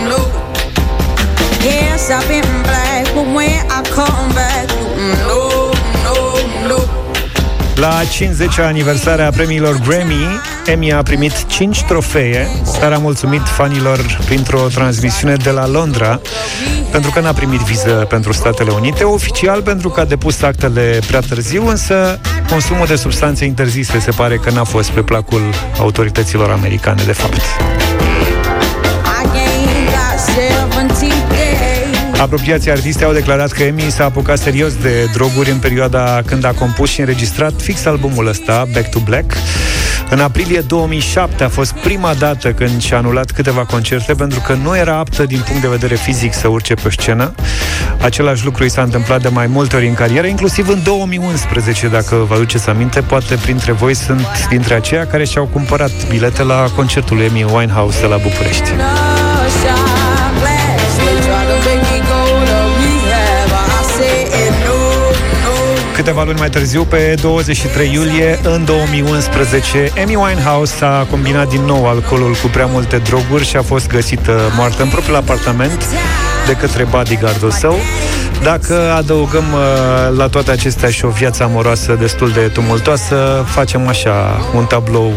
no. 0.09 0.21
Yes, 1.63 2.11
I've 2.11 2.27
been 2.29 2.63
black, 2.63 3.05
but 3.15 3.27
when 3.35 3.61
I 3.77 3.81
come 3.97 4.33
back, 4.35 4.67
no, 4.69 4.87
no, 5.27 5.49
no. 5.51 5.58
La 7.81 8.03
50-a 8.03 8.67
aniversare 8.67 9.23
a 9.23 9.31
premiilor 9.31 9.79
Grammy, 9.87 10.41
Amy 10.73 10.93
a 10.93 11.03
primit 11.03 11.47
5 11.47 11.83
trofee, 11.83 12.49
dar 12.81 12.93
a 12.93 12.99
mulțumit 12.99 13.41
fanilor 13.41 14.19
printr-o 14.25 14.61
transmisiune 14.61 15.35
de 15.35 15.51
la 15.51 15.67
Londra, 15.69 16.21
pentru 16.91 17.11
că 17.11 17.21
n-a 17.21 17.33
primit 17.33 17.61
viză 17.61 17.91
pentru 18.09 18.33
Statele 18.33 18.71
Unite, 18.71 19.05
oficial 19.05 19.63
pentru 19.63 19.89
că 19.89 20.01
a 20.01 20.05
depus 20.05 20.43
actele 20.43 20.99
prea 21.07 21.21
târziu, 21.21 21.69
însă 21.69 22.21
consumul 22.49 22.87
de 22.87 22.97
substanțe 22.97 23.45
interzise 23.45 23.99
se 23.99 24.11
pare 24.11 24.37
că 24.37 24.51
n-a 24.51 24.65
fost 24.65 24.91
pe 24.91 25.01
placul 25.01 25.43
autorităților 25.79 26.51
americane, 26.51 27.03
de 27.07 27.13
fapt. 27.13 27.41
Apropiații 32.19 32.71
artiste 32.71 33.05
au 33.05 33.13
declarat 33.13 33.51
că 33.51 33.63
Amy 33.63 33.91
s-a 33.91 34.05
apucat 34.05 34.39
serios 34.39 34.75
de 34.75 35.09
droguri 35.13 35.51
în 35.51 35.59
perioada 35.59 36.23
când 36.27 36.45
a 36.45 36.53
compus 36.53 36.89
și 36.91 37.01
înregistrat 37.01 37.53
fix 37.61 37.85
albumul 37.85 38.27
ăsta, 38.27 38.67
Back 38.73 38.91
to 38.91 38.99
Black. 38.99 39.33
În 40.11 40.21
aprilie 40.21 40.61
2007 40.61 41.45
a 41.45 41.49
fost 41.49 41.73
prima 41.73 42.15
dată 42.15 42.53
când 42.53 42.83
și-a 42.83 42.97
anulat 42.97 43.31
câteva 43.31 43.65
concerte 43.65 44.15
pentru 44.15 44.41
că 44.47 44.53
nu 44.63 44.77
era 44.77 44.97
aptă 44.97 45.25
din 45.25 45.43
punct 45.47 45.63
de 45.63 45.69
vedere 45.69 45.95
fizic 45.95 46.35
să 46.35 46.49
urce 46.49 46.75
pe 46.75 46.83
o 46.87 46.91
scenă. 46.91 47.35
Același 48.03 48.45
lucru 48.45 48.65
i 48.65 48.69
s-a 48.69 48.83
întâmplat 48.83 49.23
de 49.23 49.29
mai 49.29 49.47
multe 49.47 49.77
ori 49.77 49.89
în 49.89 49.95
carieră, 49.95 50.27
inclusiv 50.27 50.69
în 50.69 50.83
2011, 50.83 51.89
dacă 51.89 52.15
vă 52.29 52.35
aduceți 52.35 52.69
aminte, 52.69 53.01
poate 53.01 53.35
printre 53.35 53.73
voi 53.73 53.95
sunt 53.95 54.27
dintre 54.49 54.75
aceia 54.75 55.07
care 55.07 55.25
și-au 55.25 55.49
cumpărat 55.53 56.09
bilete 56.09 56.43
la 56.43 56.67
concertul 56.77 57.17
lui 57.17 57.27
Amy 57.27 57.47
Winehouse 57.53 58.01
de 58.01 58.07
la 58.07 58.17
București. 58.17 58.71
Câteva 66.09 66.27
luni 66.27 66.39
mai 66.39 66.51
târziu, 66.51 66.85
pe 66.85 67.15
23 67.21 67.93
iulie, 67.93 68.39
în 68.43 68.65
2011, 68.65 69.93
Amy 70.03 70.15
Winehouse 70.15 70.85
a 70.85 71.05
combinat 71.05 71.49
din 71.49 71.61
nou 71.61 71.87
alcoolul 71.87 72.33
cu 72.33 72.49
prea 72.53 72.67
multe 72.67 72.97
droguri 72.97 73.45
și 73.45 73.57
a 73.57 73.63
fost 73.63 73.89
găsită 73.89 74.53
moartă 74.57 74.83
în 74.83 74.89
propriul 74.89 75.17
apartament 75.17 75.85
de 76.49 76.55
către 76.61 76.85
bodyguardul 76.85 77.51
său. 77.51 77.79
Dacă 78.43 78.93
adăugăm 78.97 79.45
uh, 79.53 80.17
la 80.17 80.27
toate 80.29 80.51
acestea 80.51 80.91
și 80.91 81.05
o 81.05 81.09
viață 81.09 81.43
amoroasă 81.43 81.97
destul 82.01 82.31
de 82.31 82.41
tumultoasă, 82.41 83.45
facem 83.47 83.89
așa 83.89 84.41
un 84.55 84.65
tablou 84.65 85.13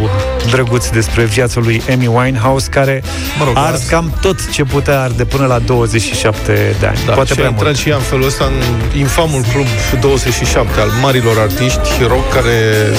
drăguț 0.49 0.87
despre 0.87 1.23
viața 1.23 1.59
lui 1.59 1.81
Amy 1.91 2.07
Winehouse, 2.07 2.69
care 2.69 3.03
Mă 3.39 3.45
rog, 3.45 3.57
a 3.57 3.61
ars 3.61 3.71
las- 3.71 3.87
cam 3.89 4.17
tot 4.21 4.51
ce 4.51 4.63
putea 4.63 5.01
arde 5.01 5.25
până 5.25 5.45
la 5.45 5.59
27 5.59 6.75
de 6.79 6.85
ani. 6.85 6.97
Da, 7.05 7.11
Poate 7.13 7.27
și 7.27 7.31
a 7.33 7.35
prea 7.35 7.47
intrat 7.47 7.65
mult. 7.65 7.77
și 7.77 7.89
ea 7.89 7.95
în 7.95 8.01
felul 8.01 8.25
ăsta 8.25 8.45
în 8.45 8.97
infamul 8.99 9.41
club 9.53 9.65
27 10.01 10.79
al 10.79 10.89
marilor 11.01 11.39
artiști 11.39 11.89
rock 12.07 12.33
care 12.33 12.53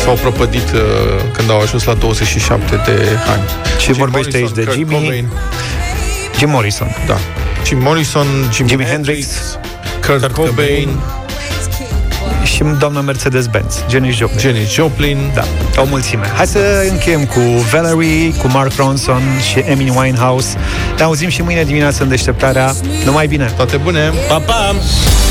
s-au 0.04 0.14
prăpădit 0.14 0.72
uh, 0.74 0.80
când 1.32 1.50
au 1.50 1.60
ajuns 1.60 1.84
la 1.84 1.94
27 1.94 2.74
de 2.86 3.08
ani. 3.32 3.42
Și 3.78 3.84
Jim 3.84 3.94
vorbește 3.94 4.36
aici 4.36 4.50
de 4.50 4.62
Kurt 4.62 4.76
Jimmy. 4.76 4.92
Cobain, 4.94 5.28
Jim 6.38 6.48
Morrison. 6.50 6.96
da. 7.06 7.16
Jim 7.66 7.78
Morrison, 7.78 8.26
Jimi, 8.52 8.68
Jimi 8.68 8.84
Hendrix, 8.84 9.26
Hendrix, 9.26 9.58
Kurt 10.06 10.32
Cobain, 10.32 10.88
și 12.44 12.64
doamna 12.78 13.00
Mercedes-Benz, 13.00 13.84
Jenny 13.90 14.10
Joplin. 14.12 14.38
Jenny 14.38 14.66
Joplin. 14.72 15.18
Da, 15.34 15.42
o 15.76 15.84
mulțime. 15.84 16.26
Hai 16.36 16.46
să 16.46 16.58
încheiem 16.90 17.24
cu 17.24 17.40
Valerie, 17.72 18.34
cu 18.34 18.48
Mark 18.48 18.76
Ronson 18.76 19.22
și 19.50 19.64
Amy 19.70 19.92
Winehouse. 19.96 20.56
Ne 20.96 21.02
auzim 21.02 21.28
și 21.28 21.42
mâine 21.42 21.62
dimineață 21.62 22.02
în 22.02 22.08
deșteptarea. 22.08 22.74
Numai 23.04 23.26
bine! 23.26 23.52
Toate 23.56 23.76
bune! 23.76 24.12
Pa, 24.28 24.38
pa! 24.38 24.74
If 24.74 25.21